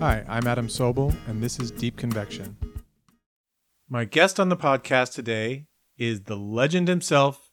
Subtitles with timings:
[0.00, 2.56] Hi, I'm Adam Sobel, and this is Deep Convection.
[3.88, 5.66] My guest on the podcast today
[5.96, 7.50] is the legend himself,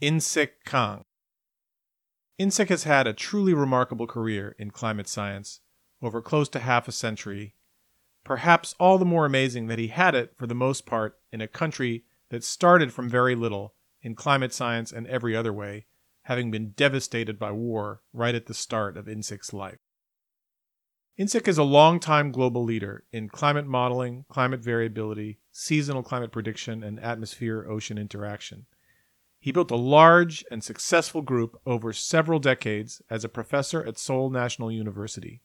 [0.00, 1.02] Insik Kang.
[2.38, 5.60] Insik has had a truly remarkable career in climate science
[6.00, 7.56] over close to half a century,
[8.22, 11.48] perhaps all the more amazing that he had it, for the most part, in a
[11.48, 15.86] country that started from very little in climate science and every other way,
[16.28, 19.78] having been devastated by war right at the start of Insik's life.
[21.16, 27.00] Insik is a long-time global leader in climate modeling, climate variability, seasonal climate prediction, and
[27.00, 28.66] atmosphere ocean interaction.
[29.40, 34.28] He built a large and successful group over several decades as a professor at Seoul
[34.28, 35.40] National University.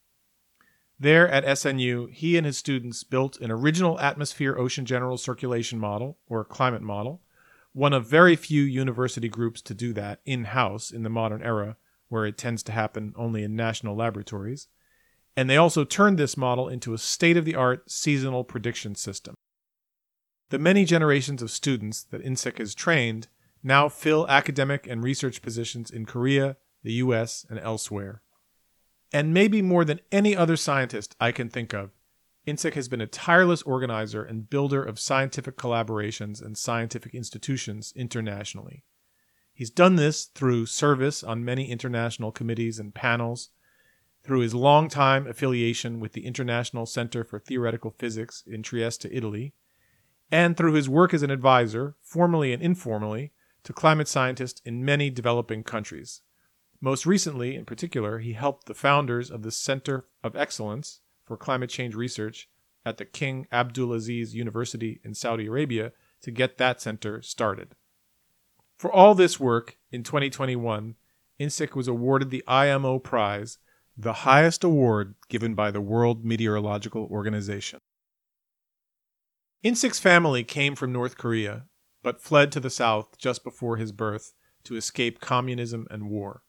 [0.99, 6.17] There at SNU, he and his students built an original atmosphere ocean general circulation model,
[6.27, 7.21] or climate model,
[7.73, 11.75] one of very few university groups to do that in house in the modern era,
[12.07, 14.67] where it tends to happen only in national laboratories
[15.35, 19.33] and they also turned this model into a state of the art seasonal prediction system.
[20.49, 23.27] The many generations of students that Insik has trained
[23.63, 28.21] now fill academic and research positions in Korea, the US, and elsewhere.
[29.11, 31.91] And maybe more than any other scientist I can think of,
[32.45, 38.83] Insik has been a tireless organizer and builder of scientific collaborations and scientific institutions internationally.
[39.53, 43.49] He's done this through service on many international committees and panels
[44.23, 49.53] through his long-time affiliation with the International Center for Theoretical Physics in Trieste, Italy,
[50.31, 53.31] and through his work as an advisor, formally and informally,
[53.63, 56.21] to climate scientists in many developing countries.
[56.81, 61.69] Most recently, in particular, he helped the founders of the Center of Excellence for Climate
[61.69, 62.49] Change Research
[62.85, 67.75] at the King Abdulaziz University in Saudi Arabia to get that center started.
[68.77, 70.95] For all this work, in 2021,
[71.39, 73.57] Insik was awarded the IMO Prize
[73.95, 77.79] the highest award given by the World Meteorological Organization.
[79.63, 81.65] Insik's family came from North Korea,
[82.01, 84.33] but fled to the south just before his birth
[84.63, 86.41] to escape communism and war.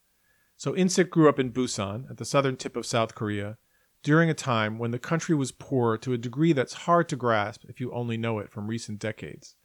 [0.57, 3.59] So Insik grew up in Busan, at the southern tip of South Korea,
[4.05, 7.65] during a time when the country was poor to a degree that's hard to grasp
[7.69, 9.57] if you only know it from recent decades.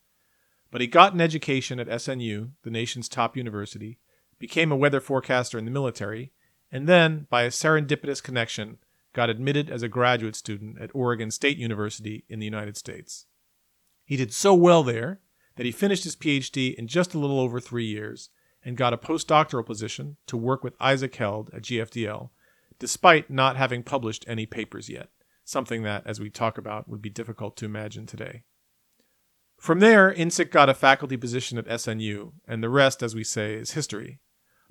[0.72, 4.00] But he got an education at SNU, the nation's top university,
[4.40, 6.32] became a weather forecaster in the military,
[6.72, 8.78] and then, by a serendipitous connection,
[9.14, 13.26] got admitted as a graduate student at Oregon State University in the United States.
[14.06, 15.20] He did so well there
[15.58, 18.30] that he finished his PhD in just a little over three years
[18.64, 22.30] and got a postdoctoral position to work with Isaac Held at GFDL,
[22.80, 25.10] despite not having published any papers yet,
[25.44, 28.44] something that, as we talk about, would be difficult to imagine today.
[29.60, 33.56] From there, Insik got a faculty position at SNU, and the rest, as we say,
[33.56, 34.22] is history.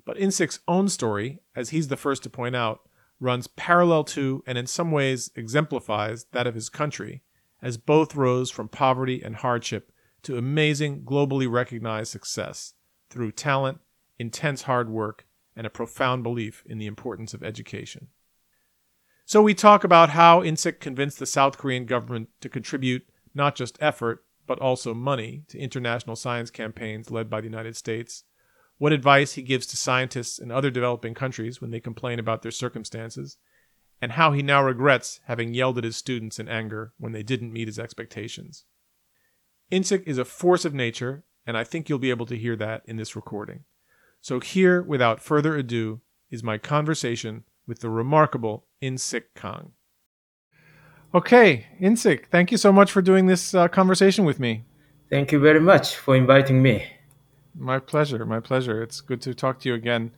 [0.03, 2.81] But Insik's own story, as he's the first to point out,
[3.19, 7.21] runs parallel to and in some ways exemplifies that of his country,
[7.61, 9.91] as both rose from poverty and hardship
[10.23, 12.73] to amazing, globally recognized success
[13.09, 13.79] through talent,
[14.17, 15.25] intense hard work,
[15.59, 18.07] and a profound belief in the importance of education.
[19.25, 23.03] So we talk about how Insik convinced the South Korean government to contribute
[23.35, 28.23] not just effort, but also money to international science campaigns led by the United States
[28.77, 32.51] what advice he gives to scientists in other developing countries when they complain about their
[32.51, 33.35] circumstances,
[34.01, 37.51] and how he now regrets having yelled at his students in anger when they didn't
[37.51, 38.63] meet his expectations.
[39.69, 42.83] Insik is a force of nature, and I think you'll be able to hear that
[42.85, 43.65] in this recording.
[44.21, 49.71] So, here, without further ado, is my conversation with the remarkable Insik Kang.
[51.13, 54.63] Okay, Insik, thank you so much for doing this uh, conversation with me.
[55.09, 56.85] Thank you very much for inviting me.
[57.55, 58.25] My pleasure.
[58.25, 58.83] My pleasure.
[58.83, 60.11] It's good to talk to you again.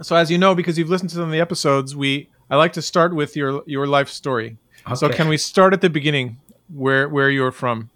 [0.00, 2.72] So, as you know, because you've listened to some of the episodes, we I like
[2.74, 4.58] to start with your your life story.
[4.86, 4.94] Okay.
[4.94, 6.38] So, can we start at the beginning,
[6.72, 7.90] where where you're from?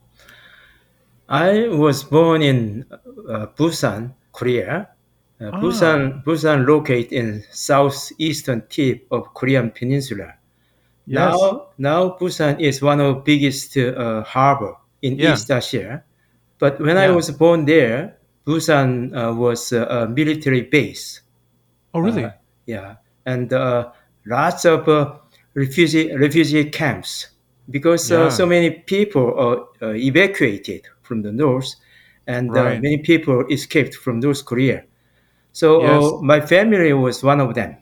[1.28, 4.88] I was born in uh, Busan, Korea.
[5.42, 5.60] Uh, ah.
[5.60, 10.34] Busan, Busan, located in southeastern tip of Korean Peninsula.
[11.06, 11.18] Yes.
[11.18, 15.32] Now, now Busan is one of the biggest uh, harbor in yeah.
[15.32, 16.04] East Asia.
[16.58, 17.02] But when yeah.
[17.02, 21.22] I was born there, Busan uh, was a military base.
[21.92, 22.24] Oh, really?
[22.24, 22.30] Uh,
[22.66, 22.96] yeah,
[23.26, 23.90] and uh,
[24.26, 24.86] lots of
[25.54, 27.28] refugee refugee camps
[27.68, 28.28] because yeah.
[28.28, 29.34] so many people
[29.82, 31.74] are evacuated from the north,
[32.26, 32.80] and right.
[32.80, 34.84] many people escaped from North Korea.
[35.52, 36.12] So yes.
[36.22, 37.76] my family was one of them.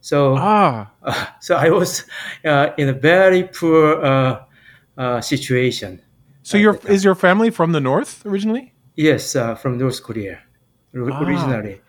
[0.00, 0.90] So, ah.
[1.02, 2.04] Uh, so I was
[2.44, 4.02] uh, in a very poor
[4.96, 6.02] uh, situation.
[6.42, 8.74] So, your is your family from the north originally?
[8.96, 10.40] Yes, uh, from North Korea
[10.94, 11.22] ah.
[11.22, 11.80] originally.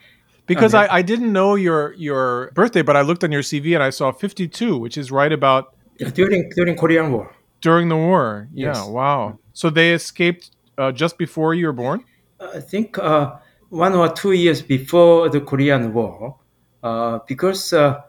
[0.45, 3.83] because I, I didn't know your your birthday, but I looked on your CV and
[3.83, 5.75] I saw 52, which is right about
[6.13, 7.35] during during Korean War.
[7.61, 8.77] During the war, Yes.
[8.77, 8.87] yeah.
[8.87, 9.39] Wow.
[9.53, 12.05] So they escaped uh, just before you were born.
[12.39, 13.35] I think uh,
[13.69, 16.37] one or two years before the Korean War,
[16.83, 18.01] uh, because uh,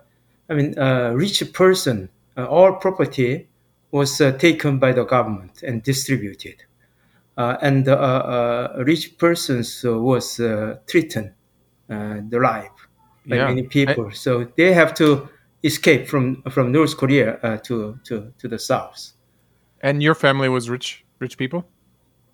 [0.49, 3.49] I mean, uh, rich person, uh, all property
[3.91, 6.57] was uh, taken by the government and distributed,
[7.37, 11.33] uh, and uh, uh, rich persons uh, was uh, threatened
[11.91, 12.89] uh, the life
[13.27, 13.49] by Yeah.
[13.49, 15.29] many people, so they have to
[15.63, 19.13] escape from from North Korea uh, to to to the south.
[19.83, 21.65] And your family was rich, rich people.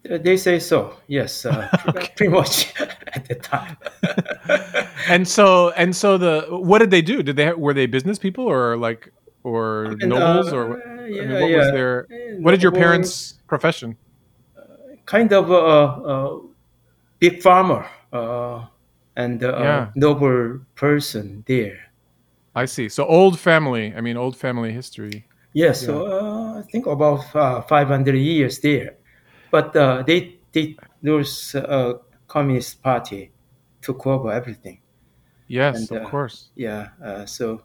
[0.03, 1.69] They say so, yes, uh,
[2.17, 2.73] pretty much
[3.17, 3.77] at the time.
[5.09, 7.23] And so, and so the what did they do?
[7.23, 9.09] Did they were they business people or like
[9.45, 12.51] or And, nobles uh, or what- uh, I mean, yeah, what was their Uh, what
[12.51, 13.97] did your parents' profession?
[15.07, 15.55] kind of a,
[16.15, 16.41] a
[17.21, 18.67] big farmer uh,
[19.15, 19.87] and a Yeah.
[19.95, 21.79] noble person there.
[22.55, 22.89] I see.
[22.89, 23.95] So old family.
[23.97, 25.27] I mean, old family history.
[25.55, 28.97] Yes, so uh, I think about uh, 500 years there.
[29.51, 31.95] But uh, they, they, those uh,
[32.29, 33.31] Communist Party
[33.83, 34.81] took over everything.
[35.49, 36.49] Yes, And, of uh, course.
[36.57, 37.63] Yeah, uh, so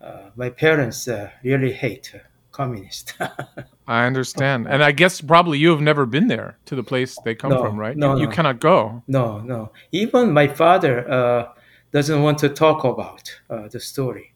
[0.00, 2.14] uh, my parents uh, really hate
[2.50, 3.14] communist.
[3.86, 4.66] I understand.
[4.66, 7.60] And I guess probably you have never been there to the place they come No,
[7.62, 7.96] from, right?
[7.96, 8.32] no, you, you no.
[8.32, 9.02] cannot go.
[9.06, 9.72] No, no.
[9.92, 11.52] Even my father uh,
[11.92, 14.32] doesn't want to talk about uh, the story.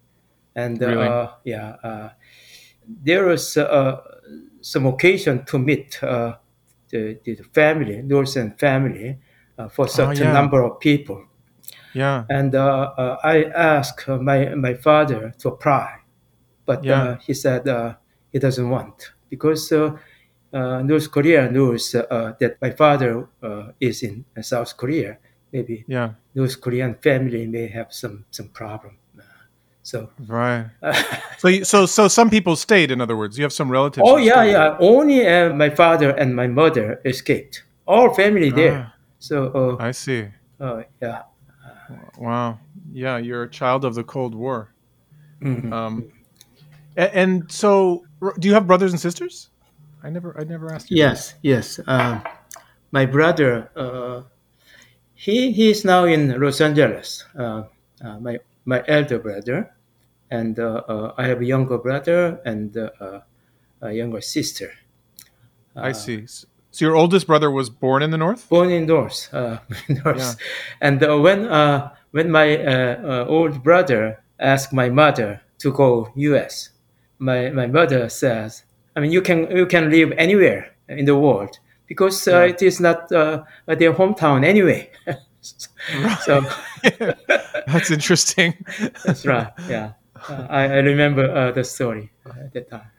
[0.55, 1.29] And uh, Really?
[1.44, 2.11] yeah, uh,
[3.05, 4.00] there was uh,
[4.61, 6.37] some occasion to meet uh,
[6.91, 9.19] the, the family, Northern family,
[9.69, 10.33] for certain Oh, yeah.
[10.33, 11.25] number of people.
[11.95, 12.25] Yeah.
[12.29, 15.89] And uh, uh, I asked my, my father to apply,
[16.67, 17.03] but Yeah.
[17.03, 17.95] uh, he said uh,
[18.33, 19.97] he doesn't want because uh,
[20.53, 25.19] uh, North Korea knows uh, that my father uh, is in South Korea.
[25.53, 26.11] Maybe Yeah.
[26.35, 28.97] North Korean family may have some some problem.
[29.19, 29.23] Uh,
[29.83, 30.67] So, Right.
[31.39, 32.91] So, so, so some people stayed.
[32.91, 34.05] In other words, you have some relatives.
[34.07, 34.53] oh yeah, stayed.
[34.53, 34.77] yeah.
[34.79, 37.65] Only uh, my father and my mother escaped.
[37.87, 38.93] All family there.
[39.20, 40.28] So, uh, I see.
[40.61, 41.22] uh, yeah.
[42.19, 42.58] Wow.
[42.93, 44.72] Yeah, you're a child of the Cold War.
[45.43, 45.72] Mhm.
[45.72, 46.12] Um,
[46.96, 48.05] a- and so,
[48.38, 49.50] do you have brothers and sisters?
[50.02, 50.96] I never, I never asked you.
[50.96, 51.78] Yes, yes.
[51.87, 52.22] Um,
[52.93, 54.22] my brother, uh,
[55.14, 57.25] he he is now in Los Angeles.
[57.37, 57.64] Uh,
[58.02, 59.70] uh, my my elder brother,
[60.31, 64.73] and uh, uh, I have a younger brother and a younger sister.
[65.76, 66.26] I see.
[66.72, 68.49] So your oldest brother was born in the north.
[68.49, 69.58] Born in North, uh,
[70.05, 70.19] North.
[70.19, 70.34] Yeah.
[70.81, 76.11] And uh, when uh, when my uh, uh, old brother asked my mother to go
[76.14, 76.70] U.S.,
[77.19, 78.64] my my mother says,
[78.96, 81.58] I mean, you can you can live anywhere in the world
[81.88, 82.50] because uh, Yeah.
[82.55, 84.90] it is not uh, their hometown anyway.
[85.40, 86.43] so
[87.66, 88.55] That's interesting.
[89.05, 89.52] that's right.
[89.69, 89.93] Yeah,
[90.28, 92.90] uh, I, I remember uh, the story at that time.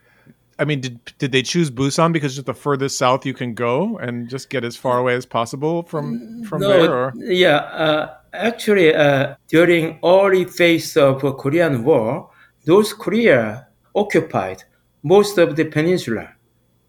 [0.61, 3.97] I mean, did did they choose Busan because it's the furthest south you can go
[3.97, 6.93] and just get as far away as possible from from there?
[6.93, 12.29] Or yeah, uh, actually, uh, during early phase of uh, Korean War,
[12.67, 14.63] North Korea occupied
[15.01, 16.29] most of the peninsula,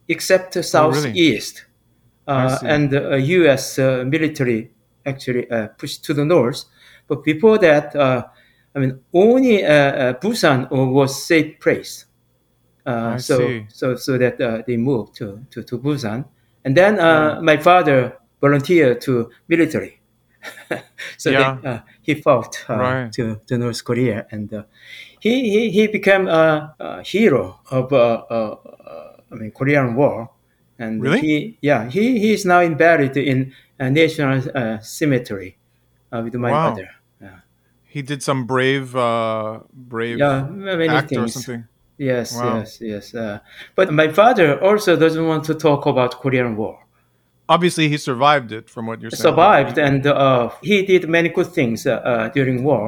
[0.07, 1.01] except the Oh, really?
[1.01, 1.65] southeast,
[2.27, 3.79] uh, and the uh, U.S.
[3.79, 4.71] Uh, military
[5.07, 6.65] actually uh, pushed to the north.
[7.09, 8.27] But before that, uh,
[8.77, 9.63] I mean, only
[10.21, 12.05] Busan was safe place.
[12.85, 13.67] Uh, so, see.
[13.69, 16.25] so, so that uh, they moved to, to, to Busan,
[16.65, 20.01] and then uh, my father volunteered to military.
[21.17, 21.59] so Yeah.
[21.63, 23.13] that, uh, he fought uh, Right.
[23.13, 24.65] to, to North Korea, and uh,
[25.21, 30.31] he, he he became a, a hero of uh, uh, uh, I mean Korean War,
[30.79, 31.21] and Really?
[31.21, 35.57] he yeah he, he is now buried in a national uh, cemetery
[36.11, 36.71] uh, with my Wow.
[36.71, 36.89] mother.
[37.21, 37.39] Yeah,
[37.85, 40.49] he did some brave, uh, brave yeah
[40.89, 41.69] act or something.
[42.11, 42.59] Yes, Wow.
[42.59, 43.15] yes, yes.
[43.15, 43.39] Uh,
[43.79, 46.77] but my father also doesn't want to talk about Korean War.
[47.49, 48.71] Obviously, he survived it.
[48.75, 52.65] From what you're saying, Survived, and uh, he did many good things uh, uh, during
[52.65, 52.85] war,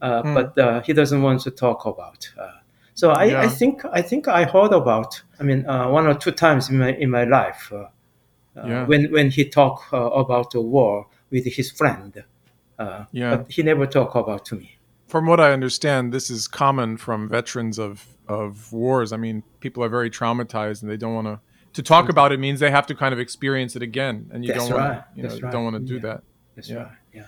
[0.00, 0.34] uh, Hmm.
[0.34, 2.20] but uh, he doesn't want to talk about.
[2.38, 2.58] Uh,
[2.94, 3.46] so I, Yeah.
[3.46, 5.10] I think I think I heard about.
[5.40, 7.72] I mean, uh, one or two times in my in my life
[8.54, 8.86] Yeah.
[8.90, 12.12] when when he talked uh, about the war with his friend.
[12.78, 13.30] Uh, Yeah.
[13.36, 14.68] But he never talked about to me.
[15.12, 19.12] From what I understand, this is common from veterans of of wars.
[19.12, 21.38] I mean, people are very traumatized and they don't want to.
[21.74, 24.54] To talk about it means they have to kind of experience it again, and you
[24.54, 25.02] That's don't want right.
[25.14, 25.52] you know, That's right.
[25.52, 26.00] don't want to do Yeah.
[26.00, 26.22] that.
[26.56, 26.76] That's Yeah.
[26.76, 26.92] right.
[27.12, 27.22] Yeah.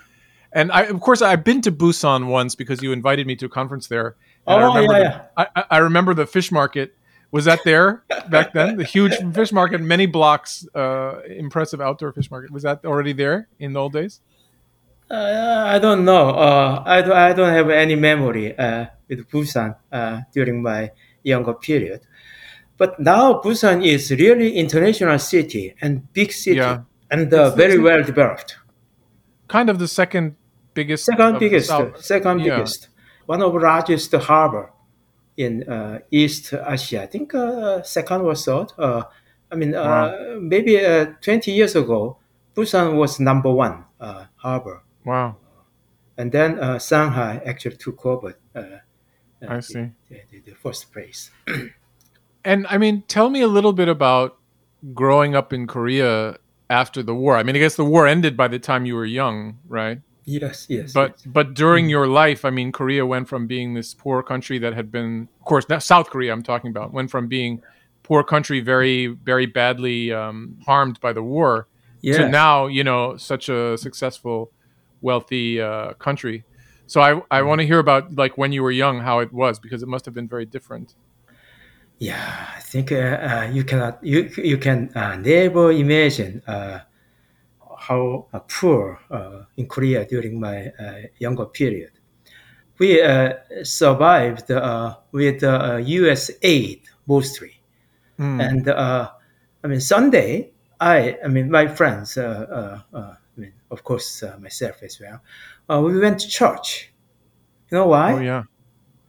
[0.53, 3.49] And I, of course, I've been to Busan once because you invited me to a
[3.51, 4.17] conference there.
[4.47, 6.95] And I Oh, remember yeah, the- I, I- I remember the fish market.
[7.33, 8.77] Was that there back then?
[8.79, 12.51] The huge fish market, many blocks, uh, impressive outdoor fish market.
[12.51, 14.21] Was that already there in the old days?
[15.15, 16.31] Uh, I don't know.
[16.31, 20.91] Uh, I, don't, I don't have any memory uh, with Busan uh, during my
[21.23, 22.01] younger period.
[22.77, 26.81] But now Busan is really international city and big city Yeah.
[27.11, 28.57] and uh, very well developed.
[29.49, 30.37] Kind of the second
[30.75, 31.05] biggest.
[31.05, 32.57] Second biggest, second yeah.
[32.57, 32.89] biggest,
[33.27, 34.73] one of the largest harbor
[35.37, 37.03] in uh, East Asia.
[37.03, 38.73] I think uh, second or third.
[38.79, 39.03] Uh,
[39.51, 42.19] I mean, uh, maybe uh, 20 years ago,
[42.57, 45.37] Busan was number one uh, harbor, Wow.
[46.17, 48.79] and then uh, Shanghai actually took over uh, uh,
[49.49, 49.91] I the- see.
[50.09, 51.31] The, the, the first place.
[52.47, 54.37] And I mean, tell me a little bit about
[54.93, 56.37] growing up in Korea
[56.69, 57.39] after the war.
[57.39, 60.01] I mean, I guess the war ended by the time you were young, right?
[60.27, 60.93] Yes, yes.
[60.93, 61.23] But yes.
[61.25, 64.91] but during your life, I mean, Korea went from being this poor country that had
[64.91, 66.33] been, of course, South Korea.
[66.33, 67.63] I'm talking about went from being
[68.03, 71.69] poor country, very very badly um, harmed by the war,
[72.03, 72.19] yeah.
[72.19, 74.51] to now you know such a successful,
[75.05, 76.45] wealthy uh, country.
[76.87, 79.61] So I I want to hear about like when you were young, how it was
[79.61, 80.97] because it must have been very different.
[81.99, 86.81] Yeah, I think uh, uh, you cannot, you you can uh, never imagine uh,
[87.79, 91.93] how uh, poor uh, in Korea during my uh, younger period.
[92.79, 93.35] We uh,
[93.65, 96.31] survived uh, with uh, U.S.
[96.43, 97.53] aid mostly,
[98.19, 98.41] Mm.
[98.41, 99.11] and uh,
[99.65, 102.19] I mean Sunday, I I mean my friends,
[103.75, 105.19] of course uh, myself as well.
[105.71, 106.93] Uh, we went to church.
[107.71, 108.11] You know why?
[108.11, 108.45] Oh yeah.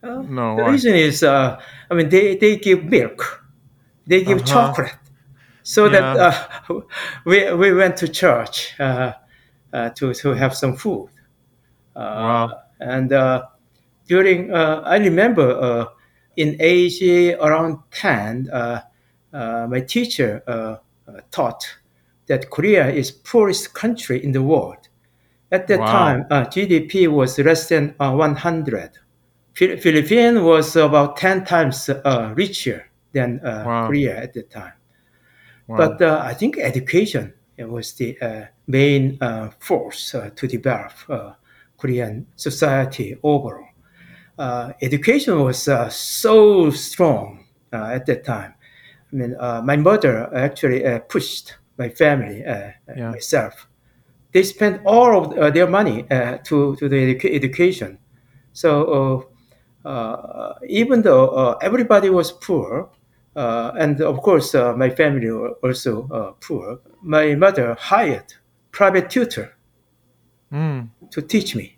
[0.03, 0.71] Uh, No, the why?
[0.71, 3.45] reason is, uh, I mean, they, they give milk,
[4.07, 4.45] they give Uh-huh.
[4.45, 4.95] chocolate,
[5.63, 6.15] so that Yeah.
[6.15, 6.33] uh,
[7.25, 9.13] we, we went to church uh,
[9.73, 11.09] uh, to to have some food.
[11.95, 12.61] Uh, Wow.
[12.79, 13.45] And uh,
[14.07, 15.85] during, uh, I remember uh,
[16.37, 17.01] in age
[17.39, 18.81] around ten, uh,
[19.33, 20.43] uh, my teacher
[21.31, 21.63] taught
[22.27, 24.87] that Korea is poorest country in the world.
[25.51, 25.91] At that Wow.
[25.91, 28.91] time, uh, GDP was less than uh, 100.
[29.53, 33.87] Phil- Philippines was about 10 times uh, richer than uh, Wow.
[33.87, 34.73] Korea at the time.
[35.67, 35.77] Wow.
[35.77, 41.33] But uh, I think education was the uh, main uh, force uh, to develop uh,
[41.77, 43.67] Korean society overall.
[44.37, 48.53] Uh, education was uh, so strong uh, at that time.
[49.11, 53.11] I mean, uh, my mother actually uh, pushed my family, uh, Yeah.
[53.11, 53.67] myself.
[54.33, 57.97] They spent all of uh, their money uh, to, to the educa- education.
[58.53, 59.25] So
[59.85, 62.89] uh, uh, even though uh, everybody was poor,
[63.35, 68.33] uh, and of course uh, my family were also uh, poor, my mother hired
[68.71, 69.51] private tutor
[70.51, 70.89] Mm.
[71.11, 71.77] to teach me.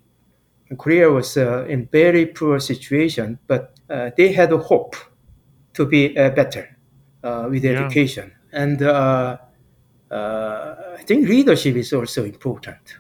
[0.78, 4.96] Korea was uh, in very poor situation, but uh, they had a hope
[5.74, 6.78] to be uh, better
[7.24, 7.72] uh, with Yeah.
[7.72, 8.34] education.
[8.52, 9.38] And uh, uh,
[10.12, 12.98] I think leadership is also important.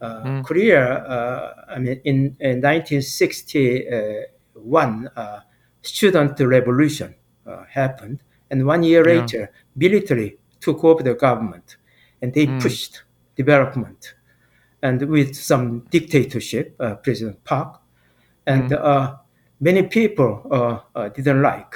[0.00, 0.42] Uh, Mm.
[0.44, 5.40] Korea, uh, I mean, in, in 1961, uh,
[5.82, 7.14] student revolution
[7.46, 9.20] uh, happened, and one year Yeah.
[9.20, 11.76] later, military took over the government,
[12.20, 12.60] and they Mm.
[12.60, 13.02] pushed
[13.36, 14.14] development,
[14.82, 17.80] and with some dictatorship, uh, President Park,
[18.46, 18.78] and Mm.
[18.84, 19.16] uh,
[19.60, 21.74] many people uh, uh, didn't like.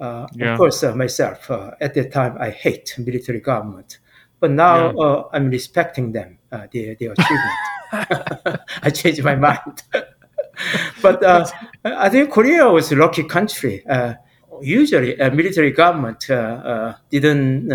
[0.00, 0.52] Uh, Yeah.
[0.52, 3.98] Of course, uh, myself uh, at that time I hate military government,
[4.40, 5.04] but now Yeah.
[5.04, 7.58] uh, I'm respecting them, uh, their their achievement.
[8.82, 9.82] I changed my mind.
[11.02, 11.46] but uh,
[11.84, 13.84] I think Korea was a lucky country.
[13.86, 14.14] Uh,
[14.60, 17.68] usually, a military government uh, didn't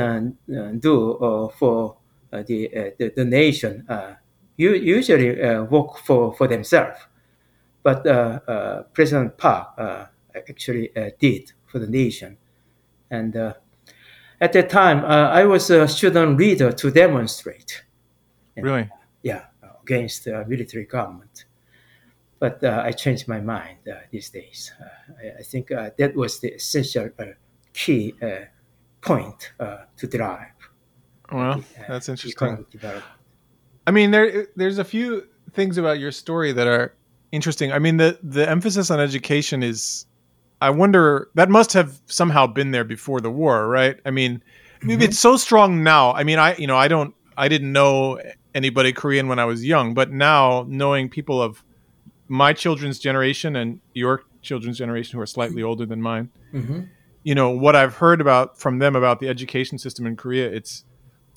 [0.80, 1.96] do uh, for
[2.34, 3.86] uh, the, uh, the the nation.
[3.90, 4.16] Uh,
[4.58, 7.00] usually uh, work for for themselves.
[7.84, 12.38] But uh, uh, President Park uh, actually uh, did for the nation.
[13.12, 13.54] And uh,
[14.42, 17.84] at that time, uh, I was a student leader to demonstrate,
[18.56, 18.90] Really?
[19.24, 19.46] yeah,
[19.84, 21.46] against the military government.
[22.40, 24.72] But uh, I changed my mind uh, these days.
[24.80, 24.86] Uh,
[25.22, 27.26] I, I think uh, that was the essential uh,
[27.74, 28.46] key uh,
[29.02, 30.54] point uh, to drive
[31.32, 32.66] Well, uh, that's interesting.
[33.88, 36.94] I mean, there there's a few things about your story that are
[37.32, 37.72] interesting.
[37.72, 40.06] I mean, the the emphasis on education is,
[40.62, 43.98] I wonder that must have somehow been there before the war, right?
[44.06, 44.44] I mean,
[44.82, 46.14] maybe it's so strong now.
[46.14, 48.20] I mean, I you know I don't I didn't know
[48.54, 51.64] anybody Korean when I was young, but now knowing people of
[52.28, 56.88] my children's generation and your children's generation who are slightly older than mine, Mhm.
[57.24, 60.84] you know what I've heard about from them about the education system in Korea, it's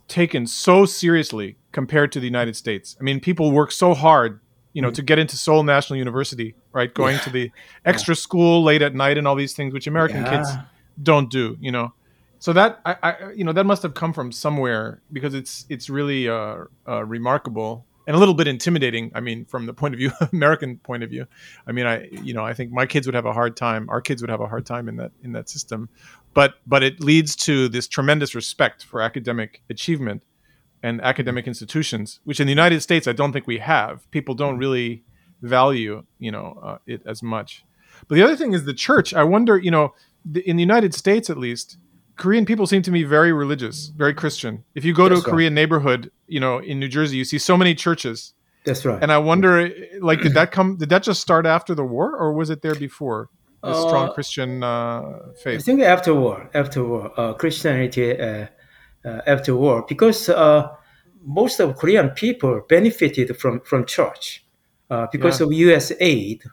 [0.08, 2.96] taken so seriously compared to the United States.
[3.00, 4.40] I mean, people work so hard,
[4.72, 6.92] you know, to get into Seoul National University, right?
[6.92, 7.50] Going to the
[7.84, 10.50] extra school late at night and all these things, which American kids
[11.02, 11.92] don't do, you know.
[12.38, 15.88] So that I, I, you know, that must have come from somewhere because it's it's
[15.88, 17.86] really uh, uh, remarkable.
[18.06, 19.12] and a little bit intimidating.
[19.14, 21.26] I mean, from the point of view, American point of view.
[21.66, 23.88] I mean, I you know I think my kids would have a hard time.
[23.90, 25.88] Our kids would have a hard time in that in that system,
[26.34, 30.22] but but it leads to this tremendous respect for academic achievement
[30.82, 34.10] and academic institutions, which in the United States I don't think we have.
[34.10, 35.04] People don't really
[35.40, 37.64] value you know uh, it as much.
[38.08, 39.14] But the other thing is the church.
[39.14, 41.78] I wonder, you know, the, in the United States at least,
[42.16, 44.64] Korean people seem to me very religious, very Christian.
[44.74, 45.34] If you go That's to a right.
[45.34, 48.34] Korean neighborhood, you know, in New Jersey, you see so many churches.
[48.64, 49.02] That's right.
[49.02, 49.70] And I wonder,
[50.00, 50.76] like, did that come?
[50.76, 53.28] Did that just start after the war, or was it there before?
[53.62, 55.60] The uh, strong Christian uh, faith.
[55.60, 58.46] I think after war, after war, uh, Christianity uh,
[59.04, 60.68] Uh, after war, because uh,
[61.24, 64.44] most of Korean people benefited from from church
[65.10, 65.46] because yeah.
[65.46, 65.92] of U.S.
[65.98, 66.44] aid.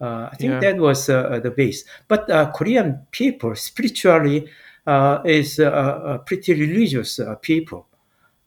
[0.00, 0.60] Uh, I think yeah.
[0.60, 1.84] that was uh, the base.
[2.06, 4.46] But Korean people spiritually
[4.86, 7.88] uh, is a pretty religious uh, people.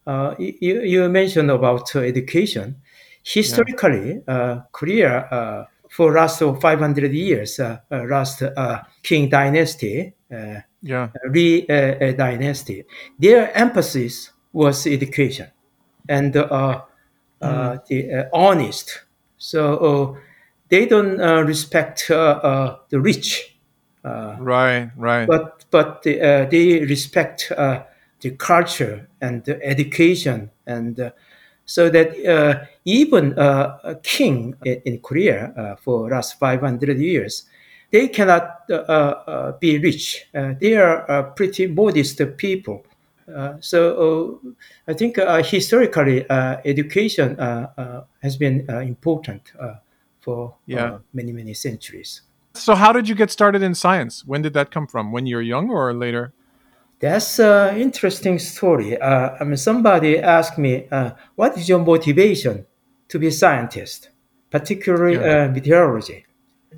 [0.07, 2.77] Uh, you, you, mentioned about education.
[3.23, 4.61] Historically, yeah.
[4.71, 7.59] Korea for last 500 years,
[7.91, 8.43] last
[9.03, 10.13] King dynasty,
[10.81, 11.09] yeah.
[11.29, 12.85] Lee dynasty,
[13.17, 15.47] their emphasis was education
[16.09, 16.81] and uh,
[17.41, 17.85] mm.
[17.87, 19.03] the uh, honest.
[19.37, 20.19] So uh,
[20.69, 23.55] they don't respect the rich.
[24.03, 25.27] right, right.
[25.27, 27.83] But but they, uh, they respect uh,
[28.21, 31.11] the culture and the education and uh,
[31.65, 37.43] so that even a king in, in Korea for last 500 years,
[37.91, 38.67] they cannot
[39.59, 40.25] be rich.
[40.33, 42.85] they are pretty modest people.
[43.35, 44.49] Uh, so uh,
[44.87, 47.35] I think uh, historically education
[48.21, 49.51] has been important
[50.19, 50.97] for yeah.
[51.13, 52.21] many many centuries.
[52.55, 54.25] So, how did you get started in science?
[54.25, 55.11] When did that come from?
[55.11, 56.33] When you were young or later?
[56.99, 58.99] That's an interesting story.
[58.99, 62.65] Uh, I mean, somebody asked me, uh, "What is your motivation
[63.07, 64.09] to be a scientist,
[64.49, 65.45] particularly yeah.
[65.45, 66.25] uh, meteorology?"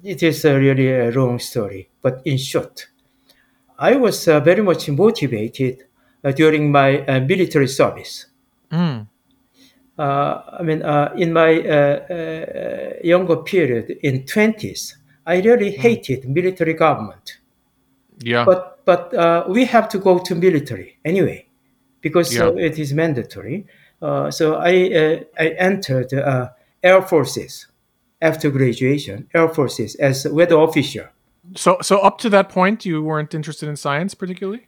[0.04, 2.88] It is a really a long story, but in short,
[3.78, 5.84] I was uh, very much motivated
[6.24, 8.28] uh, during my uh, military service.
[8.72, 9.08] Mm.
[9.98, 10.82] I mean,
[11.18, 11.52] in my
[13.04, 15.82] younger period, in twenties, I really hmm.
[15.82, 17.40] hated military government.
[18.20, 18.46] Yeah.
[18.46, 21.48] But but uh, we have to go to military anyway,
[22.02, 22.46] because yeah.
[22.46, 23.68] uh, it is mandatory.
[24.02, 26.50] Uh, so I uh, I entered uh,
[26.82, 27.68] Air Forces
[28.22, 29.28] after graduation.
[29.34, 31.12] Air Forces as weather officer.
[31.56, 34.68] So so up to that point, you weren't interested in science particularly.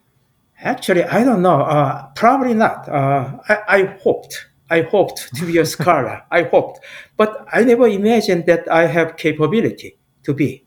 [0.60, 1.62] Actually, I don't know.
[1.62, 2.88] Uh, probably not.
[2.90, 4.48] I, I hoped.
[4.70, 6.24] I hoped to be a scholar.
[6.32, 6.80] I hoped,
[7.18, 10.66] but I never imagined that I have capability to be.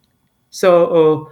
[0.50, 1.30] So uh,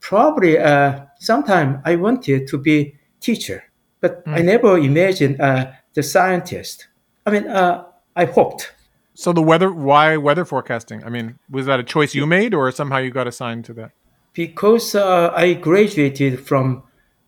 [0.00, 3.64] probably uh, sometime I wanted to be teacher,
[4.00, 4.34] but mm.
[4.38, 6.88] I never imagined uh, the scientist.
[7.24, 8.72] I mean, uh, I hoped.
[9.16, 11.02] So the weather, why weather forecasting?
[11.02, 13.92] I mean, was that a choice you made, or somehow you got assigned to that?
[14.34, 16.82] Because uh, I graduated from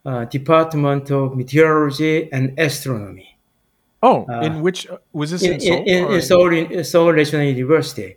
[0.04, 3.38] uh, Department of Meteorology and Astronomy.
[4.02, 5.82] Oh, in which was this in, in Seoul?
[5.86, 8.16] In, in Seoul, in Seoul National University.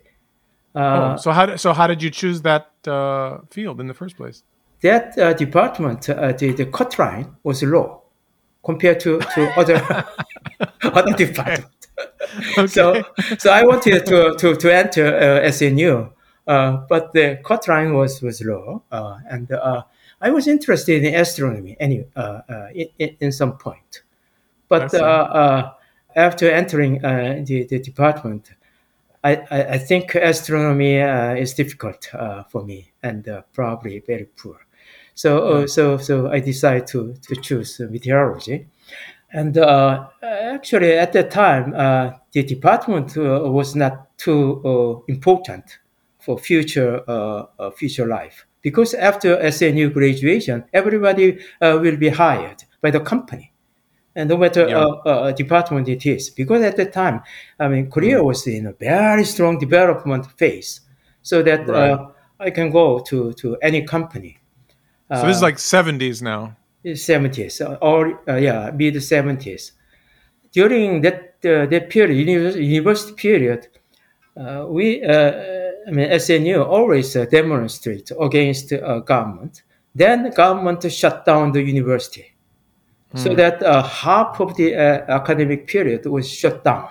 [0.74, 4.16] Uh, oh, so how so how did you choose that uh, field in the first
[4.16, 4.44] place?
[4.82, 8.02] That uh, department, uh, the, the cut line was low
[8.64, 10.06] compared to, to other
[10.82, 11.81] other department.
[12.58, 12.66] Okay.
[12.66, 13.02] So
[13.38, 16.10] so I wanted to to, to enter uh, SNU,
[16.46, 19.48] uh, but the cut line was was low, and
[20.20, 22.04] I was interested in astronomy any
[22.74, 24.02] in, in some point,
[24.68, 24.94] but
[26.14, 28.52] after entering the, the department.
[29.24, 34.66] I, I, think astronomy uh, is difficult uh, for me and uh, probably very poor.
[35.14, 35.66] So, yeah.
[35.66, 38.66] so, so I decided to, to choose meteorology.
[39.32, 45.78] And uh, actually, at that time, uh, the department uh, was not too important
[46.20, 47.02] for future
[47.76, 53.52] future life because after SNU graduation, everybody will be hired by the company
[54.14, 54.78] and no matter yeah.
[54.78, 56.30] uh, uh, department it is.
[56.30, 57.22] Because at that time,
[57.58, 58.24] I mean, Korea mm.
[58.24, 60.80] was in a very strong development phase,
[61.22, 61.90] so that uh, right.
[61.90, 62.08] uh,
[62.40, 64.38] I can go to to any company.
[65.14, 66.56] So this is uh, like seventies now.
[66.94, 69.72] Seventies, or uh, yeah, mid seventies.
[70.52, 73.68] During that that period, university period,
[74.68, 75.04] we.
[75.84, 78.72] I mean, SNU always demonstrate against
[79.04, 79.62] government.
[79.94, 82.32] Then the government shut down the university
[83.14, 83.36] so hmm.
[83.36, 86.88] that uh, half of the uh, academic period was shut down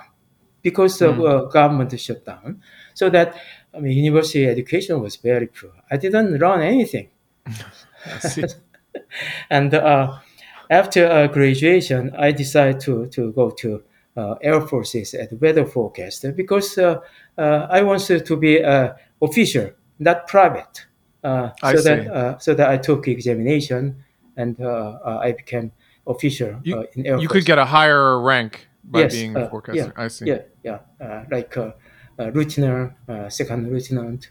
[0.62, 1.28] because of mm.
[1.28, 2.62] uh, government shutdown.
[2.94, 3.34] So that
[3.74, 5.72] I mean, university education was very poor.
[5.90, 7.08] I didn't learn anything.
[9.50, 10.18] and uh,
[10.70, 13.82] after uh, graduation, I decided to to go to
[14.16, 17.00] uh, Air Forces as weather forecaster because uh,
[17.38, 20.86] uh, I wanted to be an official, not private.
[21.22, 24.04] so that so that I took examination
[24.36, 25.72] and I became
[26.06, 27.32] official you, in Air You Force.
[27.32, 29.92] could get a higher rank by yes, being uh, a forecaster.
[29.96, 30.26] Yeah, I see.
[30.26, 31.72] Yeah, yeah, uh, like uh,
[32.18, 32.92] lieutenant,
[33.28, 34.30] second lieutenant,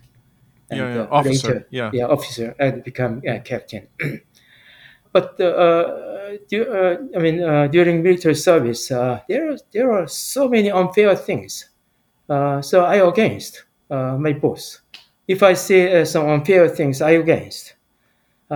[0.70, 1.08] and yeah, yeah.
[1.10, 1.48] officer.
[1.48, 3.88] later, yeah, yeah, officer, and become captain.
[5.12, 7.38] but uh, uh, du- uh, I mean,
[7.72, 11.70] during military service, there there are so many unfair things.
[12.30, 14.82] so I against my boss.
[15.28, 17.76] If I see some unfair things, I against.
[18.50, 18.56] Hmm.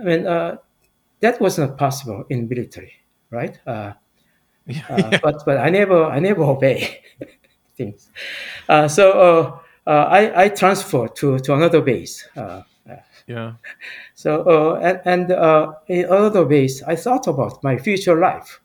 [0.00, 0.24] I mean,
[1.20, 2.92] that was not possible in military,
[3.30, 3.58] right?
[3.66, 3.92] Uh,
[4.88, 7.00] uh, but but I never I never obey
[7.76, 8.10] things.
[8.68, 12.28] Uh, so I I transferred to to another base.
[13.28, 13.52] Yeah.
[14.14, 18.60] So uh, and, and uh, in another ways, I thought about my future life.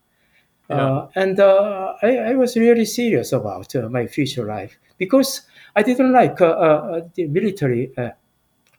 [0.69, 0.75] Yeah.
[0.75, 5.41] Uh, and I, I was really serious about my future life because
[5.75, 7.91] I didn't like the military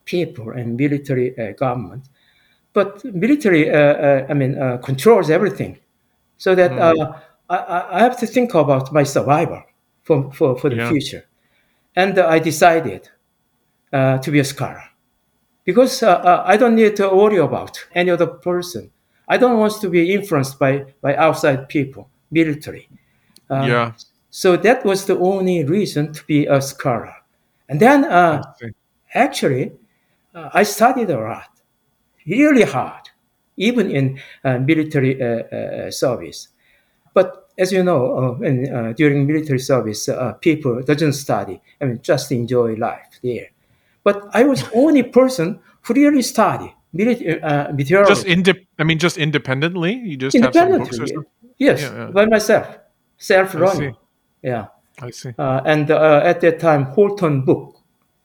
[0.05, 2.09] people and military government
[2.75, 5.79] but military, uh, uh, I mean, uh, controls everything.
[6.37, 7.15] So that hmm.
[7.49, 9.63] I, I have to think about my survival
[10.03, 10.89] for, for, for the Yeah.
[10.91, 11.25] future.
[11.97, 13.09] And I decided
[13.93, 14.83] to be a scholar
[15.65, 18.91] because uh, uh, I don't need to worry about any other person.
[19.29, 22.89] I don't want to be influenced by, by outside people, military.
[23.51, 23.93] Uh, yeah.
[24.31, 27.15] So that was the only reason to be a scholar.
[27.69, 28.05] And then
[28.59, 28.71] see.
[29.15, 29.73] actually,
[30.35, 31.49] I studied a lot
[32.27, 33.09] really hard,
[33.57, 36.49] even in uh, military uh, uh, service.
[37.13, 40.09] But as you know, in, during military service,
[40.41, 41.61] people doesn't study.
[41.81, 43.49] I mean, just enjoy life there.
[44.05, 47.41] But I was only person who really study military,
[47.73, 48.15] meteorology.
[48.15, 49.95] Just inde- I mean, just independently.
[49.95, 51.07] You just have some books or independently.
[51.15, 51.31] something.
[51.59, 52.11] Yes, Yeah, yeah.
[52.11, 52.79] by myself,
[53.19, 53.97] self-running.
[54.43, 54.67] Yeah,
[55.01, 55.33] I see.
[55.39, 57.77] uh, and uh, at that time, Holton book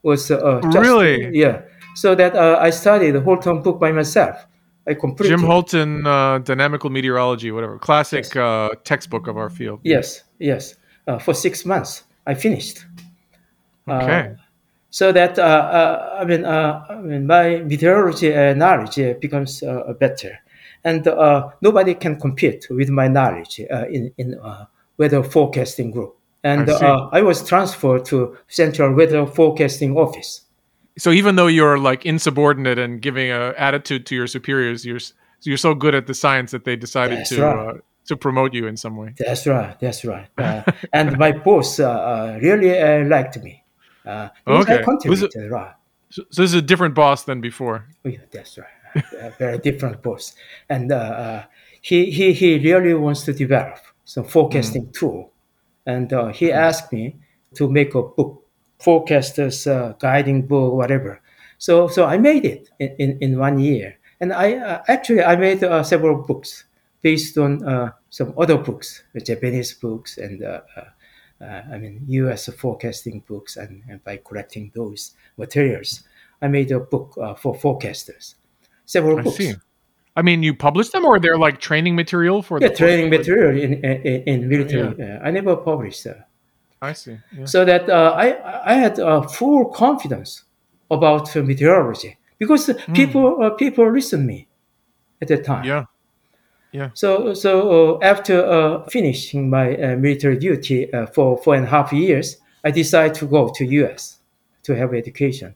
[0.04, 1.30] was uh, just, Really?
[1.38, 1.62] yeah.
[1.96, 4.46] So that uh, I studied the Holton book by myself.
[4.88, 5.38] I completed.
[5.38, 9.80] Jim Holton, uh, Dynamical Meteorology, whatever, classic uh, textbook of our field.
[9.84, 10.76] Yes, yes.
[11.08, 12.86] Uh, for six months, I finished.
[13.88, 14.36] Okay.
[14.92, 20.40] So that uh, uh, I mean, uh, I mean, my meteorology knowledge becomes uh, better,
[20.84, 24.66] and uh, nobody can compete with my knowledge uh, in in uh,
[24.98, 26.16] weather forecasting group.
[26.44, 30.42] And I uh, I was transferred to Central Weather Forecasting Office.
[30.98, 35.00] so even though you're like insubordinate and giving a attitude to your superiors, you're
[35.44, 37.70] you're so good at the science that they decided That's to right.
[37.70, 37.74] uh,
[38.08, 39.14] to promote you in some way.
[39.18, 39.80] That's right.
[39.80, 40.28] That's right.
[40.38, 43.59] Uh, and my boss uh, uh, really uh, liked me.
[44.10, 44.84] Uh, Okay.
[45.06, 45.74] Was right.
[46.10, 47.86] So, so this is a different boss than before.
[48.04, 49.04] Oh, yeah, that's right.
[49.22, 50.34] a very different boss.
[50.70, 51.44] And uh, uh,
[51.82, 55.32] he, he, he really wants to develop some forecasting tool.
[55.86, 57.16] And uh, he asked me
[57.56, 58.46] to make a book,
[58.80, 61.22] forecasters uh, guiding book, whatever.
[61.58, 63.98] So, so I made it in, in, in one year.
[64.22, 66.66] And I uh, actually I made uh, several books
[67.02, 70.44] based on uh, some other books, the Japanese books and
[71.42, 72.48] uh, I mean U.S.
[72.54, 76.04] forecasting books, and, and by collecting those materials,
[76.42, 78.36] I made a book uh, for forecasters.
[78.86, 79.38] Several I books.
[79.38, 79.54] see.
[80.16, 83.58] I mean, you published them, or they're like training material for Yeah, the training material
[83.62, 85.02] in in, in military.
[85.02, 86.08] Uh, I never published.
[86.08, 86.14] Uh,
[86.82, 87.18] I see.
[87.38, 87.46] Yeah.
[87.46, 90.44] so that uh, I I had uh, full confidence
[90.92, 94.48] about meteorology because people uh, people listen me
[95.22, 95.66] at that time.
[95.66, 95.86] yeah.
[96.94, 97.52] So, so
[97.96, 102.38] uh, after uh, finishing my uh, military duty uh, for four and a half years,
[102.64, 104.20] I decided to go to U.S.
[104.64, 105.56] to have education.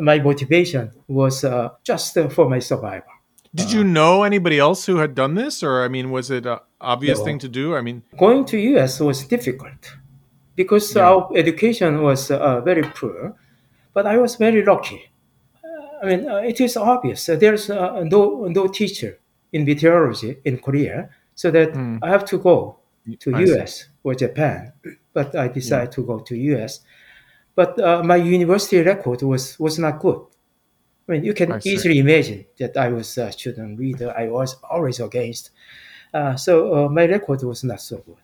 [0.00, 3.10] My motivation was uh, just for my survival.
[3.54, 6.58] Did you know anybody else who had done this, or I mean, was it an
[6.80, 7.24] obvious No.
[7.24, 7.74] thing to do?
[7.74, 9.00] I mean, Going to U.S.
[9.00, 9.96] was difficult
[10.56, 11.08] because Yeah.
[11.10, 13.34] our education was uh, very poor,
[13.94, 15.10] but I was very lucky.
[15.64, 19.18] Uh, I mean, uh, it is obvious there's uh, no no teacher
[19.52, 21.70] in meteorology in Korea, so that
[22.02, 22.78] I have to go
[23.20, 23.34] to.
[23.34, 23.50] I see.
[23.52, 23.88] U.S.
[24.04, 24.72] or Japan.
[25.12, 26.80] But I decided to go to U.S.
[27.54, 30.20] But uh, my university record was was not good.
[31.08, 31.70] I mean, you can I see.
[31.70, 34.14] easily imagine that I was a student leader.
[34.16, 35.50] I was always against.
[36.14, 38.16] Uh, so uh, my record was not so good.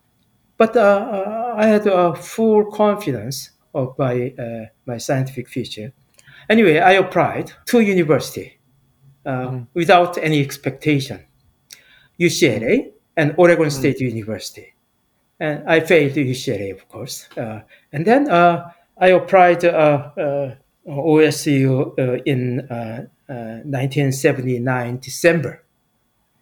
[0.57, 5.93] But uh, uh, I had uh, full confidence of my uh, my scientific future.
[6.49, 8.56] Anyway, I applied to university
[9.27, 11.21] uh, without any expectation.
[12.19, 14.75] UCLA and Oregon State University,
[15.41, 17.29] and I failed UCLA, of course.
[17.37, 17.61] Uh,
[17.93, 19.69] and then uh, I applied uh,
[20.17, 20.55] uh,
[20.89, 25.63] OSU uh, in uh, uh, 1979 December,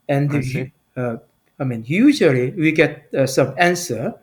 [0.08, 1.16] and I uh,
[1.58, 4.14] I mean, usually we get uh, some answer,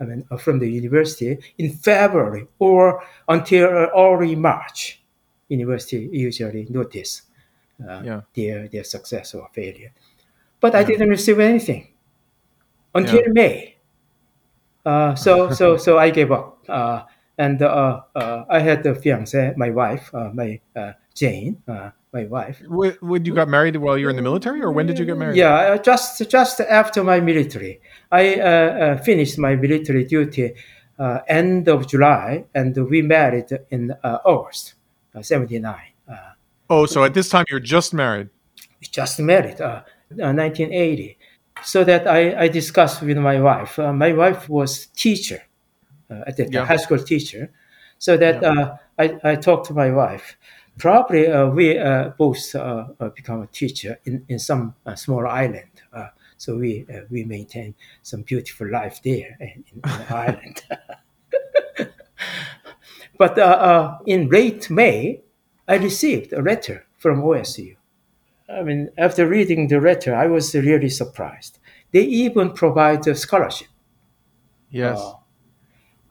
[0.00, 3.64] I mean, uh, from the university in February or until
[3.96, 5.00] early March.
[5.48, 7.22] University usually notice
[7.82, 8.20] uh, Yeah.
[8.34, 9.92] their their success or failure.
[10.60, 11.88] But I didn't receive anything
[12.94, 13.32] until Yeah.
[13.32, 13.76] May.
[14.84, 16.58] Uh, so so so I gave up.
[16.68, 17.02] Uh,
[17.36, 22.24] and uh, uh, I had a fiance, my wife, uh, my uh, Jane, uh, my
[22.26, 22.62] wife.
[22.68, 25.16] When you got married while you were in the military, or when did you get
[25.18, 25.36] married?
[25.36, 27.80] Yeah, just just after my military,
[28.12, 30.54] I finished my military duty
[30.98, 34.74] uh, end of July, and we married in uh, August,
[35.14, 35.90] uh, seventy nine.
[35.90, 35.93] Uh,
[36.68, 38.28] Oh, so at this time you're just married.
[38.80, 39.82] just married, uh,
[40.22, 41.18] uh, nineteen eighty.
[41.62, 43.78] So that I, I discussed with my wife.
[43.78, 45.42] Uh, my wife was teacher
[46.10, 46.64] uh, at the Yeah.
[46.66, 47.52] high school teacher.
[47.98, 50.36] So that uh, I, I talked to my wife.
[50.78, 55.26] Probably uh, we uh, both uh, uh, become a teacher in, in some uh, small
[55.26, 55.70] island.
[55.92, 60.62] Uh, so we uh, we maintain some beautiful life there in, in the island.
[63.18, 65.22] but uh, uh, in late May,
[65.68, 67.76] I received a letter from OSU.
[68.48, 71.58] I mean, after reading the letter, I was really surprised.
[71.92, 73.68] They even provide a scholarship.
[74.70, 74.98] Yes.
[74.98, 75.14] Uh,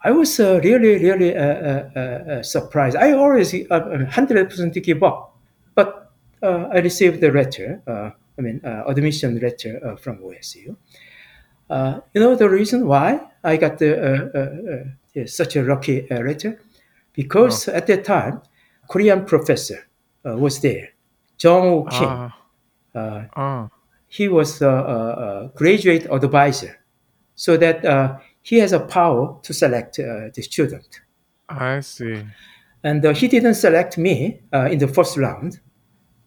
[0.04, 2.98] I was uh, really, really uh, uh, uh, uh, surprised.
[2.98, 5.38] I always uh, hundred percent give up,
[5.76, 6.12] but
[6.42, 7.82] uh, I received the letter.
[7.88, 10.76] Uh, I mean, uh, admission letter uh, from OSU.
[11.70, 16.10] Uh, you know the reason why I got the, uh, uh, uh, such a lucky
[16.12, 16.60] uh, letter?
[17.14, 18.42] Because at that time,
[18.94, 19.80] Korean professor
[20.26, 20.90] uh, was there,
[21.42, 22.10] Jong Woo Kim.
[22.10, 22.30] Ah.
[22.96, 23.70] Uh, Ah.
[24.08, 26.74] he was a, a, a graduate advisor,
[27.36, 31.02] so that uh, he has a power to select uh, the student.
[31.50, 32.22] I see.
[32.84, 34.16] And uh, he didn't select me
[34.54, 35.60] uh, in the first round.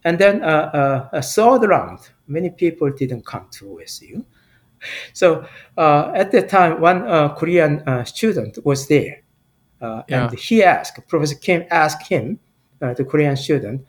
[0.05, 4.25] And then uh, uh, a third round, many people didn't come to OSU.
[5.13, 9.15] So uh, at that time, one uh, Korean uh, student was there.
[9.81, 10.29] Uh, Yeah.
[10.29, 12.46] And he asked, Professor Kim asked him, uh,
[12.81, 13.87] the Korean student,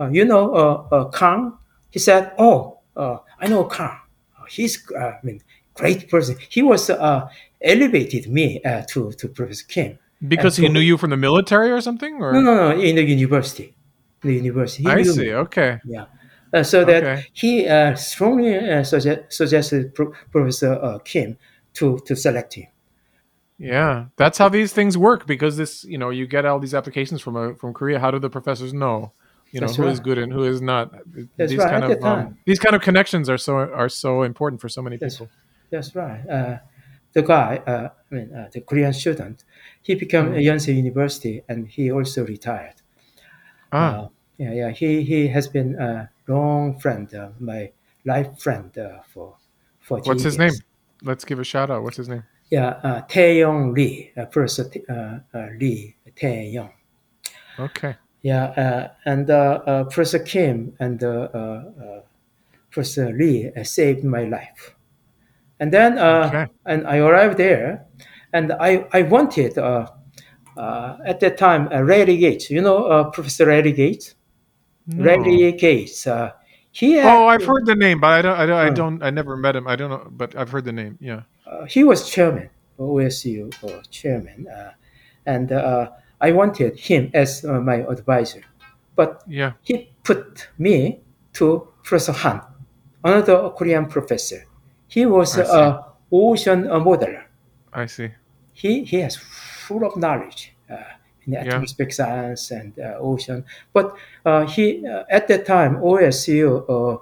[0.00, 1.52] uh, you know uh, uh, Kang?
[1.90, 3.98] He said, oh, uh, I know Kang.
[4.38, 5.42] Uh, He's, uh, I mean,
[5.74, 6.36] great person.
[6.48, 7.28] He was uh,
[7.60, 9.98] elevated me uh, to, to Professor Kim.
[10.26, 12.80] Because And he so- knew you from the military or something, or No, no, no,
[12.80, 13.74] in the university.
[14.22, 14.82] The university.
[14.84, 15.18] He I see.
[15.20, 15.32] me.
[15.34, 15.78] Okay.
[15.84, 16.04] Yeah.
[16.52, 17.26] Uh, so that Okay.
[17.32, 21.38] he uh, strongly uh, suggest, suggested Pro- Professor uh, Kim
[21.74, 22.66] to, to select him.
[23.60, 25.26] Yeah, that's how these things work.
[25.26, 27.98] Because this, you know, you get all these applications from uh, from Korea.
[28.00, 29.12] How do the professors know,
[29.52, 30.04] you know, That's who is right.
[30.04, 30.90] good and who is not?
[31.36, 33.90] That's these right, kind at of the um, these kind of connections are so are
[33.90, 35.12] so important for so many Yes.
[35.12, 35.28] people.
[35.70, 36.26] That's right.
[36.26, 36.58] Uh,
[37.12, 39.44] the guy, uh, I mean, uh, the Korean student,
[39.82, 40.36] he became Mm.
[40.38, 42.76] a Yonsei University and he also retired.
[43.72, 44.70] Ah, Uh, yeah, yeah.
[44.70, 47.72] He he has been a long friend, uh, my
[48.04, 49.36] life friend uh, for
[49.80, 50.52] 40 what's his name?
[51.02, 51.82] Let's give a shout out.
[51.82, 52.24] What's his name?
[52.50, 56.72] Yeah, uh, Taeyong Lee, uh, Professor uh, uh, Lee Taeyong.
[57.58, 57.94] Okay.
[58.22, 62.00] Yeah, uh, and uh, uh, Professor Kim and uh, uh, uh,
[62.70, 64.74] Professor Lee uh, saved my life.
[65.60, 66.46] And then uh, Okay.
[66.66, 67.86] and I arrived there,
[68.32, 69.86] and I I wanted uh,
[70.56, 72.50] uh, at that time uh, Larry Gates.
[72.50, 74.14] You know uh, Professor Larry Gates.
[74.86, 75.04] No.
[75.04, 76.06] Larry Gates.
[76.06, 76.32] Uh,
[76.72, 78.36] he Oh, I've heard the name, but I don't.
[78.38, 78.58] I don't.
[78.58, 78.74] I Oh.
[78.74, 79.02] don't.
[79.02, 79.68] I never met him.
[79.68, 80.96] I don't know, but I've heard the name.
[81.00, 81.22] Yeah.
[81.50, 84.70] Uh, he was chairman, OSU uh, chairman, uh,
[85.26, 88.42] and uh, I wanted him as uh, my advisor,
[88.96, 89.52] but Yeah.
[89.62, 91.00] he put me
[91.34, 92.40] to Professor Han,
[93.04, 94.44] another Korean professor.
[94.88, 97.24] He was a ocean modeler.
[97.72, 98.10] I see.
[98.52, 100.74] He he has full of knowledge uh,
[101.26, 101.54] in Yeah.
[101.54, 103.44] atmospheric science and uh, ocean.
[103.72, 103.94] But
[104.26, 106.96] uh, he uh, at that time OSU uh,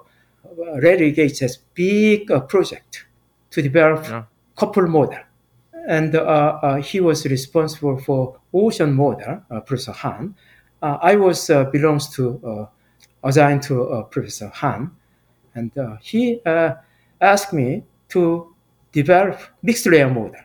[0.81, 3.05] Larry Gates has big uh, project
[3.51, 4.23] to develop Yeah.
[4.59, 5.19] Couple model,
[5.87, 10.35] and uh, uh, he was responsible for ocean model, uh, Professor Han.
[10.81, 12.67] I was belongs to
[13.23, 14.91] assigned to Professor Han,
[15.55, 16.41] and he
[17.21, 18.53] asked me to
[18.91, 20.41] develop mixed layer model.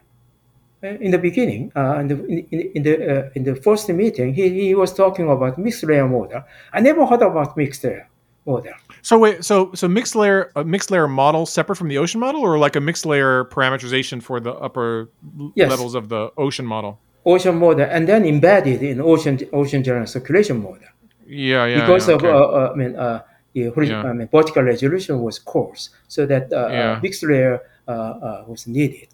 [0.83, 2.95] In the beginning, uh, in the in- in the
[3.27, 6.45] uh, in the first meeting, he, he was talking about mixed layer model.
[6.75, 8.07] I never heard about mixed layer
[8.47, 8.73] model.
[9.03, 12.41] So wait, so so mixed layer, a mixed layer model separate from the ocean model,
[12.43, 15.11] or like a mixed layer parameterization for the upper
[15.55, 15.71] Yes.
[15.71, 16.99] levels of the ocean model?
[17.27, 20.89] Ocean model, and then embedded in ocean ocean general circulation model.
[21.27, 21.81] Yeah, yeah.
[21.81, 22.31] because yeah, of okay.
[22.31, 23.23] uh, uh, I mean, uh,
[23.55, 24.03] the hori- Yeah.
[24.05, 26.93] I mean, vertical resolution was coarse, so that uh, Yeah.
[26.93, 29.09] uh, mixed layer uh, uh, was needed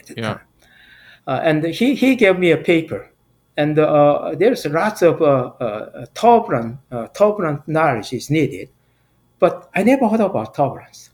[0.00, 0.22] at the Yeah.
[0.34, 0.40] time.
[1.26, 3.10] Uh, and he, he gave me a paper,
[3.56, 5.24] and uh, there's lots of uh,
[5.60, 8.68] uh, turbulent uh, turbulent knowledge is needed,
[9.38, 11.10] but I never heard about turbulence.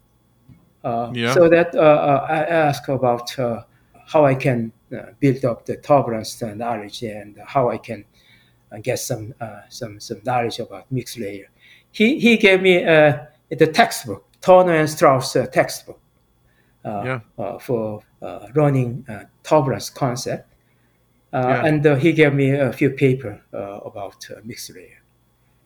[0.84, 1.34] yeah.
[1.34, 3.30] So that I asked about
[4.06, 4.72] how I can
[5.20, 8.04] build up the turbulence knowledge and how I can
[8.82, 9.34] get some
[9.68, 11.48] some some knowledge about mixed layer.
[11.92, 16.02] He he gave me the textbook, Turner and Kraus textbook.
[16.84, 17.20] Uh, yeah.
[17.38, 19.06] uh, for uh, running
[19.44, 20.51] turbulence concept.
[21.32, 21.66] Uh, yeah.
[21.66, 25.02] And uh, he gave me a few paper uh, about mixed layer.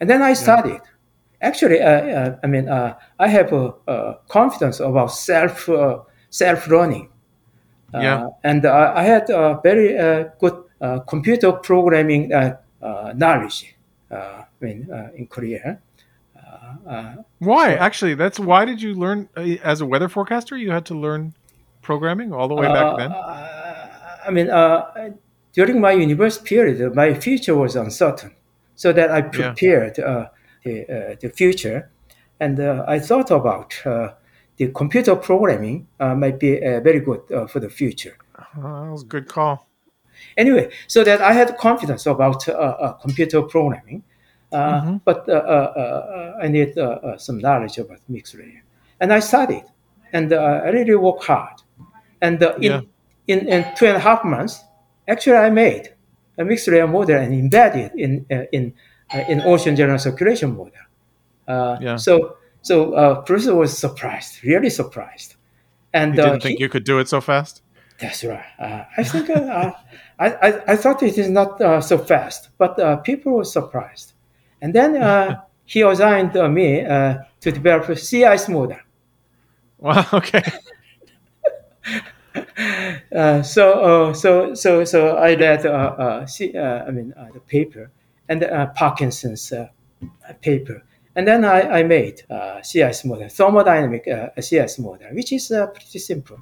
[0.01, 0.81] And then I studied.
[0.85, 0.91] Yeah.
[1.43, 5.69] Actually, I mean, I have a, confidence about self
[6.31, 7.09] self running.
[7.93, 8.29] yeah.
[8.43, 9.89] And I had a very
[10.41, 10.65] good
[11.07, 12.31] computer programming
[13.15, 13.77] knowledge
[14.11, 15.79] I mean, in Korea.
[16.87, 17.75] Uh, why?
[17.75, 20.57] Actually, that's why did you learn uh, as a weather forecaster?
[20.57, 21.35] You had to learn
[21.83, 23.13] programming all the way back uh, then.
[23.13, 25.11] I mean, uh,
[25.57, 28.33] during my university period, my future was uncertain,
[28.77, 30.29] so that I prepared yeah.
[30.65, 31.91] the uh, the future,
[32.39, 33.75] and uh, I thought about
[34.59, 36.53] the computer programming might be
[36.89, 38.17] very good for the future.
[38.39, 39.67] Uh-huh, that was a good call.
[40.37, 42.47] Anyway, so that I had confidence about
[43.03, 44.03] computer programming
[44.53, 44.97] uh, mm-hmm.
[45.05, 46.75] But uh, uh, I need
[47.19, 48.63] some knowledge about mixed layer.
[49.01, 49.65] And I studied
[50.13, 51.63] and I really worked hard.
[52.23, 52.81] And in, yeah.
[53.27, 54.65] in, in two and a half months,
[55.09, 55.95] actually, I made
[56.39, 58.75] a mixed layer model and embedded in, in,
[59.13, 60.73] in ocean general circulation model.
[61.49, 61.97] yeah.
[61.97, 65.37] So, so uh, was surprised, really surprised.
[65.93, 67.63] And you didn't think he, you could do it so fast.
[67.99, 68.45] That's right.
[68.59, 69.73] Uh, I think uh,
[70.19, 74.13] I, I, I thought it is not uh, so fast, but people were surprised.
[74.61, 78.79] And then uh, he assigned me uh, to develop a sea ice model.
[79.79, 80.07] Wow.
[80.13, 80.43] Okay.
[83.17, 87.91] Uh, so, uh, so, so, so I read, uh, uh, see, I mean, the paper
[88.29, 89.53] and Parkinson's
[90.43, 90.83] paper,
[91.15, 95.99] and then I, I made uh, sea model, thermodynamic uh, sea model, which is pretty
[95.99, 96.39] simple,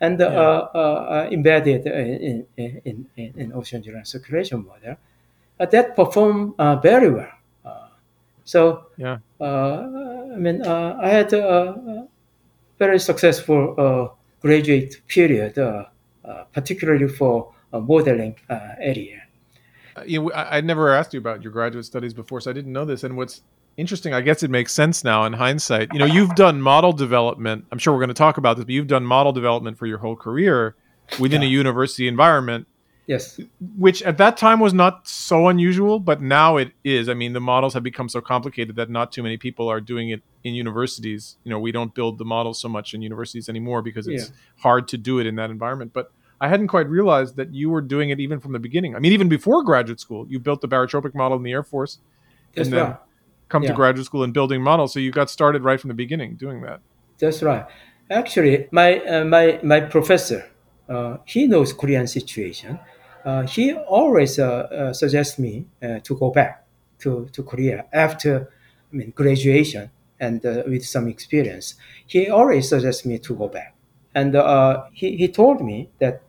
[0.00, 1.28] and yeah.
[1.30, 4.96] embedded in, in, in, in ocean general circulation model.
[5.58, 7.32] that performed very well.
[8.44, 9.86] So yeah, uh,
[10.34, 12.08] I mean, uh, I had a
[12.78, 14.08] very successful uh,
[14.40, 15.56] graduate period,
[16.24, 19.22] Uh, particularly for uh, modeling uh, area.
[20.06, 22.72] you know, I, I never asked you about your graduate studies before, so I didn't
[22.72, 23.02] know this.
[23.02, 23.42] And what's
[23.76, 25.88] interesting, I guess it makes sense now in hindsight.
[25.92, 27.64] You know, you've done model development.
[27.72, 29.98] I'm sure we're going to talk about this, but you've done model development for your
[29.98, 30.76] whole career
[31.18, 31.48] within yeah.
[31.48, 32.68] a university environment.
[33.06, 33.40] Yes.
[33.76, 37.08] Which at that time was not so unusual, but now it is.
[37.08, 40.10] I mean, the models have become so complicated that not too many people are doing
[40.10, 41.36] it in universities.
[41.42, 44.36] You know, we don't build the models so much in universities anymore because it's yeah.
[44.58, 45.92] hard to do it in that environment.
[45.92, 48.94] But I hadn't quite realized that you were doing it even from the beginning.
[48.94, 51.98] I mean, even before graduate school, you built the barotropic model in the Air Force,
[52.54, 52.96] That's and then right.
[53.48, 53.70] come yeah.
[53.70, 54.92] to graduate school and building models.
[54.92, 56.80] So you got started right from the beginning doing that.
[57.18, 57.66] That's right.
[58.10, 60.48] Actually, my uh, my my professor,
[60.88, 62.78] uh, he knows Korean situation
[63.48, 66.64] he always uh, uh, suggests me to go back
[67.00, 68.50] to, to Korea after
[68.92, 71.74] I mean, graduation and with some experience.
[72.06, 73.74] He always suggests me to go back.
[74.14, 74.36] And
[74.92, 76.22] he, he told me that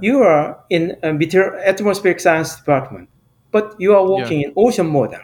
[0.00, 3.08] you are in a material, atmospheric science department,
[3.50, 4.48] but you are working yeah.
[4.48, 5.20] in ocean model.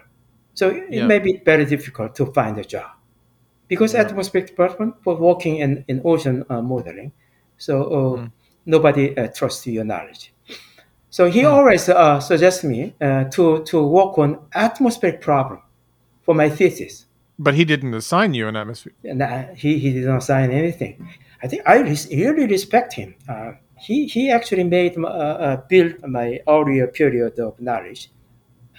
[0.55, 1.07] So it yeah.
[1.07, 2.91] may be very difficult to find a job
[3.69, 4.01] because yeah.
[4.01, 7.13] atmospheric department was working in, in ocean uh, modeling.
[7.57, 8.33] So uh, mm.
[8.67, 10.33] Nobody uh, trusts your knowledge.
[11.13, 11.49] So he hmm.
[11.49, 15.61] always uh, suggests me uh, to to work on atmospheric problem
[16.23, 17.07] for my thesis.
[17.39, 18.95] But he didn't assign you an atmosphere.
[19.05, 21.07] Nah, he he didn't assign anything.
[21.43, 23.15] I think I res- really respect him.
[23.29, 28.11] Uh, he he actually made uh, uh, build my earlier period of knowledge,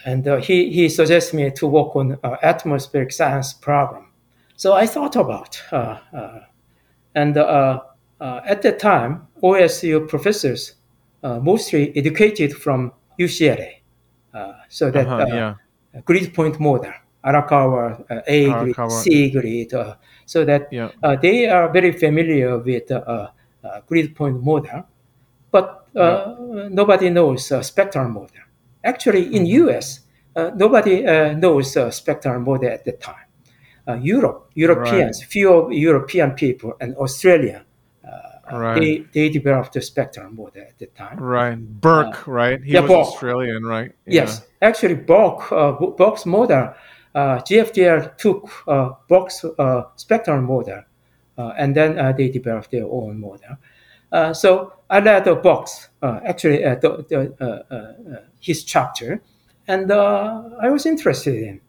[0.05, 4.11] and uh, he he suggests me to work on atmospheric science problem.
[4.55, 5.61] So I thought about,
[7.13, 10.75] and at that time, OSU professors
[11.23, 13.81] uh, mostly educated from UCLA.
[14.33, 15.55] Uh, so that uh-huh, uh, yeah.
[16.05, 19.73] grid point model, Arakawa, A grid, C grid,
[20.25, 20.89] so that yeah.
[21.21, 22.91] they are very familiar with
[23.87, 24.87] grid point model,
[25.51, 26.35] but yeah.
[26.69, 28.41] nobody knows spectral model.
[28.83, 29.69] Actually, in mm-hmm.
[29.69, 30.01] US,
[30.55, 31.03] nobody
[31.35, 33.27] knows spectral model at the time.
[33.85, 35.29] Uh, Europe, Europeans, right.
[35.29, 37.65] few European people, and Australia
[38.51, 38.79] Right.
[38.79, 41.17] They they developed the spectrum model at the time.
[41.17, 41.55] Right.
[41.55, 42.63] Bourke, uh, right?
[42.63, 43.07] He yeah, was Bourke.
[43.07, 43.91] Australian, right?
[44.05, 44.23] Yeah.
[44.23, 44.45] Yes.
[44.61, 46.73] Actually, Bourke, uh, Bourke's model,
[47.15, 50.83] uh, GFDL took uh, Bourke's uh, spectrum model,
[51.37, 53.57] uh, and then uh, they developed their own model.
[54.11, 59.21] Uh, so I read the box, actually, the, the, his chapter,
[59.67, 61.61] and I was interested in.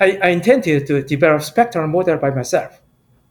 [0.00, 2.80] I, I intended to develop spectral model by myself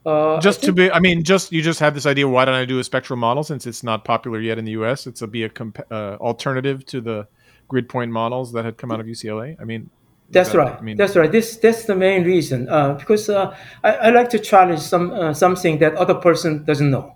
[0.08, 2.26] Uh, just to be, I mean, just you just had this idea.
[2.26, 5.06] Why don't I do a spectral model since it's not popular yet in the U.S.?
[5.06, 7.28] It's a be a comp- uh, alternative to the
[7.68, 9.60] grid point models that had come out of UCLA.
[9.60, 9.90] I mean,
[10.30, 10.78] that's that, right.
[10.78, 11.30] I mean, that's right.
[11.30, 13.54] This that's the main reason uh, because uh,
[13.84, 17.14] I, I, like to challenge some uh, something that other person doesn't know.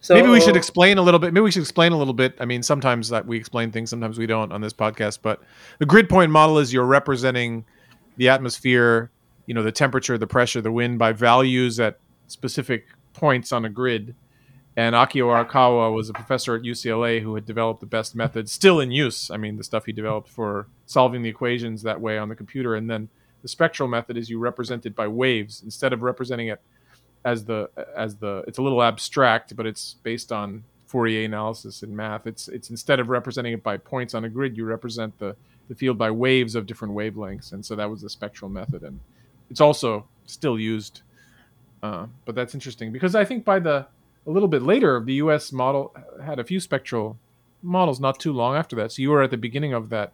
[0.00, 1.34] So maybe we should explain a little bit.
[1.34, 2.34] Maybe we should explain a little bit.
[2.40, 5.18] I mean, sometimes that we explain things, sometimes we don't on this podcast.
[5.20, 5.42] But
[5.78, 7.66] the grid point model is you're representing
[8.16, 9.10] the atmosphere,
[9.44, 11.98] you know, the temperature, the pressure, the wind by values at
[12.30, 14.14] specific points on a grid.
[14.76, 18.80] And Akio Arakawa was a professor at UCLA who had developed the best method, still
[18.80, 19.30] in use.
[19.30, 22.76] I mean, the stuff he developed for solving the equations that way on the computer.
[22.76, 23.08] And then
[23.42, 26.60] the spectral method is you represent it by waves instead of representing it
[27.24, 28.44] as the as the.
[28.46, 32.26] It's a little abstract, but it's based on Fourier analysis in math.
[32.26, 35.36] It's it's instead of representing it by points on a grid, you represent the
[35.68, 37.52] the field by waves of different wavelengths.
[37.52, 39.00] And so that was the spectral method, and
[39.50, 41.02] it's also still used
[41.82, 43.86] uh, but that's interesting because I think by the
[44.26, 45.52] a little bit later, the U.S.
[45.52, 47.18] model had a few spectral
[47.62, 48.92] models not too long after that.
[48.92, 50.12] So you were at the beginning of that.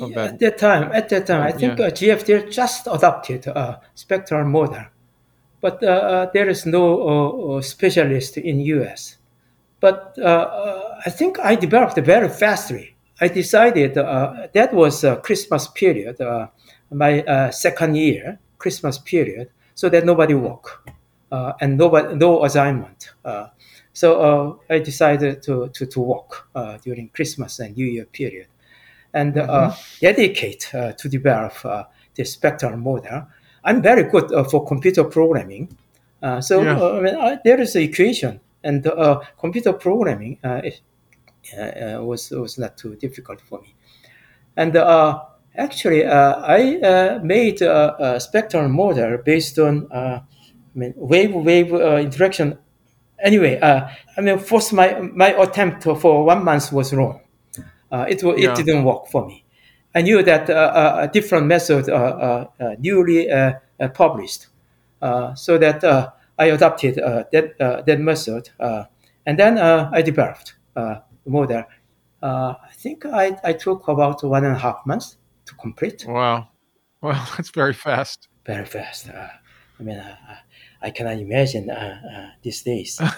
[0.00, 0.32] Of yeah, that.
[0.34, 1.86] At that time, at that time, I think yeah.
[1.86, 4.84] uh, GFDL just adopted a spectral model,
[5.60, 9.16] but uh, uh there is no uh, specialist in U.S.
[9.80, 12.94] But uh, I think I developed very fastly.
[13.20, 16.18] I decided that was Christmas period,
[16.90, 20.88] my second year Christmas period so that nobody work
[21.34, 23.10] uh, and nobody, no assignment.
[23.24, 23.48] Uh,
[23.92, 28.46] so uh, I decided to, to, to work uh, during Christmas and New Year period
[29.12, 29.98] and uh, mm-hmm.
[30.00, 31.54] dedicate uh, to develop
[32.14, 33.26] the spectral model.
[33.64, 35.76] I'm very good for computer programming.
[36.40, 36.80] so yeah.
[36.80, 38.86] I mean, I, there is an equation and
[39.38, 43.74] computer programming was, was not too difficult for me.
[44.56, 44.76] And
[45.56, 51.72] Actually, uh, I uh, made a, a, spectral model based on uh, I mean, wave-wave
[51.72, 52.58] uh, interaction.
[53.22, 53.86] Anyway, uh,
[54.16, 57.20] I mean, first my my attempt for one month was wrong.
[57.92, 58.54] Uh, it it yeah.
[58.54, 59.44] didn't work for me.
[59.94, 61.86] I knew that a different method
[62.80, 63.28] newly
[63.94, 64.48] published,
[65.36, 65.84] so that
[66.36, 68.50] I adopted that that method,
[69.24, 71.64] and then I developed the model.
[72.20, 76.04] I think I, I took about one and a half months to complete.
[76.06, 76.48] Wow.
[77.00, 78.28] Well, that's very fast.
[78.46, 79.08] Very fast.
[79.08, 79.28] Uh,
[79.78, 80.36] I mean, uh, uh
[80.82, 83.00] I cannot imagine uh, uh these days.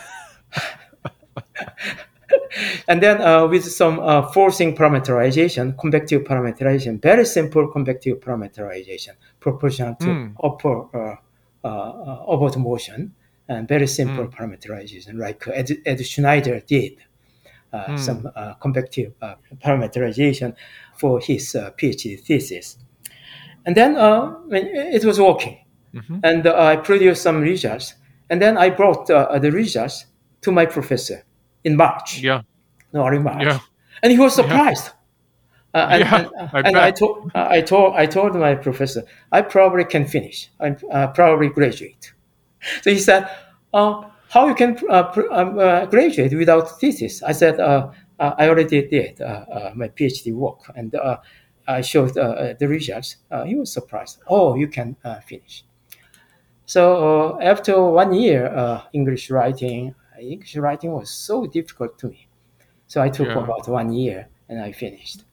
[2.88, 3.96] and then uh, with some
[4.32, 10.34] forcing parameterization, convective parameterization, very simple convective parameterization, proportional to mm.
[10.42, 11.18] upper
[11.64, 13.12] upward motion,
[13.48, 14.34] and very simple mm.
[14.34, 16.98] parameterization, like Ed, Ed Schneider did.
[17.74, 17.98] Mm.
[17.98, 19.12] Some convective
[19.58, 20.54] parameterization
[20.98, 22.78] for his uh, PhD thesis.
[23.64, 25.58] And then uh, it was working.
[25.94, 26.18] Mm-hmm.
[26.22, 27.94] And uh, I produced some results.
[28.30, 30.06] And then I brought the results
[30.42, 31.24] to my professor
[31.64, 32.20] in March.
[32.20, 32.42] Yeah.
[32.92, 33.42] No, in March.
[33.42, 33.58] Yeah.
[34.02, 34.86] And he was surprised.
[34.86, 34.92] Yeah.
[35.76, 39.02] Uh, and, yeah, and, I, and I, told, uh, I told I told my professor
[39.30, 40.50] I probably can finish.
[40.58, 42.12] I uh, probably graduate.
[42.82, 43.28] So he said,
[43.74, 45.54] "How you can um,
[45.90, 50.94] graduate without thesis?" I said, uh, I already did uh, uh, my PhD work and
[51.68, 53.16] I showed the results.
[53.46, 54.18] he was surprised.
[54.28, 54.96] Oh, you can
[55.26, 55.64] finish.
[56.64, 62.28] So after one year, English writing, English writing was so difficult to me.
[62.86, 63.38] So I took yeah.
[63.38, 65.24] about one year and I finished.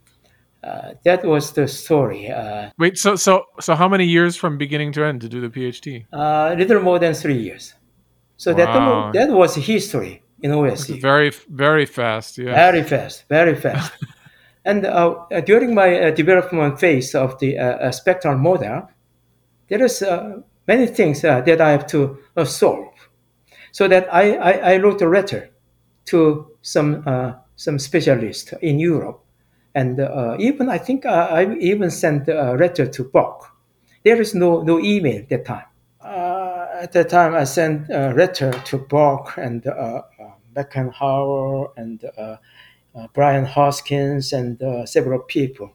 [0.63, 2.31] Uh, that was the story.
[2.31, 5.49] Uh, Wait, so so so how many years from beginning to end to do the
[5.49, 6.05] PhD?
[6.13, 7.73] A uh, little more than three years.
[8.37, 9.11] So wow.
[9.11, 11.01] that that was history in OSU.
[11.01, 12.37] Very, very fast.
[12.37, 12.53] Yeah.
[12.53, 13.23] Very fast.
[13.29, 13.91] Very fast.
[14.65, 18.89] and uh, during my uh, development phase of the uh, uh spectral model,
[19.69, 22.89] there is uh, many things uh, that I have to solve.
[23.71, 25.49] So that I, I, I, wrote a letter
[26.05, 27.03] to some
[27.55, 29.23] some specialist in Europe,
[29.73, 29.99] and
[30.39, 33.49] even I think I even sent a letter to Bourke.
[34.03, 35.65] There is no no email at that time.
[36.83, 39.65] at that time, I sent a letter to Bourke and
[40.53, 42.37] Machenhauer and uh,
[42.95, 45.73] uh, Brian Hoskins and uh, several people.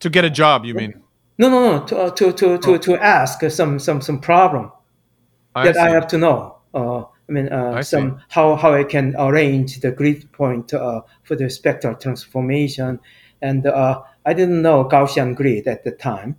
[0.00, 1.02] To get a job, you mean?
[1.38, 1.84] No, no, no.
[1.86, 2.78] To to to to, oh.
[2.78, 4.70] to ask some some some problem
[5.54, 5.80] I that see.
[5.80, 6.58] I have to know.
[6.74, 8.24] I mean, I some see.
[8.28, 13.00] how how I can arrange the grid point for the spectral transformation,
[13.42, 16.36] and I didn't know Gaussian grid at the time,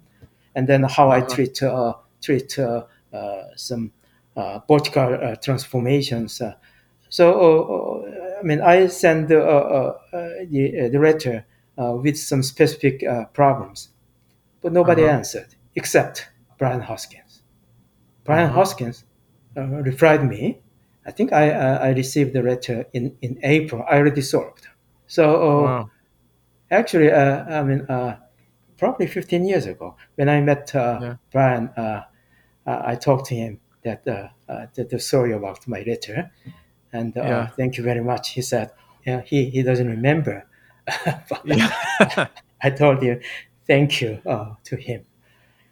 [0.54, 1.26] and then how uh-huh.
[1.26, 1.62] I treat
[2.22, 2.58] treat
[3.56, 3.92] some
[4.36, 6.42] uh, vertical transformations
[7.10, 11.45] so, uh, uh, I mean, I send uh, the, the letter
[11.78, 13.03] with some specific
[13.34, 13.89] problems,
[14.62, 15.18] but nobody uh-huh.
[15.18, 17.41] answered except Brian Hoskins.
[18.24, 18.56] Brian uh-huh.
[18.56, 19.03] Hoskins
[19.56, 20.62] replied me.
[21.08, 23.86] I think I I received the letter in in April.
[23.88, 24.68] I already solved.
[25.08, 25.89] So wow.
[26.72, 27.86] actually, I mean
[28.78, 31.16] probably 15 years ago when I met uh, yeah.
[31.32, 31.70] Brian.
[31.78, 32.01] Uh,
[32.68, 34.32] I talked to him that the,
[34.74, 36.32] the, story about my letter,
[36.96, 37.48] and yeah.
[37.58, 38.30] thank you very much.
[38.30, 38.72] He said,
[39.06, 40.46] yeah, he he doesn't remember,
[42.68, 43.20] I told you,
[43.68, 44.22] thank you
[44.70, 45.06] to him.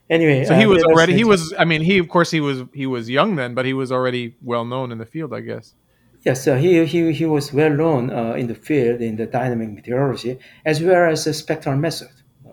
[0.10, 1.54] Anyway, so he was already he was.
[1.58, 4.36] I mean, he of course he was he was young then, but he was already
[4.42, 5.76] well known in the field, I guess.
[6.24, 9.70] Yes, so he, he, he was well known uh, in the field in the dynamic
[9.72, 12.12] meteorology as well as the spectral method.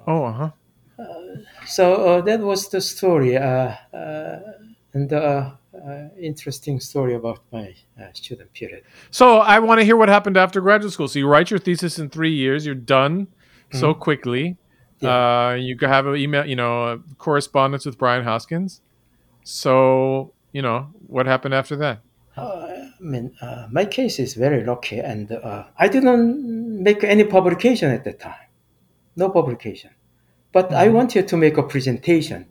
[0.09, 0.51] Oh, uh-huh.
[0.99, 1.05] Uh,
[1.67, 4.39] so uh, that was the story, uh, uh,
[4.93, 5.53] and uh,
[6.21, 7.75] interesting story about my
[8.13, 8.83] student period.
[9.11, 11.09] So I want to hear what happened after graduate school.
[11.09, 12.67] So you write your thesis in three years.
[12.67, 13.79] You're done mm-hmm.
[13.79, 14.57] so quickly.
[15.01, 15.55] Yeah.
[15.55, 18.83] you have an email, you know, correspondence with Brian Hoskins.
[19.45, 22.01] So you know what happened after that.
[22.37, 27.91] I mean, uh, my case is very lucky, and uh, I didn't make any publication
[27.91, 28.47] at that time.
[29.17, 29.91] No publication.
[30.53, 30.77] But mm-hmm.
[30.77, 32.47] I wanted to make a presentation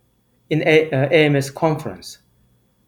[0.49, 2.17] in a, uh, AMS conference.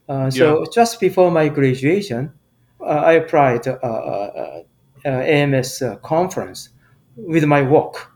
[0.08, 0.64] Uh, so yeah.
[0.74, 2.32] just before my graduation,
[2.80, 4.62] uh, I applied uh, uh,
[5.04, 6.68] uh AMS uh, conference
[7.16, 8.10] with my work,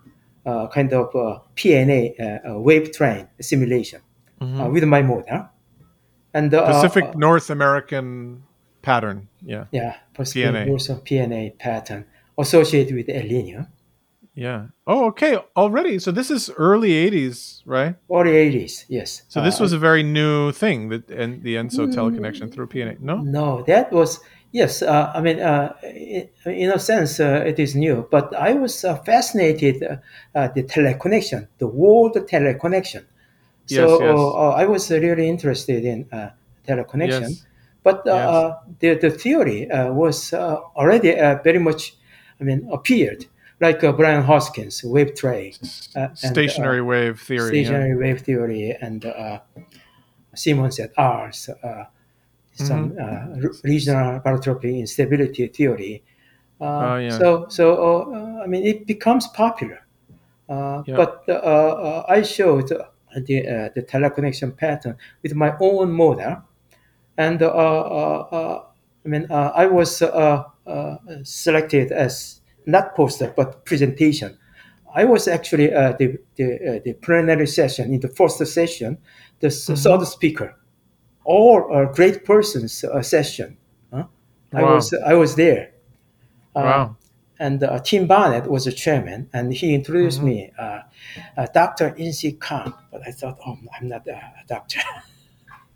[0.45, 1.13] kind of
[1.57, 4.01] PNA wave train simulation
[4.41, 4.73] mm-hmm.
[4.73, 5.49] with my model.
[6.35, 8.43] And Pacific North American
[8.83, 9.65] pattern, yeah.
[9.73, 10.67] Yeah, Pacific PNA.
[10.67, 12.05] North PNA pattern
[12.39, 13.67] associated with El Nino.
[14.37, 14.67] Yeah.
[14.87, 15.39] Oh, okay.
[15.57, 15.99] Already.
[15.99, 17.97] So this is early '80s, right?
[18.13, 18.85] Early '80s.
[18.87, 19.23] Yes.
[19.29, 22.67] So this uh, was a very new thing that and the ENSO mm, teleconnection through
[22.67, 23.01] PNA.
[23.01, 23.17] No.
[23.17, 24.21] No, that was
[24.53, 24.83] yes.
[24.83, 25.75] Uh, I mean, uh,
[26.45, 28.07] in a sense, uh, it is new.
[28.11, 33.07] But I was uh, fascinated uh, the teleconnection, the world teleconnection.
[33.65, 34.55] So yes, yes.
[34.61, 36.05] I was really interested in
[36.69, 37.31] teleconnection.
[37.31, 37.47] Yes.
[37.83, 38.53] But yes.
[38.81, 41.13] the the theory was already
[41.43, 41.97] very much,
[42.39, 43.25] I mean, appeared
[43.61, 45.55] like uh, Brian Hoskins, wave train,
[45.95, 47.97] uh, stationary and, uh, wave theory, stationary yeah.
[47.97, 49.41] wave theory, and uh,
[50.35, 51.31] Simmons et al.
[51.63, 51.85] Uh,
[52.53, 53.47] some mm-hmm.
[53.47, 56.03] Uh, regional barotropic instability theory.
[56.59, 57.11] Oh, yeah.
[57.11, 59.87] So, so I mean, it becomes popular.
[60.49, 60.83] Yeah.
[60.87, 61.25] But
[62.09, 66.45] I showed the the teleconnection pattern with my own model,
[67.19, 68.63] and I
[69.05, 70.03] mean, I was
[71.25, 72.36] selected as
[72.67, 74.39] not poster, but presentation.
[74.95, 78.99] I was actually uh, the the, uh, the plenary session in the first session,
[79.41, 79.75] the mm-hmm.
[79.75, 80.57] third speaker,
[81.25, 83.57] all uh, great persons uh, session.
[83.93, 84.05] Huh?
[84.53, 84.61] Wow.
[84.61, 85.73] I was I was there.
[86.55, 86.97] Uh, wow.
[87.39, 90.27] And uh, Tim Barnett was the chairman, and he introduced mm-hmm.
[91.37, 91.95] me, Dr.
[91.99, 92.73] Insik Kang.
[92.91, 94.81] But I thought, oh, I'm not a doctor.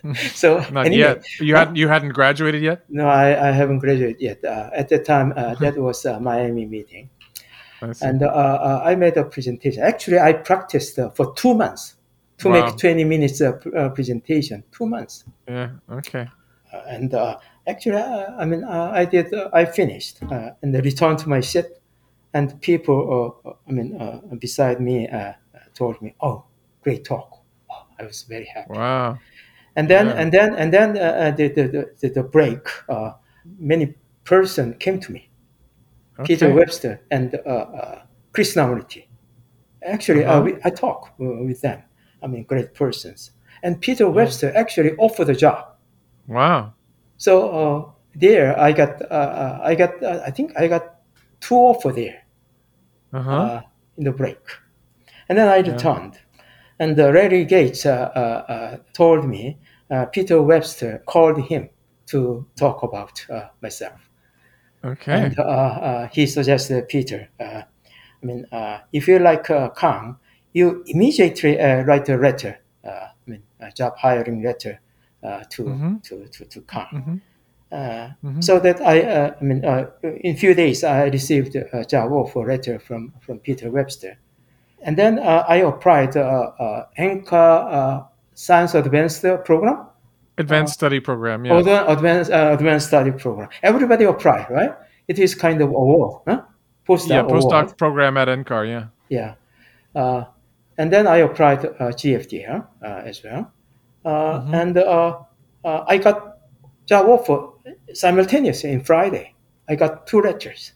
[0.33, 1.25] so not anyway, yet.
[1.41, 2.85] You hadn't you hadn't graduated yet.
[2.89, 4.45] No, I, I haven't graduated yet.
[4.45, 7.11] Uh, at that time, uh, that was a Miami meeting,
[8.01, 9.83] and uh, uh, I made a presentation.
[9.83, 11.97] Actually, I practiced uh, for two months
[12.39, 12.67] to wow.
[12.67, 14.65] make twenty minutes uh, uh, presentation.
[14.73, 15.25] Two months.
[15.47, 15.71] Yeah.
[15.91, 16.29] Okay.
[16.73, 17.15] Uh, and
[17.67, 19.35] actually, I mean, I did.
[19.53, 20.21] I finished
[20.63, 21.67] and returned to my seat,
[22.33, 25.09] and people, I mean, beside me,
[25.75, 26.45] told me, "Oh,
[26.83, 28.73] great talk." Oh, I was very happy.
[28.73, 29.19] Wow
[29.77, 30.13] and then yeah.
[30.15, 33.13] and then and then uh, uh, the, the, the, the break uh,
[33.59, 33.95] many
[34.25, 35.29] person came to me
[36.19, 36.35] okay.
[36.35, 38.03] peter webster and uh, uh
[38.33, 39.07] krishnamurti
[39.85, 40.43] actually uh, uh-huh.
[40.43, 41.83] we, i talk with them
[42.23, 44.11] i mean great persons and peter yeah.
[44.11, 45.75] webster actually offered a job
[46.27, 46.73] wow
[47.17, 50.97] so there i got i got i think i got
[51.41, 52.23] two offer there
[53.13, 53.63] uh-huh.
[53.97, 54.39] in the break
[55.29, 56.30] and then i returned yeah.
[56.81, 59.59] And uh, Larry Gates uh, uh, told me
[60.13, 61.69] Peter Webster called him
[62.07, 63.25] to talk about
[63.61, 64.01] myself.
[64.83, 65.13] Okay.
[65.37, 67.29] And he suggested Peter.
[67.39, 67.67] I
[68.23, 68.47] mean,
[68.93, 69.45] if you like
[69.77, 70.17] Kang,
[70.55, 72.59] you immediately write a letter.
[72.83, 74.81] I mean, a job hiring letter
[75.23, 75.97] to, mm-hmm.
[75.99, 76.87] to to to Kang.
[76.93, 77.17] Mm-hmm.
[77.73, 77.77] Uh,
[78.25, 78.41] mm-hmm.
[78.41, 82.45] So that I, uh, I mean, uh, in few days I received a job offer
[82.47, 84.19] letter from from Peter Webster,
[84.83, 89.87] and then uh, I applied uh, uh, NCAR Science Advanced Program.
[90.39, 91.59] Advanced Study Program, yeah.
[91.87, 93.49] Advanced, advanced Study Program.
[93.63, 94.75] Everybody apply, right?
[95.07, 96.43] It is kind of award, huh?
[96.89, 97.79] Postdoc yeah, postdoc award.
[97.79, 98.67] program at NCAR,
[99.09, 99.35] yeah.
[99.95, 100.25] Yeah.
[100.79, 103.53] and then I applied uh, GFDL uh, as well.
[104.03, 104.55] Uh, mm-hmm.
[104.55, 104.79] And
[105.65, 106.39] I got
[106.87, 107.51] job offer
[107.93, 109.35] simultaneously in Friday.
[109.69, 110.73] I got two letters.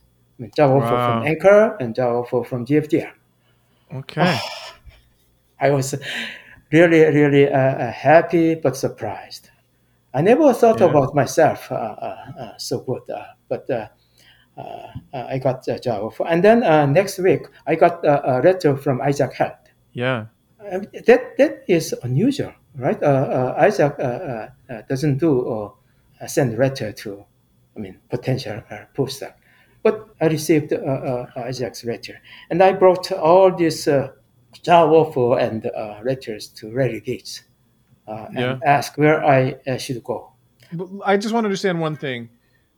[0.54, 1.22] job offer wow.
[1.22, 3.12] from NCAR and job offer from GFDL.
[3.94, 4.38] Okay.
[5.60, 5.94] I was
[6.72, 9.50] really, really uh, uh, happy but surprised.
[10.12, 10.86] I never thought yeah.
[10.86, 13.88] about myself uh, uh, uh so good, uh, but uh,
[15.12, 16.12] I got a job.
[16.28, 16.60] And then
[16.92, 19.52] next week, I got a letter from Isaac Held.
[19.92, 20.26] Yeah.
[20.60, 23.02] Um, that that is unusual, right?
[23.02, 23.96] Isaac
[24.88, 25.74] doesn't do or
[26.26, 27.24] send letter to,
[27.76, 28.62] I mean, potential
[28.96, 29.34] postdoc.
[29.84, 32.20] But I received uh, uh, Isaac's letter,
[32.50, 34.12] and I brought all these uh,
[34.62, 37.42] job offer and uh, letters to Larry Gates
[38.08, 38.58] uh, and yeah.
[38.64, 40.32] asked where I uh, should go.
[41.04, 42.30] I just want to understand one thing.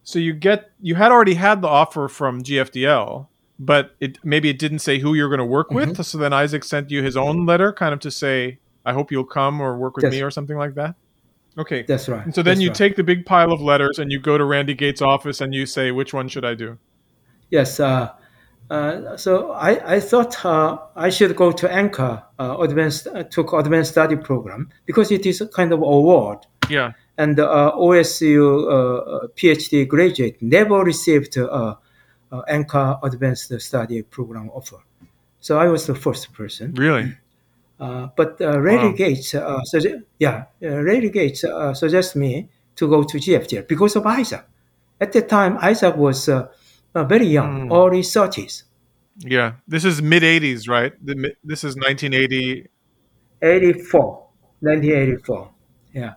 [0.02, 3.28] So you get you had already had the offer from GFDL,
[3.58, 5.90] but it maybe it didn't say who you're going to work with.
[5.90, 6.02] Mm-hmm.
[6.02, 9.24] So then Isaac sent you his own letter, kind of to say, "I hope you'll
[9.24, 10.96] come or work with me" or something like that.
[11.58, 12.24] Okay, that's right.
[12.24, 12.76] And so then That's you right.
[12.76, 15.64] take the big pile of letters and you go to Randy Gates' office and you
[15.64, 16.78] say, "Which one should I do?"
[17.50, 17.80] Yes.
[17.80, 18.10] Uh,
[18.70, 23.52] uh, so I, I thought uh, I should go to NCAR uh, advanced uh, took
[23.52, 26.38] advanced study program because it is a kind of award.
[26.68, 26.92] Yeah.
[27.16, 31.76] And uh, OSU PhD graduate never received uh,
[32.32, 34.78] NCAR advanced study program offer.
[35.40, 36.74] So I was the first person.
[36.74, 37.16] Really.
[37.78, 38.92] but Larry wow.
[38.92, 41.44] Gates, suge- yeah, Larry Gates
[41.74, 44.44] suggested me to go to GFDL because of Isaac.
[45.00, 46.28] At the time, Isaac was
[46.96, 47.76] uh, very young, mm.
[47.76, 48.62] early 30s.
[49.18, 50.92] Yeah, this is mid 80s, right?
[51.04, 52.68] The, this is 1980.
[53.42, 54.28] 84,
[54.60, 55.50] 1984.
[55.92, 56.14] Yeah.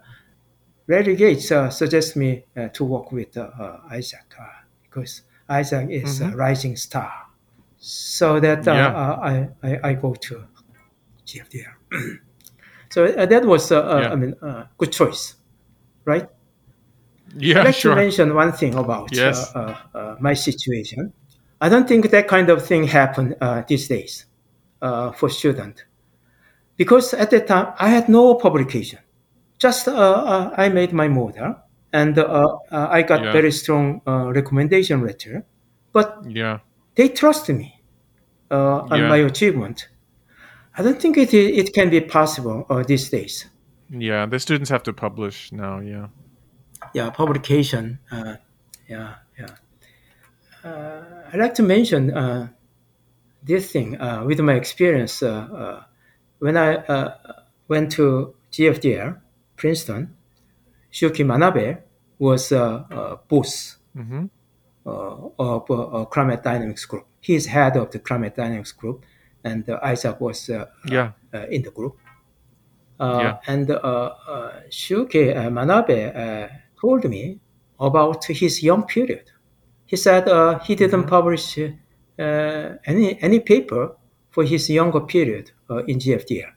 [0.88, 4.46] Larry Gates uh, suggests me uh, to work with uh, uh Isaac uh,
[4.82, 6.34] because Isaac is mm-hmm.
[6.34, 7.12] a rising star.
[7.78, 8.94] So that uh, yeah.
[8.94, 10.44] I, I, I, go to
[11.26, 11.74] GFDL.
[12.90, 14.12] so that was, yeah.
[14.12, 14.36] I mean,
[14.78, 15.36] good choice,
[16.04, 16.28] right?
[17.36, 17.96] Yeah, I'd like sure.
[17.96, 19.54] to mention one thing about yes.
[19.56, 21.14] uh, uh, uh, my situation.
[21.62, 24.26] I don't think that kind of thing happen uh, these days
[24.82, 25.86] uh, for student,
[26.78, 29.00] because at that time I had no publication.
[29.58, 31.58] Just uh, I made my model,
[31.92, 32.18] and
[32.72, 33.32] I got yeah.
[33.34, 35.46] very strong recommendation letter.
[35.92, 36.60] But yeah,
[36.96, 37.82] they trust me
[38.50, 39.10] on yeah.
[39.10, 39.90] my achievement.
[40.78, 43.48] I don't think it it can be possible these days.
[43.90, 45.80] Yeah, the students have to publish now.
[45.80, 46.08] Yeah
[46.94, 48.00] yeah, publication.
[48.12, 48.36] Uh,
[48.88, 49.56] yeah, yeah.
[50.64, 52.50] Uh, I'd like to mention uh,
[53.44, 55.84] this thing uh, with my experience uh, uh,
[56.40, 57.14] when I
[57.68, 59.20] went to GFDL,
[59.56, 60.16] Princeton.
[60.92, 61.82] Suki Manabe
[62.18, 64.26] was a boss mm-hmm.
[64.86, 67.06] of a climate dynamics group.
[67.22, 69.06] He's head of the climate dynamics group,
[69.44, 71.12] and Isaac was yeah.
[71.50, 71.98] in the group.
[73.00, 73.38] yeah.
[73.46, 74.16] And uh,
[74.70, 76.50] Suki Manabe
[76.80, 77.40] told me
[77.80, 79.32] about his young period.
[79.86, 81.10] He said uh, he didn't mm-hmm.
[81.10, 83.96] publish uh, any any paper
[84.30, 86.52] for his younger period uh, in GFDL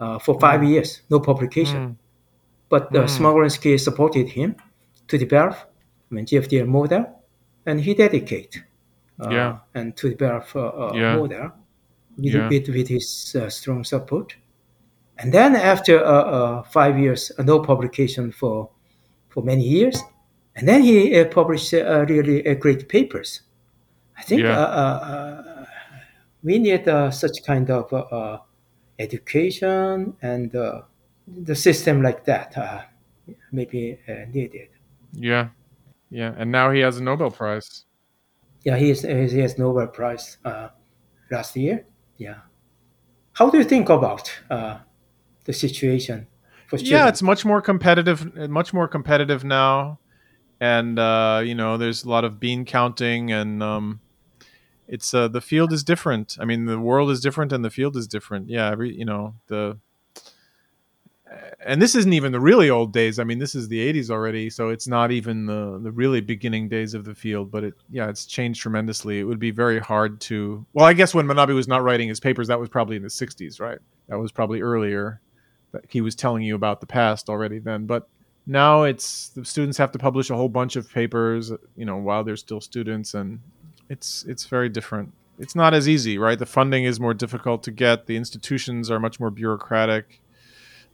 [0.00, 0.68] uh, for five mm.
[0.68, 1.88] years, no publication.
[1.88, 1.96] Mm.
[2.68, 3.80] But uh, mm.
[3.80, 4.56] Supported him
[5.08, 5.54] to develop
[6.10, 7.06] I mean, GFDL model,
[7.66, 8.64] and he dedicated
[9.20, 9.58] uh, yeah.
[9.74, 11.16] and to develop a yeah.
[11.16, 11.52] model
[12.16, 12.48] with, yeah.
[12.48, 14.36] with, with his uh, strong support.
[15.18, 18.70] And then after five years, no publication for
[19.28, 20.02] for many years.
[20.56, 23.42] And then he uh, published uh, really uh, great papers.
[24.16, 24.58] I think yeah.
[24.58, 25.64] Uh, uh,
[26.42, 28.40] we need such kind of
[28.98, 32.90] education and the system like that
[33.52, 33.98] maybe
[34.32, 34.68] needed.
[35.12, 35.50] Yeah,
[36.10, 36.34] yeah.
[36.36, 37.84] And now he has a Nobel Prize.
[38.64, 40.38] Yeah, he, is, he has Nobel Prize
[41.30, 41.86] last year.
[42.16, 42.38] Yeah.
[43.32, 46.26] How do you think about the situation
[46.76, 49.98] yeah, it's much more competitive, much more competitive now,
[50.60, 54.00] and uh, you know, there's a lot of bean counting, and um,
[54.86, 56.36] it's uh, the field is different.
[56.40, 58.48] I mean, the world is different, and the field is different.
[58.48, 59.78] Yeah, every you know the.
[61.60, 63.18] And this isn't even the really old days.
[63.18, 66.68] I mean, this is the '80s already, so it's not even the the really beginning
[66.70, 67.50] days of the field.
[67.50, 69.20] But it, yeah, it's changed tremendously.
[69.20, 70.64] It would be very hard to.
[70.72, 73.08] Well, I guess when Manabe was not writing his papers, that was probably in the
[73.08, 73.78] '60s, right?
[74.08, 75.20] That was probably earlier
[75.88, 77.86] he was telling you about the past already then.
[77.86, 78.08] But
[78.46, 82.24] now it's the students have to publish a whole bunch of papers, you know, while
[82.24, 83.40] they're still students, and
[83.88, 85.12] it's it's very different.
[85.38, 86.38] It's not as easy, right?
[86.38, 88.06] The funding is more difficult to get.
[88.06, 90.20] The institutions are much more bureaucratic.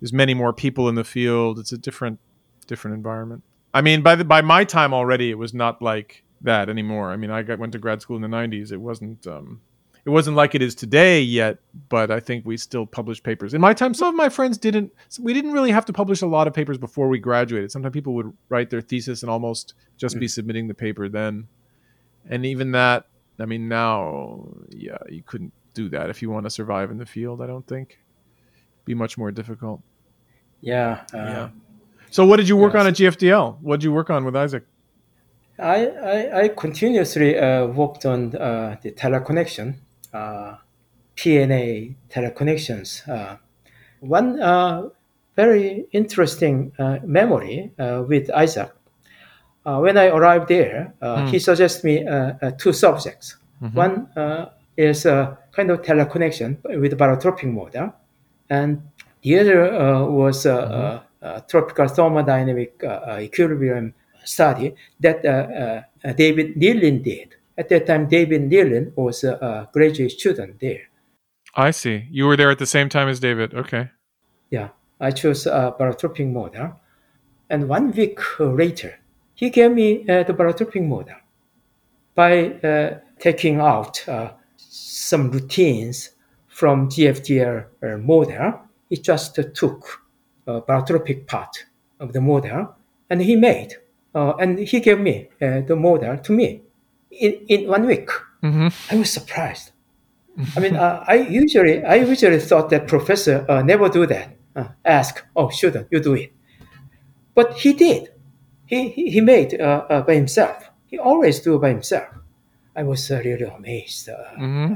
[0.00, 1.58] There's many more people in the field.
[1.58, 2.18] It's a different
[2.66, 3.42] different environment.
[3.72, 7.10] I mean, by the by my time already, it was not like that anymore.
[7.10, 8.72] I mean, I got, went to grad school in the '90s.
[8.72, 9.26] It wasn't.
[9.26, 9.60] Um,
[10.06, 13.54] it wasn't like it is today yet, but I think we still publish papers.
[13.54, 14.92] In my time, some of my friends didn't.
[15.18, 17.72] We didn't really have to publish a lot of papers before we graduated.
[17.72, 20.20] Sometimes people would write their thesis and almost just mm.
[20.20, 21.48] be submitting the paper then.
[22.28, 23.06] And even that,
[23.38, 27.06] I mean, now, yeah, you couldn't do that if you want to survive in the
[27.06, 27.40] field.
[27.40, 27.98] I don't think.
[28.84, 29.80] Be much more difficult.
[30.60, 31.04] Yeah.
[31.12, 31.48] Uh, yeah.
[32.10, 32.80] So, what did you work yes.
[32.80, 33.58] on at GFDL?
[33.60, 34.64] What did you work on with Isaac?
[35.58, 39.76] I, I, I continuously uh, worked on uh, the teleconnection,
[40.14, 40.56] uh,
[41.16, 43.06] PNA teleconnections.
[43.08, 43.36] Uh,
[44.00, 44.88] one uh,
[45.36, 47.72] very interesting uh, memory
[48.08, 48.70] with Isaac.
[49.64, 51.28] when I arrived there, mm.
[51.28, 52.04] he suggested me
[52.58, 53.36] two subjects.
[53.62, 53.76] Mm-hmm.
[53.76, 57.94] One is a kind of teleconnection with barotropic model,
[58.50, 58.82] and
[59.22, 59.60] the other
[60.06, 61.38] was mm-hmm.
[61.48, 62.72] tropical thermodynamic
[63.20, 63.94] equilibrium
[64.24, 67.36] study that uh, uh, David Neelin did.
[67.56, 70.90] At that time, David Neelin was a graduate student there.
[71.54, 72.08] I see.
[72.10, 73.54] You were there at the same time as David.
[73.54, 73.90] Okay.
[74.50, 76.80] Yeah, I chose a barotropic model.
[77.48, 78.98] And one week later,
[79.34, 81.16] he gave me uh, the barotropic model
[82.14, 86.10] by uh, taking out uh, some routines
[86.48, 88.60] from GFDL uh, model.
[88.88, 90.02] He just took
[90.46, 91.66] a barotropic part
[92.00, 92.74] of the model
[93.10, 93.74] and he made
[94.14, 96.62] uh, and he gave me uh, the model to me
[97.20, 98.08] in, in one week.
[98.42, 98.68] Mm-hmm.
[98.90, 99.72] I was surprised.
[100.56, 104.36] I mean, uh, I usually I usually thought that professor uh, never do that.
[104.56, 106.32] Uh, ask, oh, student, you do it.
[107.34, 108.10] But he did.
[108.66, 110.70] He he, he made uh, by himself.
[110.86, 112.08] He always do by himself.
[112.76, 114.08] I was really amazed.
[114.08, 114.74] Mm-hmm.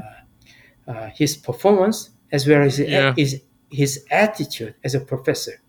[1.15, 3.13] his performance as well as yeah.
[3.15, 5.61] his his attitude as a professor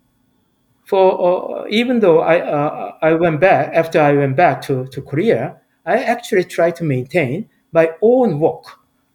[0.91, 5.01] for uh, even though I uh, I went back after I went back to, to
[5.01, 8.65] Korea, I actually try to maintain my own work,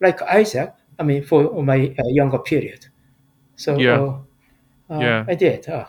[0.00, 0.74] like Isaac.
[0.98, 2.86] I mean, for my uh, younger period.
[3.56, 5.86] So yeah, uh, uh, yeah, I did, uh,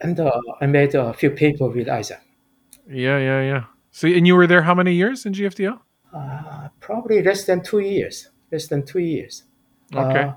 [0.00, 0.20] and
[0.60, 2.20] I made a few papers with Isaac.
[2.88, 3.64] Yeah, yeah, yeah.
[3.92, 5.78] So, and you were there how many years in GFDL?
[6.80, 8.30] probably less than two years.
[8.50, 9.44] Less than two years.
[9.94, 10.32] Okay.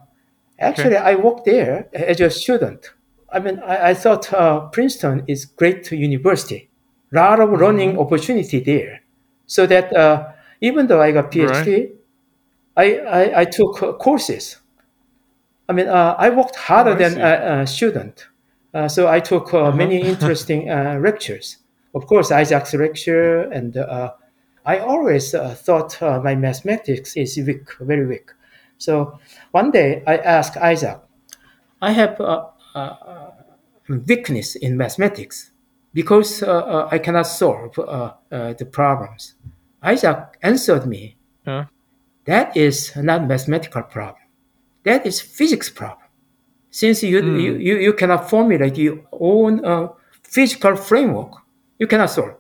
[0.59, 1.11] actually, okay.
[1.11, 2.91] I worked there as a student
[3.34, 6.69] I mean, I, I thought uh, Princeton is great university,
[7.11, 7.99] a lot of learning mm-hmm.
[7.99, 9.01] opportunity there.
[9.54, 10.32] So that uh,
[10.62, 11.91] even though I got PhD, right.
[12.76, 14.58] I, I, I, took uh, courses.
[15.70, 18.30] I mean, uh, I worked harder oh, than a, a, student.
[18.74, 19.78] Uh, so I took uh, uh-huh.
[19.78, 20.70] many interesting
[21.04, 21.58] lectures.
[21.93, 23.78] Of course, Isaac's lecture, and
[24.66, 25.36] I always
[25.66, 28.32] thought my mathematics is weak, very weak.
[28.80, 29.20] So
[29.51, 30.97] one day I asked Isaac,
[31.80, 32.47] I have uh,
[33.88, 35.51] weakness in mathematics
[35.93, 39.35] because uh, uh, I cannot solve the problems.
[39.81, 41.65] Isaac answered me, huh?
[42.25, 44.23] that is not mathematical problem.
[44.83, 46.07] That is physics problem.
[46.69, 47.41] Since you, mm.
[47.41, 49.89] you, you, you, cannot formulate your own uh,
[50.23, 51.33] physical framework,
[51.77, 52.39] you cannot solve.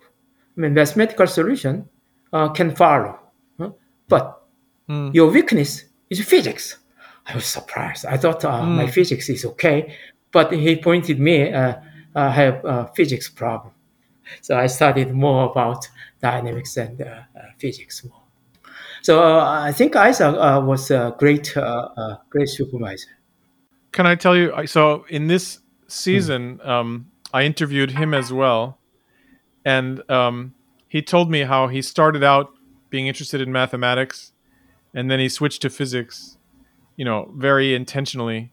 [0.57, 1.87] I mean, mathematical solution
[2.31, 3.19] uh, can follow,
[3.59, 3.71] huh?
[4.07, 4.43] but
[4.89, 5.13] mm.
[5.13, 6.79] your weakness is physics.
[7.27, 8.05] I was surprised.
[8.05, 8.75] I thought uh, mm.
[8.75, 9.95] my physics is okay,
[10.31, 11.53] but he pointed me
[12.15, 13.73] uh, I have a physics problem.
[14.41, 15.87] So I studied more about
[16.21, 18.21] dynamics and uh, uh, physics more.
[19.01, 21.53] So uh, I think Isaac was a great,
[22.29, 23.09] great supervisor.
[23.91, 24.65] Can I tell you?
[24.65, 26.67] So in this season, mm.
[26.67, 28.79] um, I interviewed him as well,
[29.65, 30.53] and um,
[30.87, 32.53] he told me how he started out
[32.89, 34.31] being interested in mathematics,
[34.93, 36.37] and then he switched to physics.
[36.95, 38.51] You know, very intentionally,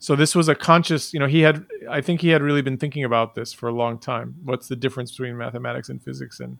[0.00, 2.78] so this was a conscious, you know, he had I think he had really been
[2.78, 4.36] thinking about this for a long time.
[4.44, 6.58] What's the difference between mathematics and physics and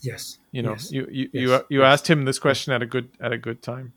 [0.00, 0.38] Yes.
[0.52, 3.10] You know, yes, you you yes, you, you asked him this question at a good
[3.20, 3.92] at a good time.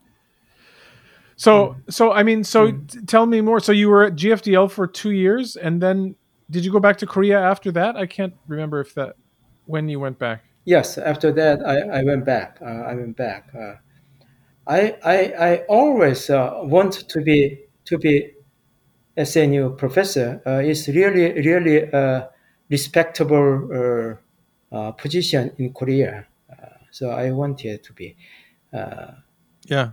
[1.36, 1.94] So mm.
[1.94, 2.92] so I mean so mm.
[2.92, 3.60] t- tell me more.
[3.60, 6.16] So you were at GFDL for 2 years and then
[6.50, 7.96] did you go back to Korea after that?
[7.96, 9.16] I can't remember if that
[9.66, 10.44] when you went back.
[10.66, 12.58] Yes, after that I, I went back.
[12.62, 13.50] Uh, I went back.
[13.56, 13.76] Uh,
[14.68, 18.32] I, I I always uh, want to be to be
[19.18, 22.30] SNU professor uh, is really, really a
[22.70, 26.28] respectable uh, uh, position in Korea.
[26.92, 28.16] so I wanted to be.
[28.72, 29.92] yeah.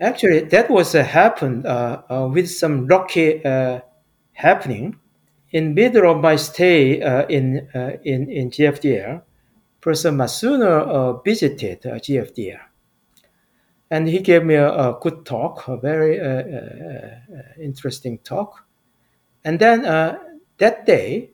[0.00, 1.64] Actually, that was happened
[2.32, 3.42] with some lucky
[4.32, 4.96] happening
[5.50, 9.22] in middle of my stay uh, in, uh, in in GFDL,
[9.80, 12.60] Professor Matsuno uh, visited GFDL
[13.90, 18.64] and he gave me a, a good talk, a very uh, uh, interesting talk.
[19.44, 20.18] And then uh,
[20.58, 21.30] that day,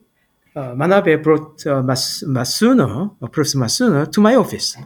[0.55, 4.77] uh, Manabe brought uh, Mas- Matsuno, Professor Matsuno, to my office.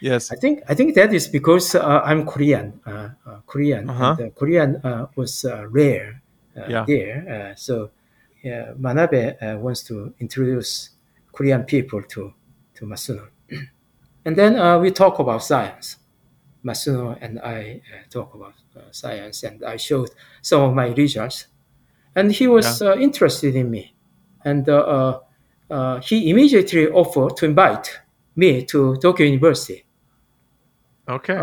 [0.00, 2.80] Yes, I think I think that is because I'm Korean.
[3.48, 4.16] Korean, uh-huh.
[4.20, 4.80] and, Korean
[5.16, 6.22] was rare
[6.54, 6.84] yeah.
[6.86, 7.54] there.
[7.56, 7.90] so
[8.44, 10.90] Manabe wants to introduce
[11.32, 12.32] Korean people to
[12.74, 13.26] to Matsuno,
[14.24, 15.96] and then we talk about science.
[16.64, 20.10] Matsuno and I uh, talk about uh, science, and I showed
[20.42, 21.46] some of my results,
[22.14, 22.88] and he was yeah.
[22.88, 23.94] Uh, interested in me.
[24.44, 25.20] and uh, uh,
[25.70, 28.00] uh, he immediately offered to invite
[28.36, 29.84] me to Tokyo University.
[31.08, 31.36] Okay.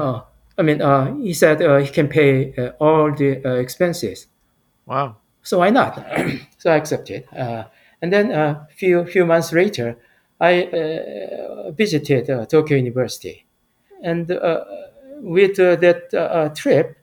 [0.58, 0.80] I mean,
[1.22, 4.28] he said he can pay all the expenses.
[4.86, 5.18] Wow.
[5.44, 5.96] So why not?
[6.58, 7.26] so I accepted.
[8.02, 9.98] and then a few few months later,
[10.40, 13.46] I visited Tokyo University,
[14.02, 14.32] and
[15.26, 16.98] with uh, that uh, uh, trip,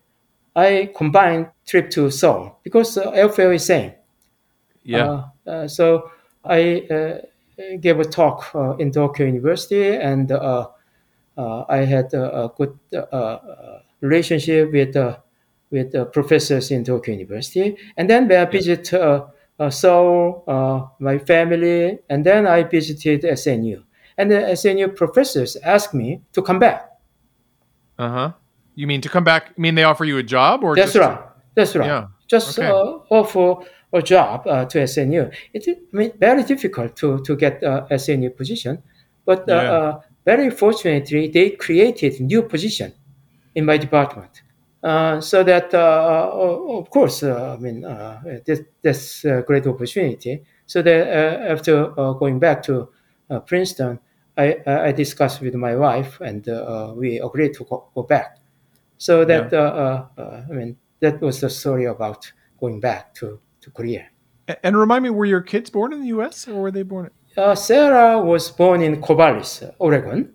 [0.54, 3.92] I combined trip to Seoul because uh, airfare is same.
[4.84, 5.24] Yeah.
[5.46, 6.10] Uh, uh, so
[6.44, 6.86] I
[7.80, 12.78] gave a talk in Tokyo University, and I had a, good
[14.00, 14.96] relationship with
[15.70, 17.76] with professors in Tokyo University.
[17.96, 18.86] And then I visit
[19.70, 20.44] Seoul,
[20.98, 23.82] my family, and then I visited SNU.
[24.18, 26.91] And the SNU professors asked me to come back.
[27.98, 28.32] Uh huh.
[28.74, 29.50] You mean to come back?
[29.56, 31.18] I mean they offer you a job, or that's just right.
[31.54, 31.86] That's right.
[31.86, 32.06] Yeah.
[32.28, 32.68] Just Okay.
[32.68, 33.56] uh, offer
[33.92, 35.30] a job uh, to SNU.
[35.52, 38.82] It's I mean, very difficult to to get uh, SNU position,
[39.26, 39.72] but uh, Yeah.
[39.72, 42.92] uh, very fortunately they created new position
[43.54, 44.42] in my department.
[44.82, 46.30] Uh, so that uh,
[46.80, 50.42] of course uh, I mean uh, this, that's a great opportunity.
[50.66, 52.88] So that uh, after uh, going back to
[53.30, 54.00] uh, Princeton,
[54.36, 58.38] I, I discussed with my wife and uh, we agreed to go, go back.
[58.98, 62.30] So that uh, uh, uh, I mean that was the story about
[62.60, 64.06] going back to, to Korea.
[64.62, 66.46] And remind me, were your kids born in the U.S.
[66.48, 67.10] or were they born?
[67.36, 70.32] Uh, Sarah was born in Corvallis, Oregon,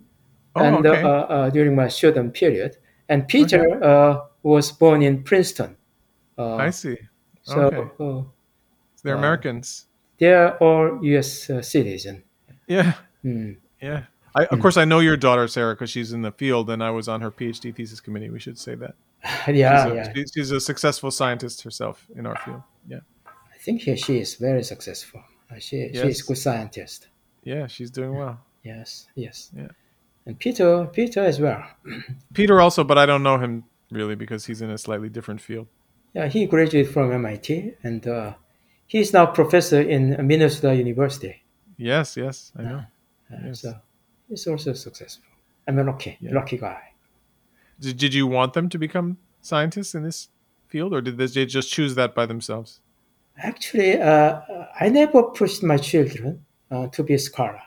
[0.56, 1.04] Oh, and okay.
[1.04, 2.78] uh, uh, during my student period,
[3.10, 5.78] and Peter uh, was born in Princeton.
[6.38, 6.98] Uh, I see.
[7.44, 7.88] So okay.
[7.98, 8.32] So
[9.04, 9.86] they're Americans.
[10.18, 11.50] they are all U.S.
[11.50, 12.24] Uh, citizen.
[12.68, 12.94] Yeah.
[13.22, 13.52] Hmm.
[13.82, 14.04] Yeah.
[14.36, 16.92] I, of course, I know your daughter Sarah because she's in the field, and I
[16.92, 18.30] was on her PhD thesis committee.
[18.30, 18.94] We should say that.
[19.48, 20.14] yeah, she's, a, yeah.
[20.14, 22.62] she- she's a successful scientist herself in our field.
[22.88, 23.00] Yeah.
[23.26, 25.24] I think he, she is very successful.
[25.52, 26.22] Uh, she she is Yes.
[26.22, 27.08] good scientist.
[27.44, 28.40] Yeah, she's doing well.
[28.64, 29.50] Yes, yes.
[29.56, 29.70] Yeah.
[30.26, 31.64] And Peter, Peter as well.
[32.34, 35.68] Peter also, but I don't know him really because he's in a slightly different field.
[36.14, 38.34] Yeah, he graduated from MIT, and uh,
[38.86, 41.44] he's now professor in Minnesota University.
[41.78, 42.84] Yes, yes, I know.
[43.32, 43.62] Uh, Yes.
[43.62, 43.76] So
[44.30, 45.24] he's also successful.
[45.68, 46.34] I'm a lucky, Yeah.
[46.34, 46.94] lucky guy.
[47.80, 50.30] Did, did you want them to become scientists in this
[50.68, 52.82] field, or did they just choose that by themselves?
[53.38, 54.42] Actually, uh,
[54.80, 57.62] I never pushed my children uh, to be a scholar,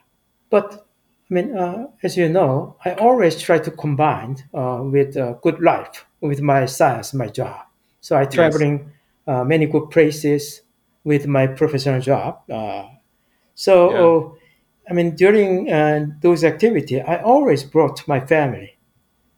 [0.50, 0.86] but
[1.30, 5.60] I mean, uh, as you know, I always try to combine uh, with uh, good
[5.60, 7.66] life with my science, my job.
[8.00, 8.90] So I traveling
[9.28, 10.62] uh, many good places
[11.04, 12.40] with my professional job.
[12.50, 12.88] Uh,
[13.54, 14.38] so, uh,
[14.90, 18.76] I mean, during uh, those activities, I always brought my family.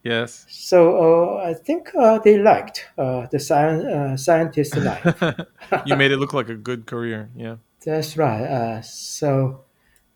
[0.02, 0.46] Yes.
[0.48, 5.22] So uh, I think uh, they liked uh, the science, uh, scientist life.
[5.86, 7.30] you made it look like a good career.
[7.36, 7.56] Yeah.
[7.84, 8.42] That's right.
[8.42, 9.64] Uh, so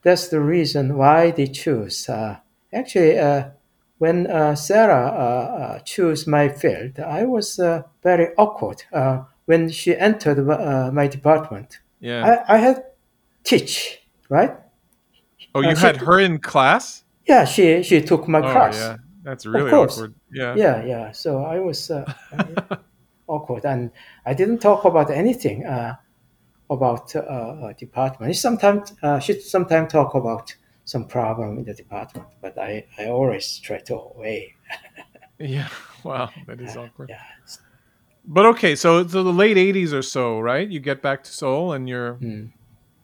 [0.02, 2.08] that's the reason why they choose.
[2.08, 2.38] Uh,
[2.72, 3.50] actually, uh,
[3.98, 10.38] when uh, Sarah chose my field, I was uh, very awkward uh, when she entered
[10.48, 11.78] uh, my department.
[12.00, 12.44] Yeah.
[12.48, 12.84] I, I had
[13.44, 14.56] teach, right?
[15.56, 17.04] Oh, you uh, had her in class?
[17.26, 18.76] Yeah, she she took my Oh, class.
[18.76, 18.96] yeah.
[19.24, 20.14] That's really awkward.
[20.30, 20.54] Yeah.
[20.54, 22.04] yeah yeah so i was uh,
[23.26, 23.90] awkward and
[24.24, 25.96] i didn't talk about anything uh,
[26.70, 30.54] about uh, uh, department sometimes uh, she sometimes talk about
[30.84, 34.54] some problem in the department but i i always try to away
[35.38, 35.68] Yeah.
[36.04, 36.30] Wow.
[36.46, 37.10] That is awkward.
[37.10, 37.20] yeah
[38.24, 40.66] But okay, so so the late '80s or so, right?
[40.68, 42.14] You get back to Seoul, and you're.
[42.14, 42.50] Mm.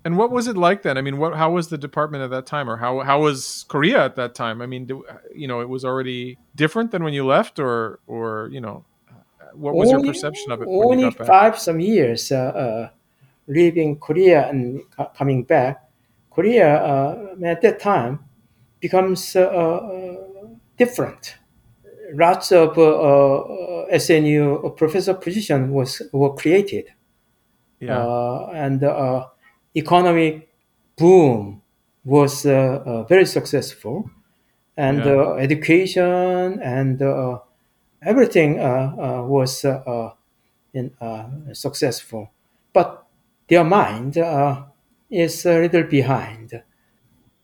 [0.04, 0.98] And what was it like then?
[0.98, 4.04] I mean, what how was the department at that time, or how how was Korea
[4.04, 4.60] at that time?
[4.60, 8.48] I mean, do, you know, it was already different than when you left, or or
[8.50, 8.84] you know,
[9.54, 11.26] what was your perception of it when you only got back?
[11.26, 12.88] five some years uh, uh,
[13.46, 15.82] leaving korea and co- coming back
[16.30, 18.18] korea uh, at that time
[18.80, 20.16] becomes uh, uh,
[20.76, 21.36] different
[22.14, 26.86] lots of uh, uh, snu professor position was were created
[27.80, 27.98] Yeah.
[27.98, 29.26] uh, and uh,
[29.74, 30.48] economic
[30.96, 31.62] boom
[32.04, 34.10] was uh, uh, very successful,
[34.76, 35.06] and Yeah.
[35.06, 37.38] uh, education and uh,
[38.02, 39.64] everything uh, uh, was
[40.74, 42.30] in, uh, successful.
[42.72, 43.04] But
[43.48, 44.64] their mind uh,
[45.10, 46.62] is a little behind.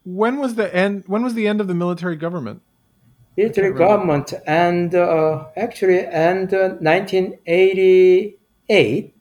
[0.05, 1.05] when was the end?
[1.07, 2.63] When was the end of the military government?
[3.37, 9.15] Military government and uh, actually and uh, 1988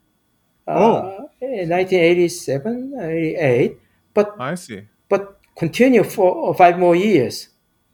[0.67, 0.97] Oh.
[0.97, 3.77] uh, 1987 88
[4.13, 4.81] but I see.
[5.09, 7.49] but continue for five more years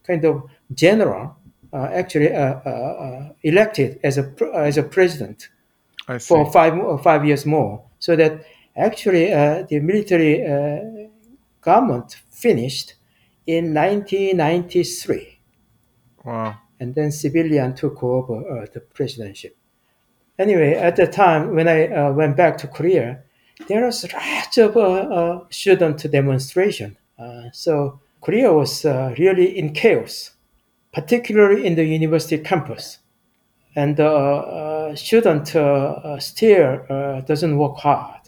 [0.06, 0.44] kind of
[0.74, 1.38] general
[1.72, 5.50] uh, actually uh, uh, uh, elected as a as a president
[6.20, 8.44] for five uh, five years more so that
[8.76, 11.08] actually, uh, the military uh,
[11.62, 12.96] government finished
[13.48, 15.40] in 1993.
[16.26, 16.58] Wow.
[16.80, 19.52] And then civilian took over uh, the presidency.
[20.40, 23.24] Anyway, at the time when I uh, went back to Korea,
[23.68, 26.98] there was lots of uh, student demonstration.
[27.52, 30.32] so Korea was really in chaos,
[30.92, 33.00] particularly in the university campus
[33.76, 36.86] and uh, uh, student uh, still
[37.26, 38.22] doesn't work hard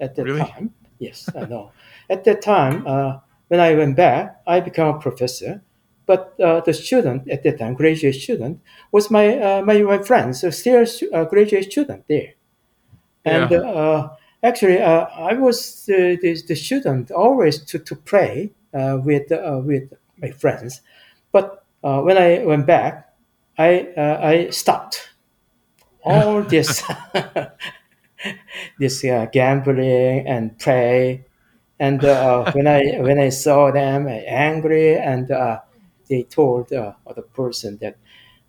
[0.00, 0.40] at that really?
[0.40, 0.74] time.
[0.98, 1.72] Yes, I know.
[2.10, 2.84] at that time,
[3.48, 5.62] when I went back, I became a professor.
[6.12, 6.36] But
[6.66, 8.60] the student at that time, graduate student,
[8.90, 12.34] was my my my friend, so still a graduate student there.
[13.24, 14.08] And yeah.
[14.42, 19.30] actually, I was the, the, the, student always to, to play with
[19.64, 20.82] with my friends.
[21.32, 23.12] But when I went back,
[23.58, 25.10] I uh, I stopped
[26.04, 26.82] all this
[28.78, 31.24] this uh, gambling and play,
[31.78, 35.60] and uh, when I when I saw them angry, and uh,
[36.12, 37.96] they told the other person that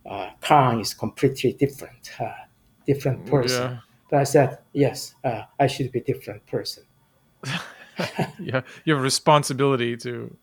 [0.05, 2.43] uh, Kang is completely different, uh,
[2.86, 3.72] different person.
[3.72, 3.78] Yeah.
[4.09, 5.16] But I said yes,
[5.64, 6.84] I should be different person.
[8.39, 10.36] yeah, you have a responsibility to.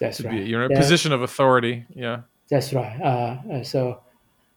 [0.00, 0.44] That's to right.
[0.44, 1.84] Be, you're in a position of authority.
[1.94, 2.22] Yeah.
[2.50, 3.00] That's right.
[3.00, 4.00] Uh, so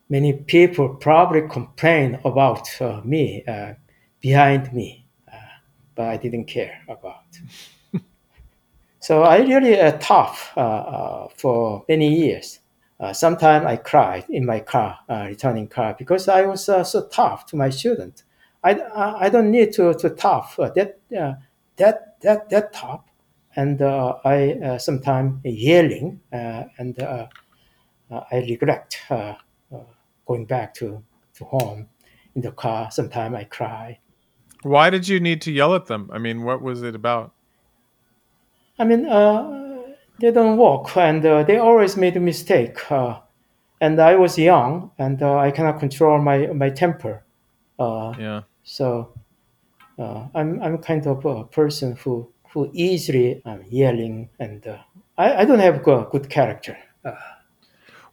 [0.10, 3.74] many people probably complain about uh, me uh,
[4.22, 5.38] behind me, uh,
[5.96, 7.26] but I didn't care about.
[9.08, 12.60] So I really uh, tough uh, uh, for many years.
[13.00, 17.08] Uh, sometimes I cried in my car, uh, returning car, because I was uh, so
[17.08, 18.24] tough to my student.
[18.66, 21.00] I, I, I don't need to, to tough that
[21.78, 23.06] that that that tough,
[23.56, 27.30] and I sometimes yelling and I
[28.34, 28.98] regret
[30.28, 31.02] going back to,
[31.36, 31.88] to home
[32.36, 32.92] in the car.
[32.92, 34.00] Sometimes I cry.
[34.64, 36.10] Why did you need to yell at them?
[36.12, 37.32] I mean, what was it about?
[38.80, 39.84] I mean, uh,
[40.20, 42.92] they don't walk and uh, they always made a mistake.
[42.92, 43.20] Uh,
[43.82, 47.24] and I was young and uh, I cannot control my, my temper.
[47.80, 48.42] Uh, yeah.
[48.64, 49.14] So
[50.00, 54.66] uh, I'm, I'm kind of a person who, who easily um, yelling and
[55.18, 56.78] I, I don't have a good character.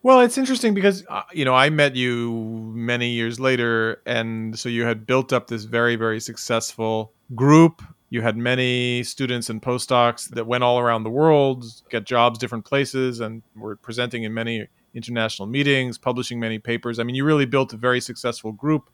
[0.05, 2.31] Well, it's interesting because uh, you know I met you
[2.75, 7.83] many years later, and so you had built up this very, very successful group.
[8.15, 12.65] You had many students and postdocs that went all around the world, get jobs different
[12.65, 17.01] places, and were presenting in many international meetings, publishing many papers.
[17.01, 18.89] I mean, you really built a very successful group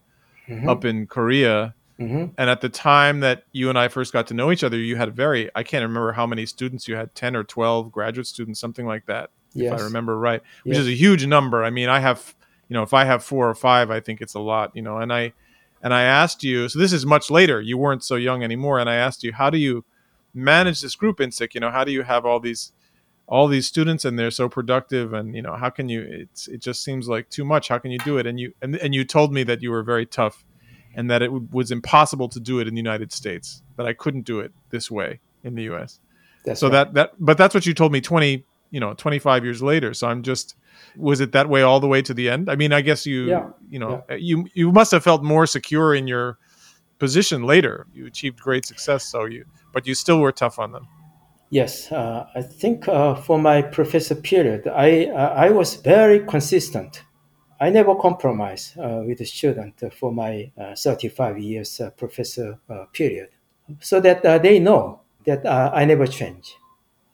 [0.49, 0.67] mm-hmm.
[0.67, 1.75] up in Korea.
[1.99, 2.33] Mm-hmm.
[2.39, 4.97] And at the time that you and I first got to know each other, you
[4.97, 8.59] had very, I can't remember how many students you had 10 or 12 graduate students,
[8.59, 9.75] something like that yes.
[9.75, 10.87] if I remember right, which yes.
[10.87, 11.63] is a huge number.
[11.63, 12.35] I mean, I have,
[12.71, 14.97] you know, if I have four or five, I think it's a lot, you know,
[14.97, 15.35] and I,
[15.83, 18.79] and I asked you, so this is much later, you weren't so young anymore.
[18.79, 19.85] And I asked you, how do you
[20.35, 21.55] manage this group Insik?
[21.55, 22.73] You know, how do you have all these,
[23.27, 26.61] all these students and they're so productive and, you know, how can you, it's, it
[26.61, 27.69] just seems like too much.
[27.69, 28.27] How can you do it?
[28.27, 30.45] And you, and, and you told me that you were very tough
[30.95, 34.23] and that it was impossible to do it in the United States, that I couldn't
[34.23, 36.01] do it this way in the US.
[36.45, 36.73] That's so right.
[36.73, 40.09] that, that, but that's what you told me 20, you know 25 years later so
[40.09, 40.55] i'm just
[40.97, 43.27] was it that way all the way to the end i mean i guess you
[43.27, 43.49] yeah.
[43.69, 44.17] you know yeah.
[44.17, 46.39] you you must have felt more secure in your
[46.99, 50.87] position later you achieved great success so you but you still were tough on them
[51.51, 57.05] yes uh, i think uh, for my professor period i uh, i was very consistent
[57.61, 62.59] i never compromised uh, with the student for my uh, 35 years uh, professor
[62.93, 63.29] period
[63.81, 66.57] so that they know that i never change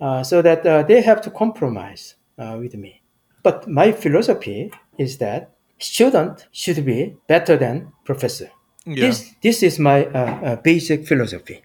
[0.01, 3.03] uh, so that uh, they have to compromise uh, with me.
[3.47, 5.41] But my philosophy is that
[5.79, 8.51] student should be better than professor.
[8.85, 9.07] Yeah.
[9.07, 11.63] This this is my uh, basic philosophy.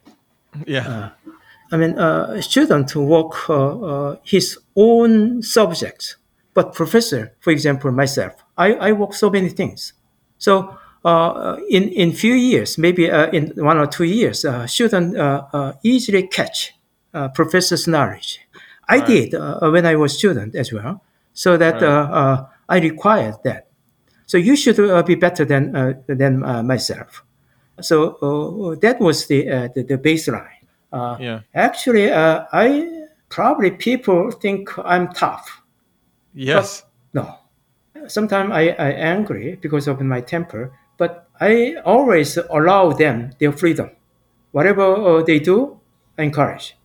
[0.68, 1.10] Yeah.
[1.72, 1.94] I mean,
[2.42, 3.34] student work
[4.24, 6.18] his own subjects,
[6.54, 9.94] but professor, for example, myself, I, I work so many things.
[10.38, 15.18] So uh, in in few years, maybe uh, in one or two years, uh, student
[15.82, 16.76] easily catch
[17.14, 18.40] uh, professor's knowledge.
[18.88, 19.08] I right.
[19.08, 21.02] did uh, when I was student as well,
[21.34, 21.84] so that right.
[21.84, 23.68] Uh, uh, I require that.
[24.26, 27.24] So you should uh, be better than uh, than myself.
[27.82, 30.64] So that was the, the, the baseline.
[31.20, 31.42] yeah.
[31.54, 35.62] Actually, I probably people think I'm tough.
[36.34, 36.84] Yes.
[37.14, 37.36] no.
[38.08, 43.90] Sometimes I I angry because of my temper, but I always allow them their freedom.
[44.52, 45.80] Whatever uh, they do,
[46.18, 46.78] I encourage.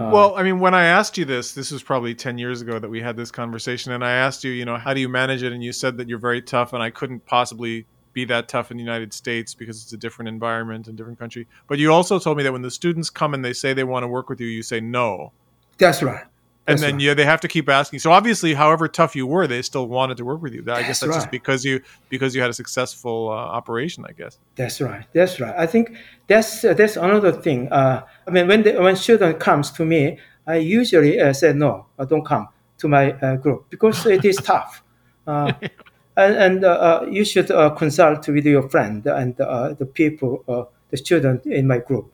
[0.00, 2.78] Uh, well, I mean, when I asked you this, this was probably 10 years ago
[2.78, 5.42] that we had this conversation, and I asked you, you know, how do you manage
[5.42, 5.52] it?
[5.52, 8.78] And you said that you're very tough, and I couldn't possibly be that tough in
[8.78, 11.46] the United States because it's a different environment and different country.
[11.68, 14.02] But you also told me that when the students come and they say they want
[14.04, 15.32] to work with you, you say no.
[15.78, 16.24] That's right.
[16.70, 17.04] That's and then right.
[17.04, 17.98] yeah, they have to keep asking.
[17.98, 20.62] So obviously, however tough you were, they still wanted to work with you.
[20.62, 21.16] I that's guess that's right.
[21.16, 24.04] just because you because you had a successful uh, operation.
[24.08, 24.38] I guess.
[24.54, 25.04] That's right.
[25.12, 25.54] That's right.
[25.56, 25.96] I think
[26.26, 27.68] that's uh, that's another thing.
[27.72, 31.86] Uh, I mean, when the, when student comes to me, I usually uh, say no,
[31.98, 32.48] uh, don't come
[32.78, 34.82] to my uh, group because it is tough.
[35.26, 35.70] and,
[36.16, 42.12] and you should consult with your friend and the people, the student in my group.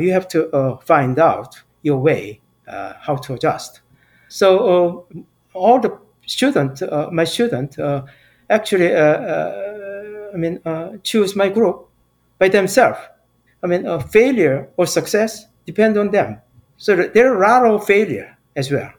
[0.00, 3.80] you have to find out your way how to adjust.
[4.28, 5.20] So uh,
[5.54, 8.02] all the student, uh, my student, uh,
[8.50, 10.60] actually, I mean,
[11.02, 11.88] choose my group
[12.38, 12.98] by themselves.
[13.62, 16.40] I mean, failure or success depend on them.
[16.76, 18.92] So there are a lot of failure as well.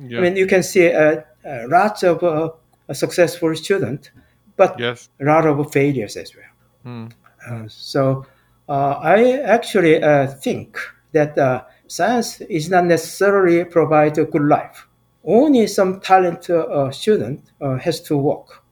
[0.00, 0.18] Yeah.
[0.18, 2.50] I mean, you can see uh, uh, lots of uh,
[2.92, 4.10] successful student,
[4.56, 5.08] but yes.
[5.20, 6.44] a lot of failures as well.
[6.86, 7.70] Mm.
[7.70, 8.24] so
[8.68, 10.00] I actually
[10.40, 10.78] think
[11.12, 14.86] that science is not necessarily provide a good life.
[15.24, 18.62] Only some talented uh, student uh, has to work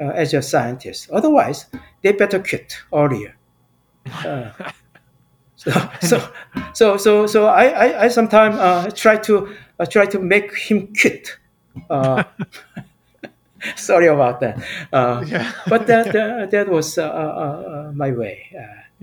[0.00, 1.10] uh, as a scientist.
[1.10, 1.66] Otherwise,
[2.02, 3.36] they better quit earlier.
[4.06, 4.50] Uh,
[5.56, 6.32] so, so,
[6.72, 10.92] so, so, so I, I, I sometimes uh, try to uh, try to make him
[10.98, 11.36] quit.
[13.76, 14.58] sorry about that.
[14.92, 15.52] Yeah.
[15.68, 16.12] but that,
[16.50, 18.50] that was my way.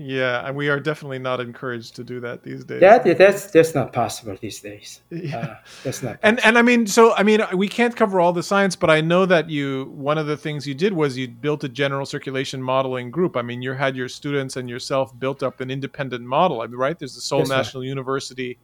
[0.00, 2.80] Yeah, and we are definitely not encouraged to do that these days.
[2.80, 5.00] That that's that's not possible these days.
[5.10, 5.38] Yeah.
[5.38, 6.20] Uh, that's not.
[6.20, 6.20] Possible.
[6.22, 9.00] And and I mean, so I mean, we can't cover all the science, but I
[9.00, 12.62] know that you one of the things you did was you built a general circulation
[12.62, 13.36] modeling group.
[13.36, 16.60] I mean, you had your students and yourself built up an independent model.
[16.60, 16.96] I mean, right?
[16.96, 17.88] There's the Seoul that's National right.
[17.88, 18.56] University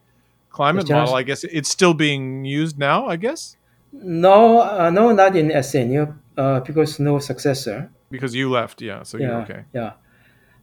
[0.51, 1.15] climate model.
[1.17, 3.07] I guess it's still being used now.
[3.07, 3.57] I guess.
[3.93, 7.91] No, uh, no, not in SNU uh, because no successor.
[8.11, 9.03] Because you left, yeah.
[9.03, 9.65] So yeah, you're okay.
[9.73, 9.93] Yeah.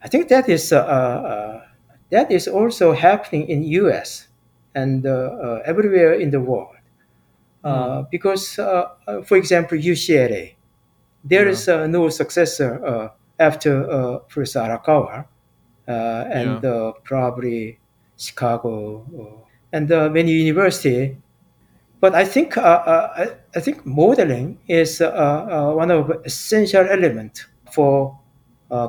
[0.03, 1.61] I think that is uh, uh,
[2.09, 4.27] that is also happening in U.S.
[4.75, 6.75] and uh, everywhere in the world.
[7.63, 8.09] Mm.
[8.09, 10.55] Because, for example, UCLA,
[11.23, 11.51] there yeah.
[11.51, 15.25] is no successor after Professor Arakawa,
[15.87, 16.91] and yeah.
[17.03, 17.79] probably
[18.17, 21.17] Chicago and many university
[22.01, 28.17] but I think uh, uh, I, think modeling is uh, one of essential element for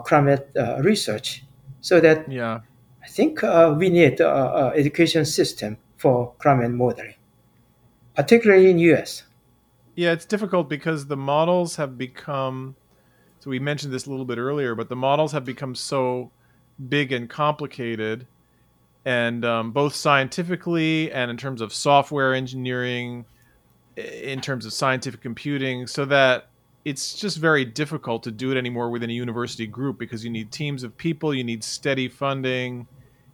[0.05, 1.45] climate uh, research.
[1.80, 2.61] So that yeah.
[3.03, 7.14] I think uh, we need an education system for climate modeling,
[8.14, 9.24] particularly in US.
[9.95, 12.76] Yeah, it's difficult because the models have become.
[13.41, 16.30] So we mentioned this a little bit earlier, but the models have become so
[16.89, 18.26] big and complicated,
[19.05, 23.24] and um, both scientifically and in terms of software engineering,
[23.97, 26.49] in terms of scientific computing, so that
[26.85, 30.51] it's just very difficult to do it anymore within a university group because you need
[30.51, 32.87] teams of people, you need steady funding,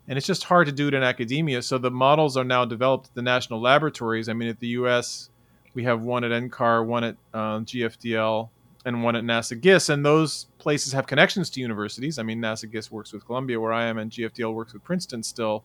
[0.06, 1.62] and it's just hard to do it in academia.
[1.62, 4.28] So the models are now developed at the national laboratories.
[4.28, 5.30] I mean, at the U.S.,
[5.74, 8.48] we have one at NCAR, one at uh, GFDL,
[8.84, 12.18] and one at NASA GISS, and those places have connections to universities.
[12.18, 15.22] I mean, NASA GISS works with Columbia, where I am, and GFDL works with Princeton
[15.22, 15.64] still.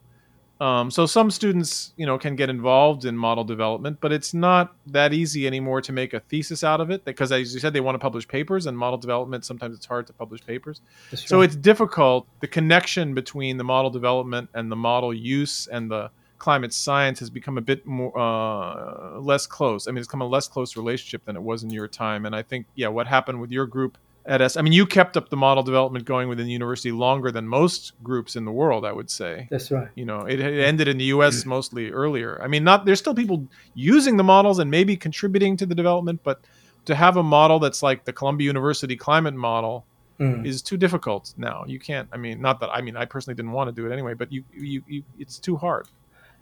[0.61, 4.75] Um, so some students, you know, can get involved in model development, but it's not
[4.87, 7.81] that easy anymore to make a thesis out of it because, as you said, they
[7.81, 10.81] want to publish papers, and model development sometimes it's hard to publish papers.
[11.15, 12.27] So it's difficult.
[12.39, 17.29] The connection between the model development and the model use and the climate science has
[17.29, 19.87] become a bit more uh, less close.
[19.87, 22.25] I mean, it's become a less close relationship than it was in your time.
[22.25, 24.55] And I think, yeah, what happened with your group at S.
[24.55, 27.91] I mean, you kept up the model development going within the university longer than most
[28.03, 28.85] groups in the world.
[28.85, 29.47] I would say.
[29.49, 29.89] That's right.
[29.95, 31.45] You know, it, it ended in the U.S.
[31.45, 32.41] mostly earlier.
[32.41, 36.21] I mean, not there's still people using the models and maybe contributing to the development,
[36.23, 36.41] but
[36.85, 39.85] to have a model that's like the Columbia University climate model
[40.19, 40.45] mm.
[40.45, 41.63] is too difficult now.
[41.67, 42.07] You can't.
[42.11, 44.31] I mean, not that I mean, I personally didn't want to do it anyway, but
[44.31, 45.87] you, you, you it's too hard.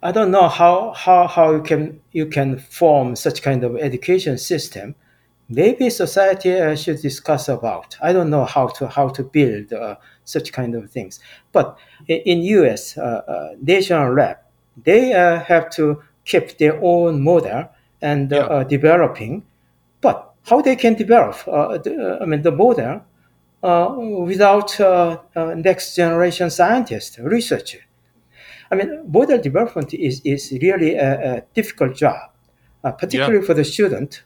[0.02, 4.36] I don't know how how how you can you can form such kind of education
[4.38, 4.94] system
[5.48, 7.96] maybe society uh, should discuss about.
[8.02, 11.20] I don't know how to how to build uh, such kind of things.
[11.52, 11.78] But
[12.08, 12.96] in, U.S.
[12.96, 14.38] Uh, uh, national lab,
[14.82, 17.68] they uh, have to keep their own model
[18.00, 18.64] and yeah.
[18.64, 19.44] developing.
[20.00, 21.36] But how they can develop?
[21.44, 23.04] The, I mean, the model
[24.24, 24.78] without
[25.56, 27.80] next generation scientists, researcher.
[28.70, 32.30] I mean, model development is, is really a, a difficult job,
[32.82, 33.46] particularly yeah.
[33.46, 34.22] for the student.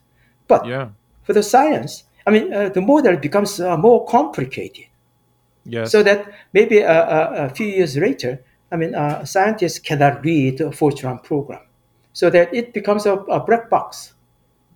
[0.49, 0.89] But yeah
[1.27, 4.87] for the science, I mean, uh, the model becomes uh, more complicated.
[5.65, 5.91] Yes.
[5.91, 8.41] So that maybe a, a, a few years later,
[8.71, 11.61] I mean, uh, scientists cannot read a Fortran program.
[12.13, 14.15] So that it becomes a, a black box,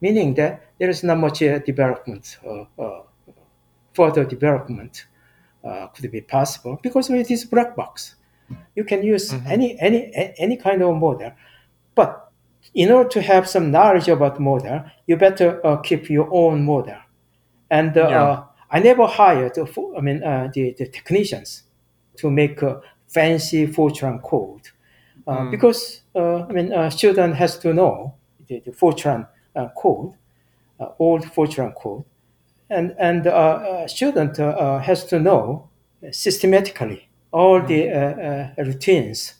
[0.01, 3.03] meaning that there is not much uh, development uh, uh,
[3.95, 5.07] further development
[5.65, 8.17] uh, could be possible because it is a black box.
[8.75, 9.47] You can use mm-hmm.
[9.47, 11.33] any any any kind of model,
[11.95, 12.30] but
[12.75, 16.97] in order to have some knowledge about model, you better uh, keep your own model.
[17.71, 18.43] And uh, yeah.
[18.71, 21.65] I never hired, I mean, uh, the, the technicians
[22.17, 24.69] to make a fancy Fortran code
[25.27, 25.51] mm.
[25.51, 28.15] because I mean, a student has to know
[28.47, 29.27] the, the Fortran
[29.77, 30.15] code,
[30.99, 32.05] old Fortran code,
[32.71, 35.69] and and uh, a student uh, has to know
[36.13, 38.59] systematically all the mm.
[38.59, 39.35] uh, routines.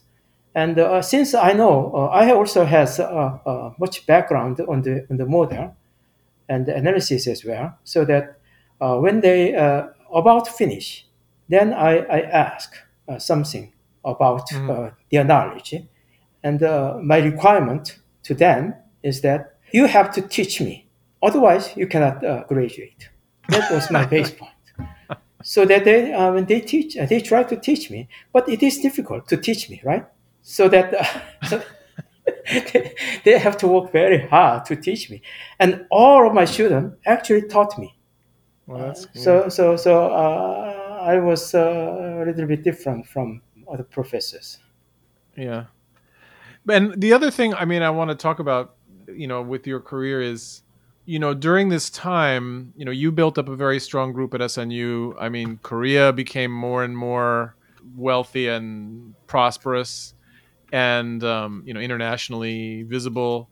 [0.55, 2.99] And since I know, I also has
[3.79, 5.77] much background on the on the model
[6.49, 8.41] and the analysis as well, so that
[8.79, 9.55] when they
[10.13, 11.07] about to finish,
[11.49, 12.75] then I, I ask
[13.19, 13.73] something
[14.05, 14.93] about mm.
[15.13, 15.75] their knowledge,
[16.43, 16.61] and
[17.07, 18.75] my requirement to them
[19.05, 20.89] is that you have to teach me
[21.23, 23.09] otherwise you cannot uh, graduate
[23.51, 24.51] that was my base point.
[25.43, 28.63] So that they, uh, when they teach, uh, they try to teach me, but it
[28.63, 30.07] is difficult to teach me, right?
[30.51, 31.63] So that uh, so
[33.25, 35.23] they, have to work very hard to teach me,
[35.61, 37.97] and all of my students actually taught me.
[38.67, 39.23] Well, that's cool.
[39.23, 44.59] So so so uh, I was uh, a little bit different from other professors.
[45.37, 45.67] Yeah,
[46.69, 48.75] and the other thing, I mean, I want to talk about,
[49.07, 50.63] you know, with your career is
[51.07, 54.41] you know, during this time, you know, you built up a very strong group at
[54.41, 55.15] SNU.
[55.19, 57.57] I mean, Korea became more and more
[57.97, 60.15] wealthy and prosperous,
[60.73, 63.49] and um, you know, internationally visible.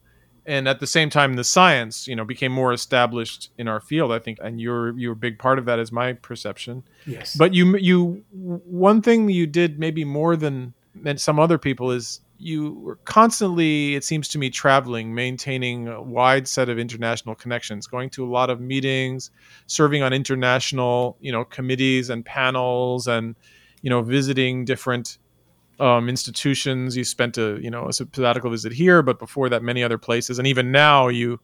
[0.46, 4.12] And at the same time, the science, you know, became more established in our field.
[4.12, 6.84] I think, and you're you're a big part of that, is my perception.
[7.06, 7.36] Yes.
[7.36, 10.72] But you you one thing you did maybe more than
[11.16, 16.46] some other people is you were constantly, it seems to me, traveling, maintaining a wide
[16.46, 19.30] set of international connections, going to a lot of meetings,
[19.66, 23.34] serving on international, you know, committees and panels, and
[23.82, 25.18] you know, visiting different
[25.80, 26.96] um, institutions.
[26.96, 30.38] You spent a, you know, a sabbatical visit here, but before that, many other places,
[30.38, 31.40] and even now, you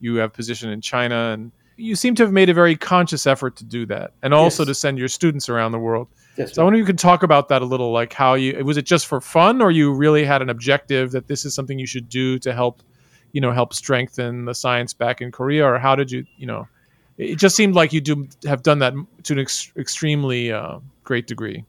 [0.00, 3.56] you have position in China, and you seem to have made a very conscious effort
[3.56, 4.68] to do that, and also yes.
[4.68, 6.08] to send your students around the world.
[6.36, 8.64] Yes, so I wonder if you could talk about that a little, like how you
[8.64, 11.78] was it just for fun, or you really had an objective that this is something
[11.78, 12.82] you should do to help,
[13.32, 16.68] you know, help strengthen the science back in Korea, or how did you, you know,
[17.16, 18.94] it just seemed like you do have done that
[19.24, 21.64] to an ex- extremely uh, great degree.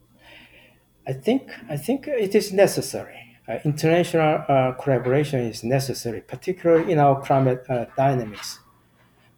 [1.09, 3.17] I think I think it is necessary.
[3.47, 8.59] Uh, international uh, collaboration is necessary, particularly in our climate uh, dynamics,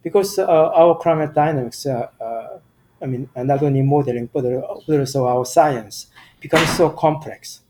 [0.02, 2.08] because uh, our climate dynamics uh,
[3.02, 6.06] I mean, not only modeling, but also our science
[6.40, 7.60] becomes so complex.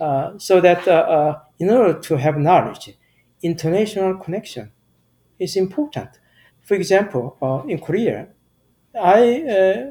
[0.00, 2.96] Uh, so that uh, uh, in order to have knowledge,
[3.42, 4.70] international connection
[5.38, 6.10] is important.
[6.62, 8.28] For example, uh, in Korea,
[9.00, 9.86] I uh,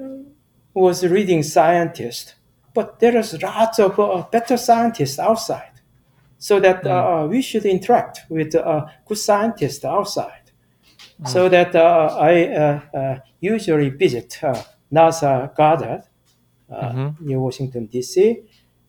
[0.74, 2.36] was reading scientists,
[2.77, 5.71] but there is lots of uh, better scientists outside.
[6.39, 7.29] So that mm.
[7.29, 8.51] we should interact with
[9.07, 10.47] good scientists outside
[11.25, 14.39] so that uh, I uh, uh, usually visit
[14.93, 16.03] NASA Goddard,
[16.71, 17.25] mm-hmm.
[17.25, 18.43] near Washington D.C.,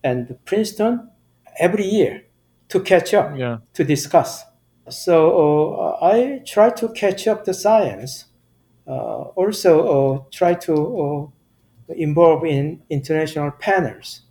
[0.05, 1.10] and Princeton
[1.59, 2.24] every year
[2.69, 3.59] to catch up, yeah.
[3.74, 4.44] to discuss.
[4.90, 8.27] So I try to catch up the science.
[8.86, 11.32] also, try to
[11.97, 14.23] involve in international panels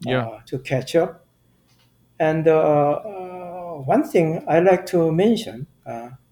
[0.00, 0.40] yeah.
[0.46, 1.26] to catch up.
[2.18, 2.46] And
[3.86, 5.66] one thing I like to mention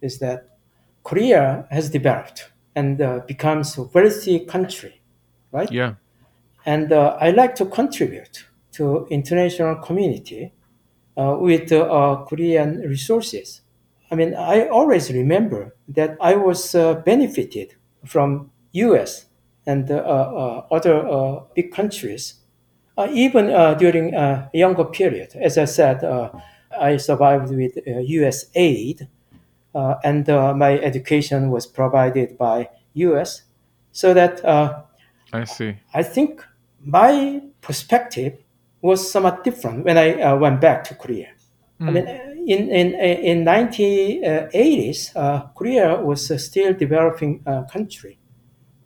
[0.00, 0.54] is that
[1.02, 5.00] Korea has developed and uh, becomes a wealthy country,
[5.52, 5.70] right?
[5.70, 5.94] Yeah.
[6.66, 10.52] And uh, I like to contribute to international community
[11.16, 13.60] uh, with uh, Korean resources.
[14.10, 17.74] I mean, I always remember that I was uh, benefited
[18.04, 19.26] from U.S.
[19.66, 22.34] and uh, other big countries,
[23.10, 23.46] even
[23.78, 25.34] during a younger period.
[25.34, 26.04] As I said,
[26.78, 28.46] I survived with U.S.
[28.54, 29.08] aid
[29.74, 33.42] uh, and uh, my education was provided by U.S.
[33.92, 34.82] So that uh,
[35.32, 35.76] I see.
[35.92, 36.44] I think
[36.80, 38.38] my perspective
[38.80, 41.28] was somewhat different when I went back to Korea.
[41.80, 41.84] Mm.
[41.84, 41.94] I hmm.
[41.94, 42.06] mean,
[42.46, 48.18] in in in 1980s, uh, Korea was a still developing uh, country,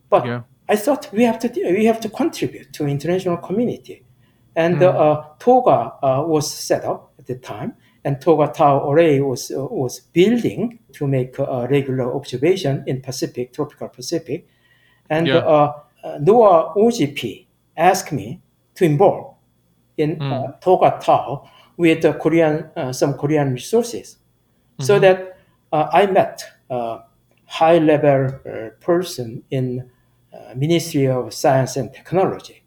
[0.09, 0.43] but yeah.
[0.69, 4.05] I thought we have to we have to contribute to international community,
[4.55, 4.83] and mm.
[4.83, 7.75] uh, TOGA was set up at the time,
[8.05, 13.53] and TOGA TAO Array was, uh, was building to make a regular observation in Pacific,
[13.53, 14.49] tropical Pacific.
[15.11, 15.39] And yeah.
[15.39, 15.83] uh,
[16.19, 17.47] NOAA OGP
[17.77, 18.41] asked me
[18.77, 19.35] to involve
[19.97, 20.33] in mm.
[20.33, 24.17] uh, TOGA TAO with uh, Korean, uh, some Korean resources.
[24.17, 24.85] Mm-hmm.
[24.85, 25.39] So that
[25.73, 27.01] uh, I met a
[27.47, 29.91] high level uh, person in
[30.31, 32.63] Uh, Ministry of Science and Technology,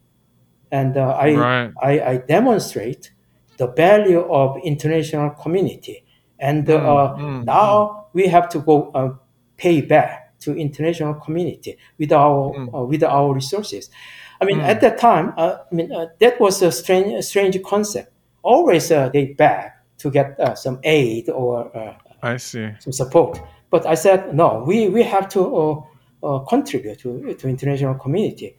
[0.72, 1.72] and uh, I, right.
[1.80, 3.12] I, I demonstrate
[3.58, 6.04] the value of international community.
[6.40, 8.06] And mm, mm, now mm.
[8.14, 9.20] we have to go
[9.58, 12.88] pay back to international community with our mm.
[12.88, 13.92] with our resources.
[14.42, 14.82] I mean, at hmm.
[14.82, 15.90] that time, I mean
[16.20, 18.12] that was a strange strange concept.
[18.42, 19.70] Always they beg
[20.00, 23.40] to get some aid or I see some support.
[23.70, 24.64] But I said no.
[24.66, 25.86] We we have to
[26.24, 28.56] uh, contribute to, to international community.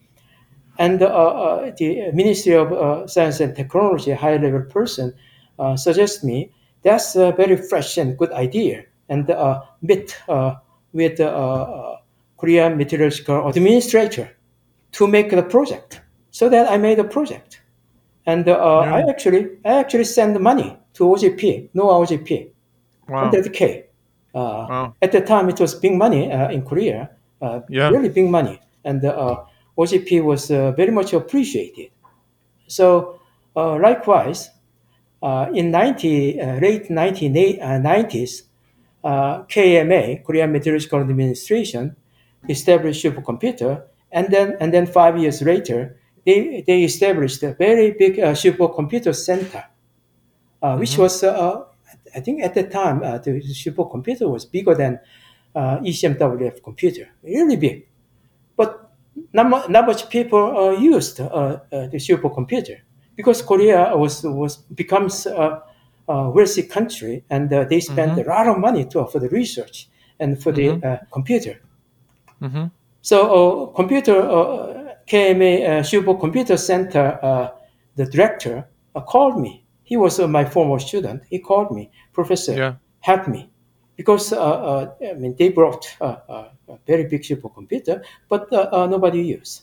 [0.79, 5.15] And uh, uh, the Ministry of Science and Technology, high level person,
[5.59, 6.51] uh, suggests me
[6.83, 8.85] that's a very fresh and good idea.
[9.09, 9.29] And
[9.83, 10.19] meet
[10.93, 11.19] with
[12.39, 14.31] Korean Meteorological Administrator
[14.93, 16.01] to make the project.
[16.31, 17.63] So that I made a project.
[18.27, 18.53] And uh,
[18.85, 18.95] yeah.
[18.95, 22.51] I actually I actually sent money to OGP, no OGP,
[23.09, 23.31] wow.
[23.31, 23.85] 100k.
[24.35, 24.95] Uh, wow.
[25.03, 27.07] At the time, it was big money uh, in Korea, uh,
[27.69, 27.89] yeah.
[27.89, 29.45] really big money, and uh,
[29.77, 31.91] OGP was uh, very much appreciated.
[32.67, 33.21] So
[33.55, 34.51] likewise,
[35.23, 38.43] in 90, late 1990s,
[39.05, 41.97] KMA, Korean Meteorological Administration,
[42.49, 48.19] established supercomputer, and then and then five years later, they, they established a very big
[48.19, 49.65] uh, supercomputer center,
[50.63, 51.03] uh, which mm-hmm.
[51.03, 51.65] was, uh,
[52.15, 55.01] I think at the time, the supercomputer was bigger than
[55.55, 57.87] uh, ECMWF computer, really big.
[58.57, 58.91] But
[59.33, 62.81] not, not much people uh, used uh, uh, the supercomputer
[63.17, 65.63] because Korea was was becomes a,
[66.09, 68.31] a wealthy country and uh, they spend mm-hmm.
[68.31, 69.89] a lot of money to, for the research
[70.19, 70.81] and for mm-hmm.
[70.81, 71.61] the uh, computer.
[72.41, 72.67] Mm-hmm.
[73.03, 74.15] So computer
[75.09, 77.51] KMA Supercomputer Center,
[77.97, 78.69] the director
[79.07, 79.65] called me.
[79.83, 81.23] He was my former student.
[81.29, 82.75] He called me, Professor, yeah.
[83.01, 83.52] help me
[84.03, 88.51] because uh, uh, I mean they brought uh, a very big supercomputer, but
[88.91, 89.63] nobody used.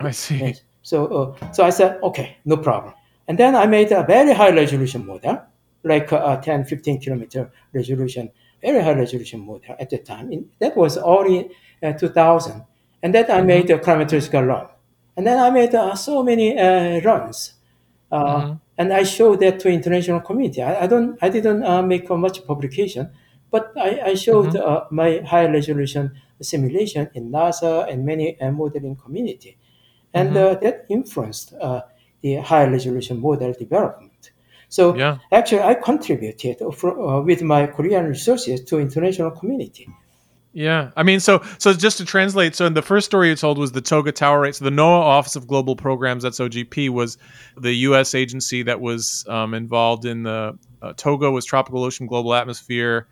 [0.00, 0.54] I see.
[0.82, 2.94] So so I said okay, no problem.
[3.28, 5.42] And then I made a very high resolution model,
[5.82, 8.30] like a 10, 15 kilometer resolution,
[8.62, 10.30] very high resolution model at the time.
[10.32, 12.64] In, that was uh, 2000.
[13.02, 13.46] And then I mm-hmm.
[13.46, 14.66] made a chronometrical run.
[15.16, 17.54] And then I made uh, so many uh, runs.
[18.12, 18.54] Mm-hmm.
[18.76, 20.62] And I showed that to international community.
[20.62, 23.10] I, I don't, I didn't make much publication,
[23.54, 24.68] but I, I showed mm-hmm.
[24.68, 26.10] uh, my high resolution
[26.42, 29.56] simulation in NASA and many uh, modeling community.
[30.12, 30.56] And mm-hmm.
[30.56, 31.82] uh, that influenced uh,
[32.20, 34.32] the high resolution model development.
[34.68, 35.18] So yeah.
[35.30, 39.86] actually, I contributed for, uh, with my Korean resources to international community.
[40.52, 43.70] Yeah, I mean, so so just to translate, so the first story you told was
[43.70, 44.54] the TOGA TAO, right?
[44.54, 47.18] So the NOAA Office of Global Programs, that's OGP, was
[47.56, 48.16] the U.S.
[48.16, 53.06] agency that was um, involved in the uh, TOGA was Tropical Ocean Global Atmosphere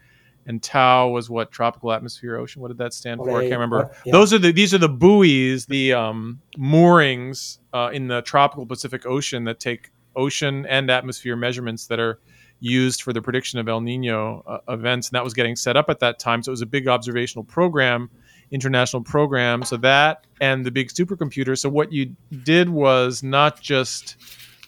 [0.47, 2.63] and TAO was what tropical atmosphere ocean?
[2.63, 3.39] What did that stand for?
[3.39, 3.91] I can't remember.
[4.05, 4.13] yeah.
[4.13, 9.07] those are the these are the buoys the um, moorings uh, in the tropical pacific
[9.07, 12.21] ocean that take ocean and atmosphere measurements that are
[12.61, 15.89] used for the prediction of el nino uh, events and that was getting set up
[15.89, 16.43] at that time.
[16.43, 18.11] So it was a big observational program
[18.53, 19.65] international program.
[19.65, 21.59] So that and the big supercomputer.
[21.59, 22.15] So what you
[22.45, 24.17] did was not just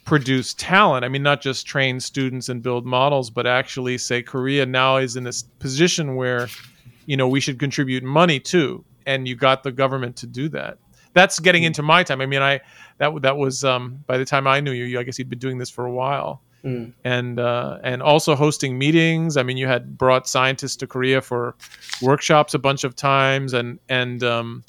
[0.05, 1.05] produce talent.
[1.05, 5.17] I mean, not just train students and build models, but actually say Korea now is
[5.17, 6.49] in this position where,
[7.07, 10.79] you know, we should contribute money too, and you got the government to do that.
[11.15, 11.67] That's getting mm.
[11.69, 12.21] into my time.
[12.21, 12.61] I mean, I
[12.99, 15.59] that that was um, by the time I knew you, I guess you'd been doing
[15.59, 16.93] this for a while, mm.
[17.05, 19.37] and uh, and also hosting meetings.
[19.37, 21.55] I mean, you had brought scientists to Korea for
[22.03, 24.65] workshops a bunch of times, and and um,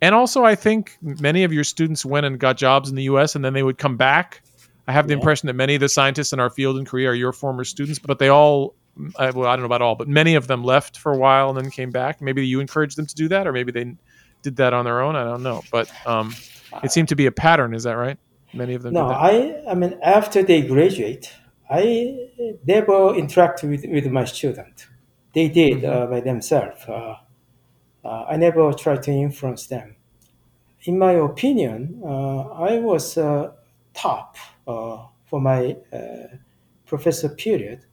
[0.00, 3.34] and also I think many of your students went and got jobs in the U.S.
[3.34, 4.42] and then they would come back
[4.90, 5.18] I have the yeah.
[5.18, 8.00] impression that many of the scientists in our field in Korea are your former students,
[8.00, 8.74] but they all,
[9.16, 11.48] I, well, I don't know about all, but many of them left for a while
[11.48, 12.20] and then came back.
[12.20, 13.94] Maybe you encouraged them to do that, or maybe they
[14.42, 15.14] did that on their own.
[15.14, 16.34] I don't know, but um,
[16.82, 17.72] it seemed to be a pattern.
[17.72, 18.18] Is that right?
[18.52, 18.94] Many of them.
[18.94, 21.32] No, I, I mean, after they graduate,
[21.70, 24.88] I never interact with, with my student.
[25.34, 26.02] They did mm-hmm.
[26.02, 26.82] uh, by themselves.
[26.88, 27.14] Uh,
[28.04, 29.94] uh, I never tried to influence them.
[30.82, 32.40] In my opinion, uh,
[32.70, 33.52] I was uh,
[33.94, 34.36] top
[34.66, 36.36] uh, for my uh,
[36.86, 37.84] professor period.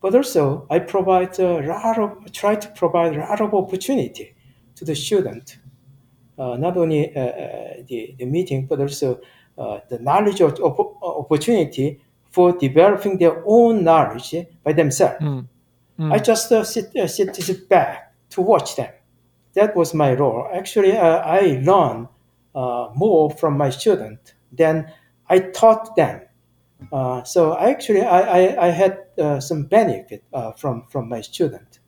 [0.00, 4.34] But also, I provide a lot of, try to provide a lot of opportunity
[4.76, 5.58] to the student,
[6.38, 9.20] uh, not only the, the meeting, but also
[9.56, 10.60] the knowledge of,
[11.02, 12.00] opportunity
[12.30, 15.20] for developing their own knowledge by themselves.
[15.20, 15.48] Mm.
[15.98, 16.12] Mm.
[16.12, 18.92] I just uh, sit, uh, sit, sit back to watch them.
[19.54, 20.48] That was my role.
[20.54, 22.08] Actually, uh, I learned
[22.94, 24.92] more from my student than
[25.28, 26.22] I taught them.
[26.92, 31.20] Uh, so I actually I, I, I had uh, some benefit uh, from from my
[31.20, 31.80] student.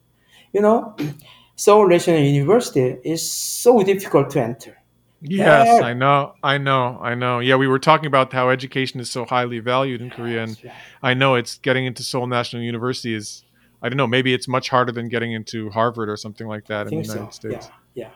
[0.53, 0.97] You know,
[1.57, 4.77] Seoul National University is so difficult to enter.
[5.23, 7.41] Yes, I know, I know, I know.
[7.41, 10.73] Yeah, we were talking about how education is so highly valued in Korea, and right.
[11.03, 13.45] I know it's getting into Seoul National University is,
[13.83, 16.87] I don't know, maybe it's much harder than getting into Harvard or something like that
[16.87, 17.49] in the United so.
[17.49, 17.69] States.
[17.95, 18.11] Yeah, yeah.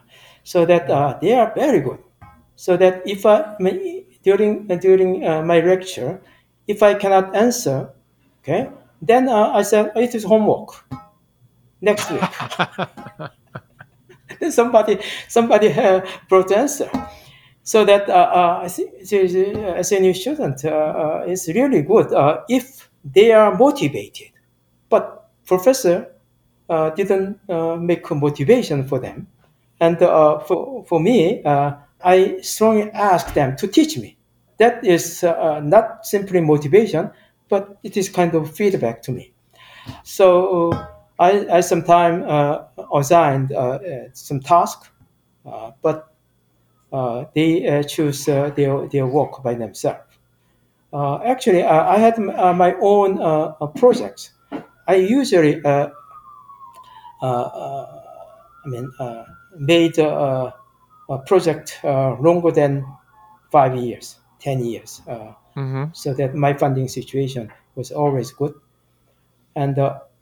[0.45, 1.99] So that uh, they are very good.
[2.57, 6.21] So that if I during uh, during uh, my lecture,
[6.67, 7.91] if I cannot answer,
[8.43, 8.71] okay,
[9.01, 10.85] then uh, I said it is homework.
[11.81, 12.23] Next week.
[14.41, 14.99] then somebody
[15.29, 16.91] somebody uh, brought answer.
[17.63, 18.69] So that uh, uh,
[19.77, 22.09] as a new student uh, is really good
[22.49, 24.31] if they are motivated.
[24.89, 26.11] But professor
[26.69, 27.39] didn't
[27.81, 29.29] make a motivation for them.
[29.81, 31.43] And for, for me,
[32.05, 34.17] I strongly ask them to teach me.
[34.59, 37.11] That is uh, not simply motivation,
[37.49, 39.33] but it is kind of feedback to me.
[40.05, 40.73] So
[41.19, 43.79] I, I sometimes uh, assigned uh,
[44.15, 44.91] some task,
[45.47, 46.15] uh, but
[46.93, 48.51] uh, they uh, choose their,
[48.89, 50.01] their work by themselves.
[51.25, 53.19] actually, I had my own
[53.77, 54.33] projects.
[54.87, 55.91] I usually, I
[58.67, 58.91] mean,
[59.59, 59.99] made
[61.09, 62.85] a, project longer than
[63.51, 65.85] five years, ten years, mm-hmm.
[65.93, 68.55] so that my funding situation was always good.
[69.57, 69.79] And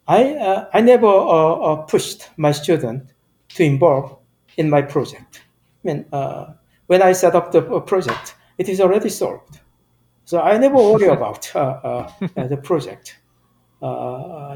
[0.07, 3.13] I, uh, I never uh, uh, pushed my student
[3.49, 4.17] to involve
[4.57, 5.43] in my project.
[5.83, 6.53] I mean, uh,
[6.87, 9.59] when I set up the project, it is already solved.
[10.25, 13.19] So I never worry about the project.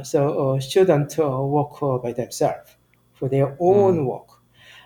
[0.03, 2.75] so students work by themselves
[3.13, 4.05] for their own mm.
[4.05, 4.26] work.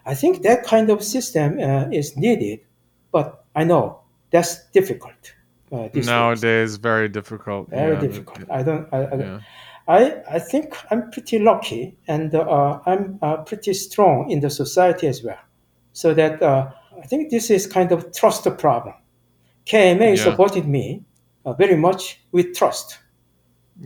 [0.06, 1.60] I think that kind of system
[1.92, 2.62] is needed,
[3.12, 4.02] but I know
[4.32, 5.34] that's difficult.
[5.72, 6.42] Uh, Nowadays,
[6.72, 6.76] days.
[6.78, 7.70] very difficult.
[7.70, 8.50] Very yeah, difficult.
[8.50, 8.88] I don't.
[8.92, 9.40] I, I, yeah.
[9.88, 15.08] I, I think I'm pretty lucky and uh, I'm uh, pretty strong in the society
[15.08, 15.40] as well.
[15.94, 16.72] So that uh,
[17.02, 18.96] I think this is kind of trust problem.
[19.66, 20.24] KMA yeah.
[20.24, 21.04] supported me
[21.46, 23.00] uh, very much with trust.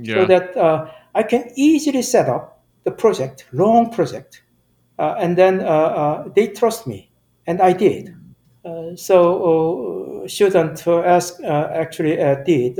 [0.03, 4.44] So that uh, I can easily set up the project, long project, uh,
[4.97, 7.09] Uh, and then uh, uh, they trust me,
[7.47, 8.15] and I did.
[8.65, 8.97] Mm.
[8.97, 12.15] so students ask, actually
[12.45, 12.77] did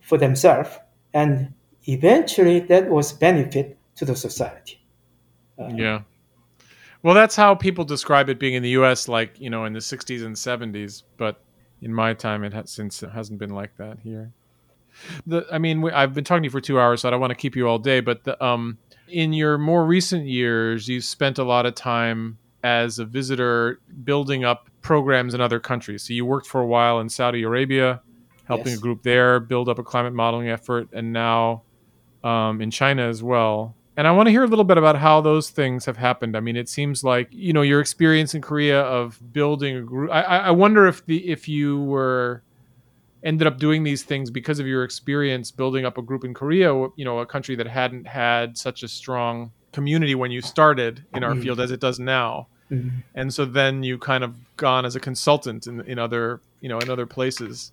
[0.00, 0.70] for themselves,
[1.12, 1.52] and
[1.86, 4.80] eventually that was benefit to the society.
[5.58, 6.02] Uh, yeah.
[7.02, 9.08] Well, that's how people describe it being in the U.S.
[9.08, 11.02] Like you know, in the '60s and '70s.
[11.16, 11.40] But
[11.80, 14.32] in my time, it has since it hasn't been like that here.
[15.26, 17.20] The, I mean, we, I've been talking to you for two hours, so I don't
[17.20, 18.00] want to keep you all day.
[18.00, 18.78] But the, um,
[19.10, 24.44] in your more recent years, you spent a lot of time as a visitor building
[24.44, 26.02] up programs in other countries.
[26.02, 28.00] So you worked for a while in Saudi Arabia,
[28.44, 28.78] helping yes.
[28.78, 31.62] a group there build up a climate modeling effort, and now
[32.24, 33.74] um, in China as well.
[33.96, 36.36] And I want to hear a little bit about how those things have happened.
[36.36, 40.10] I mean, it seems like you know your experience in Korea of building a group.
[40.12, 42.42] I, I wonder if the if you were
[43.28, 46.72] ended up doing these things because of your experience building up a group in Korea.
[46.96, 51.22] You know, a country that hadn't had such a strong community when you started in
[51.22, 51.42] our mm-hmm.
[51.42, 52.48] field as it does now.
[52.70, 53.00] Mm-hmm.
[53.14, 56.78] And so then you kind of gone as a consultant in, in other you know
[56.78, 57.70] in other places.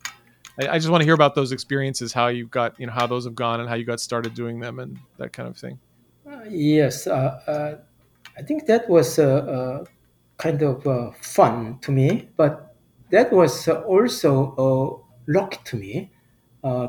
[0.60, 3.08] I, I just want to hear about those experiences, how you got, you know, how
[3.08, 5.80] those have gone and how you got started doing them and that kind of thing.
[6.30, 7.78] Uh, yes, uh, uh,
[8.38, 9.86] I think that was uh, uh,
[10.38, 12.76] kind of uh, fun to me, but
[13.12, 16.12] that was also luck to me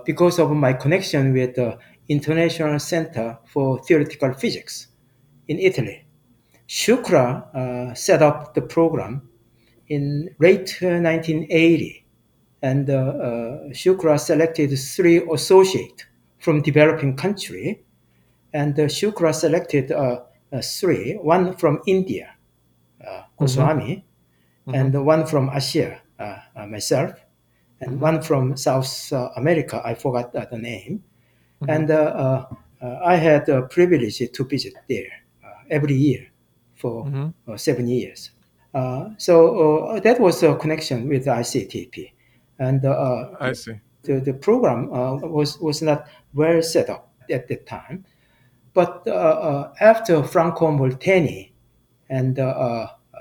[0.04, 4.88] because of my connection with the International Center for Theoretical Physics
[5.48, 6.06] in Italy.
[6.68, 9.28] Shukla set up the program
[9.88, 12.06] in late 1980
[12.62, 16.04] and uh, uh, Shukla selected three associates
[16.38, 17.82] from developing country,
[18.52, 19.92] and uh, Shukla selected
[20.62, 22.34] three, one from India,
[23.38, 24.04] Goswami,
[24.66, 24.74] mm-hmm.
[24.74, 25.04] and mm-hmm.
[25.04, 26.00] one from Asia,
[26.68, 27.12] myself,
[27.80, 28.00] and mm-hmm.
[28.00, 31.02] one from South America, I forgot the name.
[31.62, 31.70] Mm-hmm.
[31.70, 32.56] And
[33.04, 35.10] I had the privilege to visit there
[35.70, 36.26] every year
[36.74, 37.56] for mm-hmm.
[37.56, 38.30] seven years.
[38.74, 42.12] Uh, so uh, that was a connection with ICTP
[42.58, 47.48] and uh, I see the, the program uh, was was not well set up at
[47.48, 48.04] that time.
[48.72, 51.52] But uh, after Franco Molteni
[52.10, 52.36] and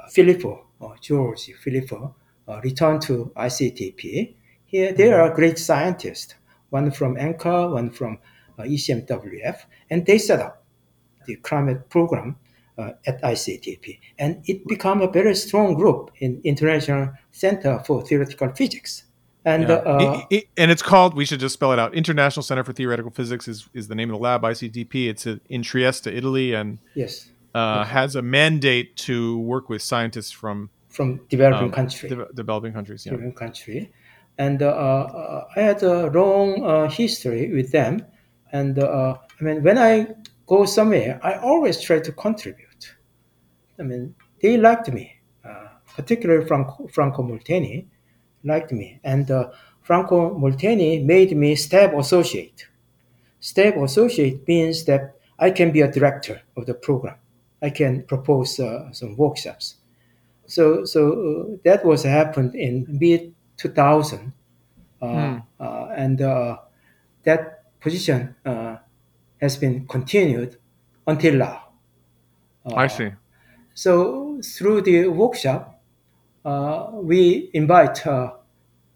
[0.09, 0.67] Filippo,
[1.01, 2.15] Giorgi Filippo,
[2.61, 4.35] returned to ICTP,
[4.75, 6.35] here there are great scientists,
[6.69, 8.19] one from NCAR, one from
[8.59, 9.57] ECMWF,
[9.89, 10.63] and they set up
[11.25, 12.35] the climate program
[12.77, 13.99] uh, at ICTP.
[14.19, 19.03] And it became a very strong group in International Center for Theoretical Physics.
[19.45, 19.75] And yeah.
[19.75, 21.13] uh, it, it, and it's called.
[21.13, 21.93] We should just spell it out.
[21.93, 24.41] International Center for Theoretical Physics is, is the name of the lab.
[24.41, 25.07] ICTP.
[25.07, 30.71] It's in Trieste, Italy, and yes, uh, has a mandate to work with scientists from
[30.89, 33.11] from developing um, country, de- developing countries, yeah.
[33.11, 33.91] developing country,
[34.37, 38.05] and uh, uh, I had a long uh, history with them.
[38.51, 40.07] And I mean, when I
[40.45, 42.95] go somewhere, I always try to contribute.
[43.79, 45.11] I mean, they liked me,
[45.95, 47.85] particularly Franco, Franco Molteni
[48.43, 49.27] liked me, and
[49.81, 52.67] Franco Molteni made me staff associate.
[53.39, 57.17] Staff associate means that I can be a director of the program.
[57.61, 59.75] I can propose uh, some workshops.
[60.47, 64.33] So, so that was happened in mid 2000,
[65.01, 65.43] uh, mm.
[65.95, 66.57] and uh,
[67.23, 68.77] that position uh,
[69.41, 70.57] has been continued
[71.07, 71.61] until now.
[72.75, 73.11] I see.
[73.73, 75.81] So through the workshop,
[76.93, 78.03] we invite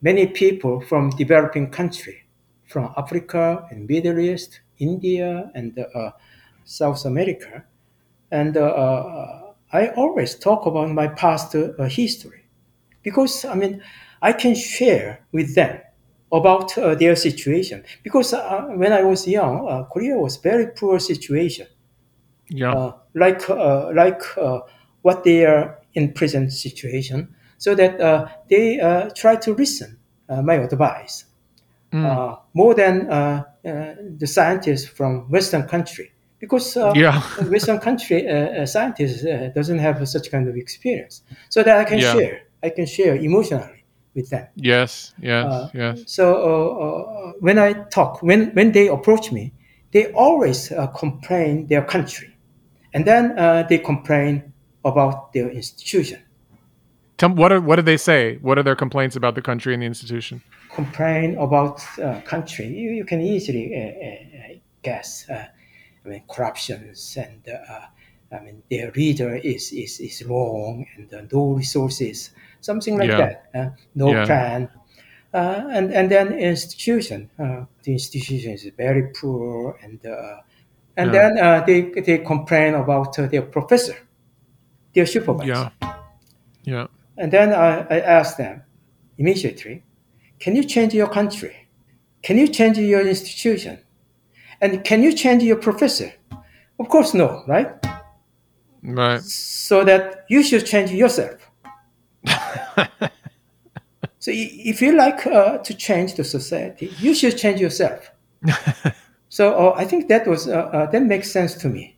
[0.01, 2.25] many people from developing country,
[2.65, 5.77] from Africa and Middle East, India, and
[6.65, 7.65] South America,
[8.31, 12.45] and uh, uh, I always talk about my past uh, history
[13.03, 13.81] because I mean
[14.21, 15.79] I can share with them
[16.31, 20.99] about uh, their situation because uh, when I was young, uh, Korea was very poor
[20.99, 21.67] situation.
[22.49, 24.21] Yeah, like like
[25.01, 27.99] what they are in present situation, so that
[28.49, 28.79] they
[29.15, 29.97] try to listen
[30.27, 31.25] my advice
[31.93, 32.39] mm.
[32.55, 33.07] more than
[33.61, 37.21] the scientists from Western country because uh, yeah.
[37.49, 41.83] Western country uh, uh, scientists uh, doesn't have such kind of experience, so that I
[41.83, 42.13] can yeah.
[42.13, 42.41] share.
[42.63, 43.78] I can share emotionally
[44.15, 44.51] with that.
[44.55, 46.03] Yes, yes, uh, yes.
[46.07, 49.53] So uh, uh, uh, when I talk, when when they approach me,
[49.91, 52.35] they always uh, complain their country,
[52.93, 53.35] and then
[53.67, 54.53] they complain
[54.85, 56.21] about their institution.
[57.17, 58.37] Tell, what are what do they say?
[58.41, 60.41] What are their complaints about the country and the institution?
[60.73, 61.81] Complain about
[62.25, 62.67] country.
[62.67, 67.87] You, you can easily guess I mean, corruptions and uh,
[68.31, 72.31] I mean, their leader is, is, is wrong and uh, no resources,
[72.61, 73.17] something like yeah.
[73.17, 73.49] that.
[73.53, 74.25] Uh, no yeah.
[74.25, 74.69] plan.
[75.33, 80.37] Uh, and, and then institution, uh, the institution is very poor and uh,
[80.97, 81.63] and yeah.
[81.63, 83.95] then they, they complain about their professor,
[84.93, 85.71] their supervisor.
[85.81, 85.95] Yeah.
[86.63, 86.87] Yeah.
[87.17, 88.63] And then I, I asked them
[89.17, 89.83] immediately,
[90.39, 91.69] can you change your country?
[92.21, 93.79] Can you change your institution?
[94.59, 96.11] And can you change your professor?
[96.79, 97.71] Of course, no, right?
[98.83, 99.21] Right.
[99.21, 101.48] So that you should change yourself.
[104.19, 108.11] so if you like uh, to change the society, you should change yourself.
[109.29, 111.97] so uh, I think that was uh, uh, that makes sense to me.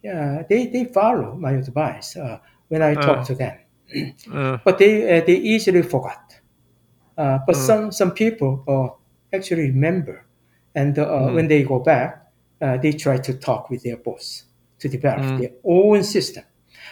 [0.49, 2.39] they they follow my advice uh,
[2.69, 3.25] when I talk uh.
[3.25, 6.39] to them, but they they easily forgot.
[7.15, 8.97] but some some people
[9.33, 10.25] actually remember,
[10.75, 11.33] and mm.
[11.33, 12.21] when they go back,
[12.61, 14.43] uh, they try to talk with their boss
[14.79, 15.39] to develop mm.
[15.39, 16.43] their own system.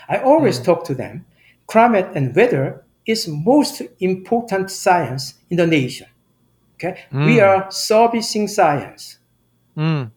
[0.07, 0.66] I always mm.
[0.66, 1.26] talk to them.
[1.68, 6.08] Climate and weather is most important science in the nation.
[6.76, 7.26] Okay, mm.
[7.26, 9.18] we are servicing science.
[9.76, 10.12] Mm.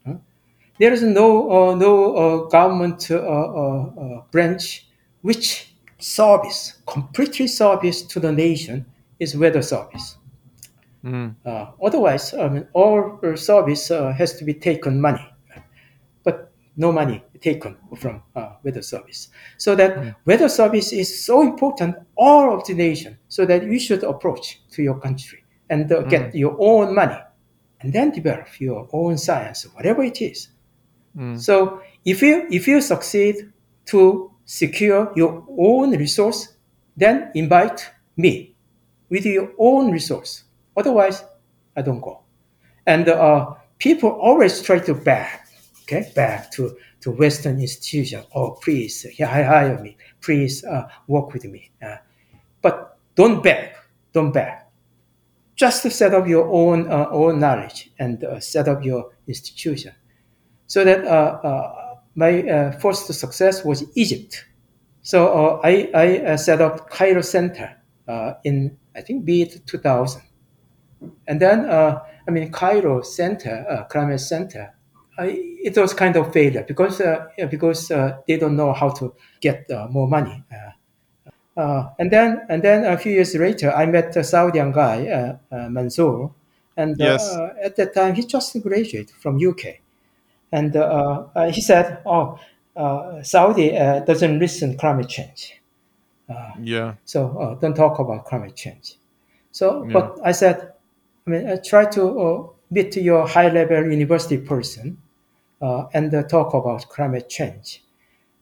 [0.79, 4.87] There is no uh, no uh, government uh, uh, uh, branch
[5.23, 8.85] which service completely service to the nation
[9.19, 10.17] is weather service.
[11.05, 11.35] Mm.
[11.83, 15.33] otherwise, I mean, all service has to be taken money
[16.25, 19.29] but no money taken from uh, weather service.
[19.59, 20.15] So that mm.
[20.25, 23.19] weather service is so important all of the nation.
[23.29, 26.35] So that you should approach to your country and uh, get mm.
[26.35, 27.19] your own money,
[27.81, 30.49] and then develop your own science, whatever it is.
[31.17, 31.41] Mm.
[31.41, 33.53] So if you if you succeed
[33.87, 36.57] to secure your own resource,
[36.97, 38.55] then invite me
[39.11, 40.45] with your own resource.
[40.77, 41.25] Otherwise,
[41.77, 42.23] I don't go.
[42.87, 45.29] And uh, people always try to beg
[45.93, 48.23] okay, back to, to Western institution.
[48.35, 49.97] Oh, please, hire me.
[50.21, 51.71] Please uh, work with me.
[51.85, 51.97] Uh,
[52.63, 53.75] but don't beg.
[54.13, 54.55] Don't beg.
[55.57, 59.93] Just set up your own uh, own knowledge and uh, set up your institution.
[60.67, 64.47] So that uh, uh, my first success was Egypt.
[65.03, 67.77] So I, I set up Cairo Center
[68.45, 70.23] in I think mid 2000,
[71.27, 74.73] and then I mean Cairo Center, Climate Center
[75.19, 79.71] it was kind of failure because uh, because uh, they don't know how to get
[79.71, 80.43] uh, more money.
[80.51, 85.39] Uh, uh, and then and then a few years later, I met a Saudian guy,
[85.51, 86.31] uh, Mansour,
[86.77, 87.37] and yes.
[87.63, 89.81] at that time he just graduated from UK,
[90.51, 90.75] and
[91.53, 92.39] he said, "Oh,
[93.23, 95.61] Saudi doesn't listen climate change."
[96.63, 96.95] yeah.
[97.05, 98.97] So don't talk about climate change.
[99.51, 99.93] So, yeah.
[99.93, 100.73] but I said,
[101.27, 104.97] I mean, I try to meet your high level university person
[105.61, 107.83] uh, and uh, talk about climate change.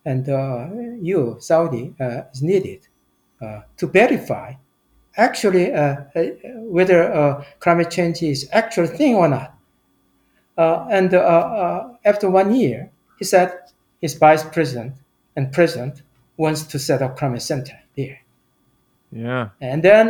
[0.05, 0.69] and uh,
[1.01, 2.89] you, Saudi, uh, is needed
[3.43, 4.55] uh, to verify
[5.17, 6.23] actually uh, uh,
[6.77, 9.55] whether uh, climate change is actual thing or not.
[10.91, 11.15] and
[12.05, 13.51] after one year, he said
[14.01, 14.95] his vice president
[15.37, 16.03] and president
[16.37, 18.19] wants to set up climate center there.
[19.13, 19.51] Yeah.
[19.61, 20.09] And then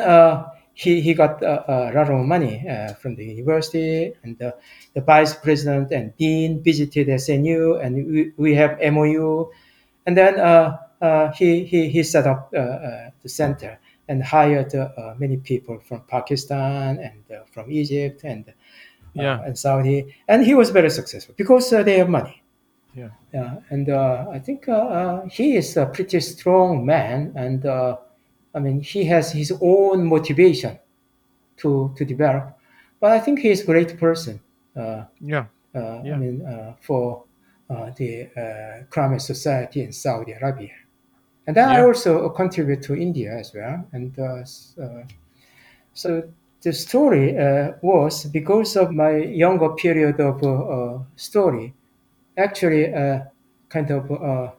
[0.82, 5.00] he, he got uh, uh, a lot of money uh, from the university, and the
[5.00, 9.50] vice president and dean visited SNU, and we, we have MOU
[10.06, 13.78] and then uh, uh, he, he, he set up uh, the center
[14.08, 14.72] and hired
[15.18, 18.52] many people from Pakistan and from Egypt and
[19.14, 19.40] yeah.
[19.44, 20.12] and Saudi.
[20.26, 22.42] And he was very successful because they have money.
[22.94, 23.10] Yeah.
[23.32, 23.58] Yeah.
[23.70, 24.66] And I think
[25.30, 27.32] he is a pretty strong man.
[27.36, 27.62] And
[28.54, 30.78] I mean, he has his own motivation
[31.58, 32.56] to, to develop.
[33.00, 34.40] But I think he's a great person.
[34.76, 35.46] Uh, yeah.
[35.74, 36.14] Uh, yeah.
[36.14, 37.24] I mean, uh, for
[37.70, 40.72] uh, the uh, Climate Society in Saudi Arabia.
[41.46, 41.78] And then yeah.
[41.78, 43.86] I also contribute to India as well.
[43.92, 44.44] And uh,
[45.94, 46.28] so
[46.62, 47.32] the story
[47.80, 51.72] was because of my younger period of story,
[52.36, 52.92] actually
[53.68, 54.52] kind of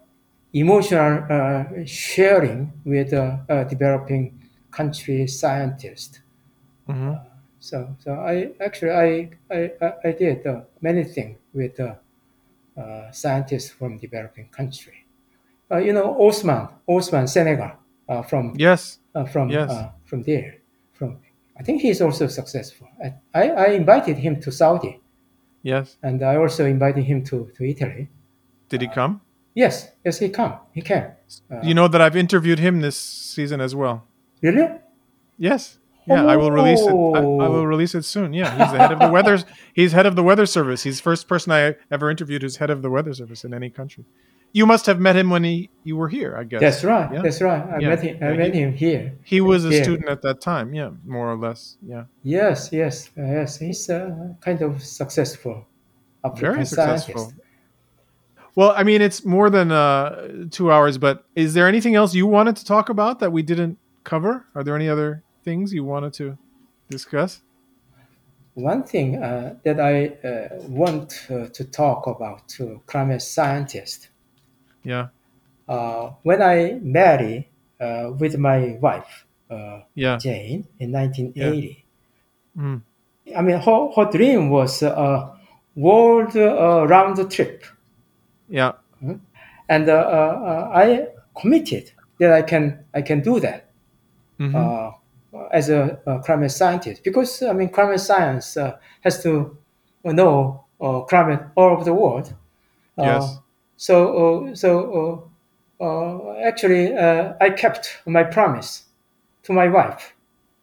[0.53, 4.39] emotional uh, sharing with uh, uh, developing
[4.71, 6.19] country scientists.
[6.89, 7.13] Mm-hmm.
[7.59, 10.45] so, so I actually I I, I did
[10.81, 11.93] many things with uh,
[13.11, 15.05] scientists from developing country.
[15.69, 17.71] Uh, you know, Osman, Osman Senegal,
[18.09, 18.99] uh, from yes,
[19.31, 19.71] from yes.
[20.05, 20.57] from there,
[20.91, 21.19] from
[21.57, 22.87] I think he's also successful.
[23.35, 24.99] I, I invited him to Saudi.
[25.63, 25.97] Yes.
[26.01, 28.09] And I also invited him to, to Italy.
[28.67, 29.21] Did he come?
[29.53, 30.57] Yes, yes, he can.
[30.71, 31.11] He can.
[31.49, 34.07] Uh, you know that I've interviewed him this season as well.
[34.41, 34.67] Really?
[35.37, 35.79] Yes.
[36.07, 36.89] Yeah, I will release it.
[36.89, 38.33] I, I, will release it soon.
[38.33, 39.39] Yeah, he's the head of the weather.
[39.73, 40.83] He's head of the weather service.
[40.83, 43.69] He's the first person I ever interviewed who's head of the weather service in any
[43.69, 44.05] country.
[44.51, 46.59] You must have met him when he you were here, I guess.
[46.59, 47.13] That's right.
[47.13, 47.21] Yeah?
[47.21, 47.63] That's right.
[47.63, 47.89] I yeah.
[47.89, 48.17] met him.
[48.21, 49.17] I yeah, met he, him here.
[49.23, 50.73] He was a student at that time.
[50.73, 51.77] Yeah, more or less.
[51.81, 52.05] Yeah.
[52.23, 52.69] Yes.
[52.71, 53.09] Yes.
[53.17, 53.59] Uh, yes.
[53.59, 55.67] He's uh, kind of successful.
[56.25, 57.25] African Very successful.
[57.25, 57.41] Scientist.
[58.55, 62.27] Well, I mean, it's more than uh, two hours, but is there anything else you
[62.27, 64.45] wanted to talk about that we didn't cover?
[64.55, 66.37] Are there any other things you wanted to
[66.89, 67.41] discuss?
[68.53, 74.09] One thing uh, that I uh, want uh, to talk about to climate scientists.
[74.83, 75.07] Yeah.
[75.69, 77.47] Uh, when I married
[77.79, 80.17] uh, with my wife, uh, yeah.
[80.17, 81.85] Jane, in 1980,
[82.55, 82.61] yeah.
[82.61, 82.81] mm.
[83.37, 85.33] I mean, her, her dream was a
[85.75, 87.63] world round trip.
[88.51, 88.73] Yeah.
[89.01, 89.15] Mm-hmm.
[89.69, 91.07] And I
[91.39, 93.71] committed that I can I can do that.
[94.39, 94.89] Mm-hmm
[95.51, 99.57] as a, a, climate scientist because I mean climate science uh, has to
[100.03, 102.33] know uh, climate all over the world.
[102.97, 103.37] Uh, yes.
[103.77, 105.29] So uh, so
[105.79, 108.83] uh, actually I kept my promise
[109.43, 110.13] to my wife.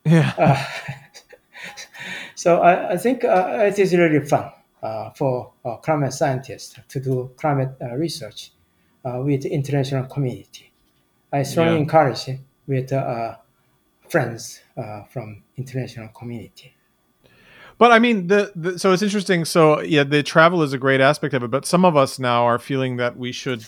[0.04, 0.66] Yeah.
[2.34, 7.32] so I, I think it is really fun Uh, for uh, climate scientists to do
[7.36, 8.52] climate uh, research
[9.04, 10.70] with the international community.
[11.32, 11.80] I strongly yeah.
[11.80, 12.92] encourage it with
[14.08, 16.74] friends uh, from international community.
[17.78, 19.44] But I mean, the, the, so it's interesting.
[19.44, 21.50] So yeah, the travel is a great aspect of it.
[21.50, 23.64] But some of us now are feeling that we should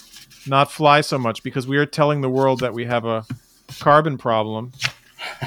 [0.46, 3.24] not fly so much because we are telling the world that we have a
[3.78, 4.72] carbon problem,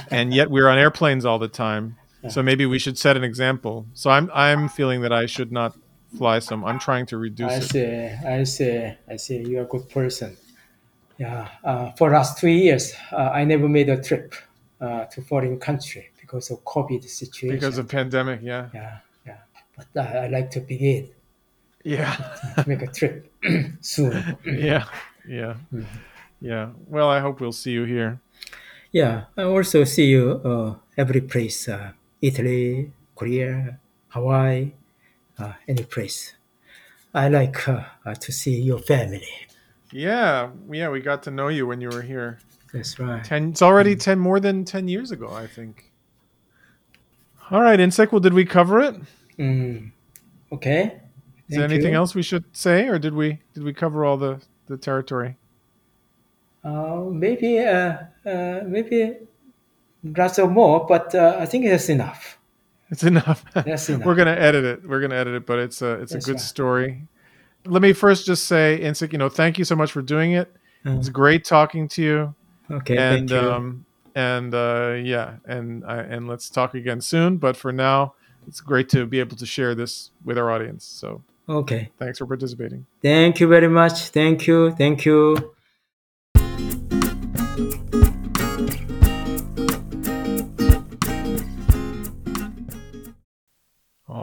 [0.09, 1.97] and yet we're on airplanes all the time.
[2.29, 3.85] So maybe we should set an example.
[3.93, 5.75] So I'm I'm feeling that I should not
[6.17, 6.63] fly some.
[6.63, 7.63] I'm trying to reduce I it.
[7.63, 8.27] see.
[8.27, 8.93] I see.
[9.09, 9.37] I see.
[9.49, 10.37] You're a good person.
[11.17, 11.47] Yeah.
[11.63, 14.35] Uh, for last two years, uh, I never made a trip
[14.79, 17.55] uh, to foreign country because of COVID situation.
[17.55, 18.69] Because of pandemic, yeah.
[18.73, 19.37] Yeah, yeah.
[19.75, 21.09] But I, I like to begin.
[21.83, 22.15] Yeah.
[22.55, 23.31] to make a trip
[23.81, 24.37] soon.
[24.45, 24.85] yeah,
[25.27, 25.83] yeah, mm-hmm.
[26.41, 26.69] yeah.
[26.87, 28.19] Well, I hope we'll see you here.
[28.91, 31.91] Yeah, I also see you uh, every place: uh,
[32.23, 33.77] Italy, Korea,
[34.07, 34.71] Hawaii,
[35.37, 36.33] uh, any place.
[37.13, 39.27] I like uh, uh, to see your family.
[39.91, 42.39] Yeah, yeah, we got to know you when you were here.
[42.73, 43.23] That's right.
[43.23, 43.49] Ten.
[43.49, 45.91] It's already ten more than ten years ago, I think.
[47.51, 48.11] All right, Insik.
[48.11, 48.95] Well, did we cover it?
[49.37, 49.91] Mm.
[50.51, 51.01] Okay.
[51.49, 51.97] Is there anything you.
[51.97, 55.35] else we should say, or did we did we cover all the the territory?
[56.63, 59.17] Uh, maybe uh, uh, maybe
[60.03, 62.37] of more, but uh, I think that's enough.
[62.89, 63.43] It's enough.
[63.53, 64.05] That's enough.
[64.05, 64.87] We're gonna edit it.
[64.87, 66.41] We're gonna edit it, but it's a it's that's a good right.
[66.41, 67.07] story.
[67.65, 70.53] Let me first just say, Insik, you know, thank you so much for doing it.
[70.85, 70.97] Uh-huh.
[70.97, 72.35] It's great talking to you.
[72.69, 72.97] Okay.
[72.97, 73.85] And um,
[74.15, 77.37] and uh, yeah, and uh, and let's talk again soon.
[77.37, 78.15] But for now,
[78.47, 80.83] it's great to be able to share this with our audience.
[80.83, 81.91] So Okay.
[81.99, 82.85] Thanks for participating.
[83.01, 84.09] Thank you very much.
[84.09, 84.71] Thank you.
[84.71, 85.53] Thank you.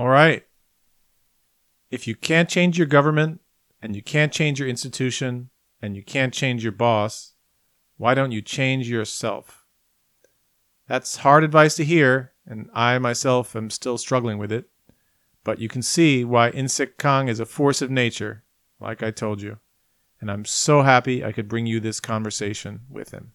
[0.01, 0.47] All right.
[1.91, 3.43] If you can't change your government
[3.83, 5.51] and you can't change your institution
[5.83, 7.35] and you can't change your boss,
[7.99, 9.67] why don't you change yourself?
[10.89, 14.71] That's hard advice to hear, and I myself am still struggling with it.
[15.45, 18.43] But you can see why Insik Kang is a force of nature,
[18.81, 19.59] like I told you.
[20.19, 23.33] And I'm so happy I could bring you this conversation with him.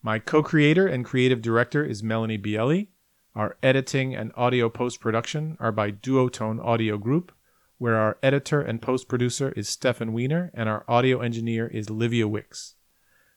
[0.00, 2.86] My co creator and creative director is Melanie Bielli.
[3.36, 7.30] Our editing and audio post production are by Duotone Audio Group,
[7.78, 12.26] where our editor and post producer is Stefan Wiener and our audio engineer is Livia
[12.26, 12.74] Wicks.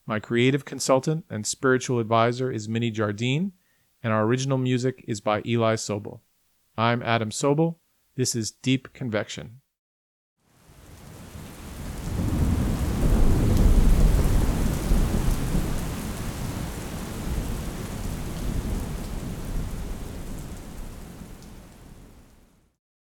[0.08, 3.52] My creative consultant and spiritual advisor is Minnie Jardine,
[4.02, 6.22] and our original music is by Eli Sobel.
[6.76, 7.76] I'm Adam Sobel.
[8.16, 9.62] This is Deep Convection.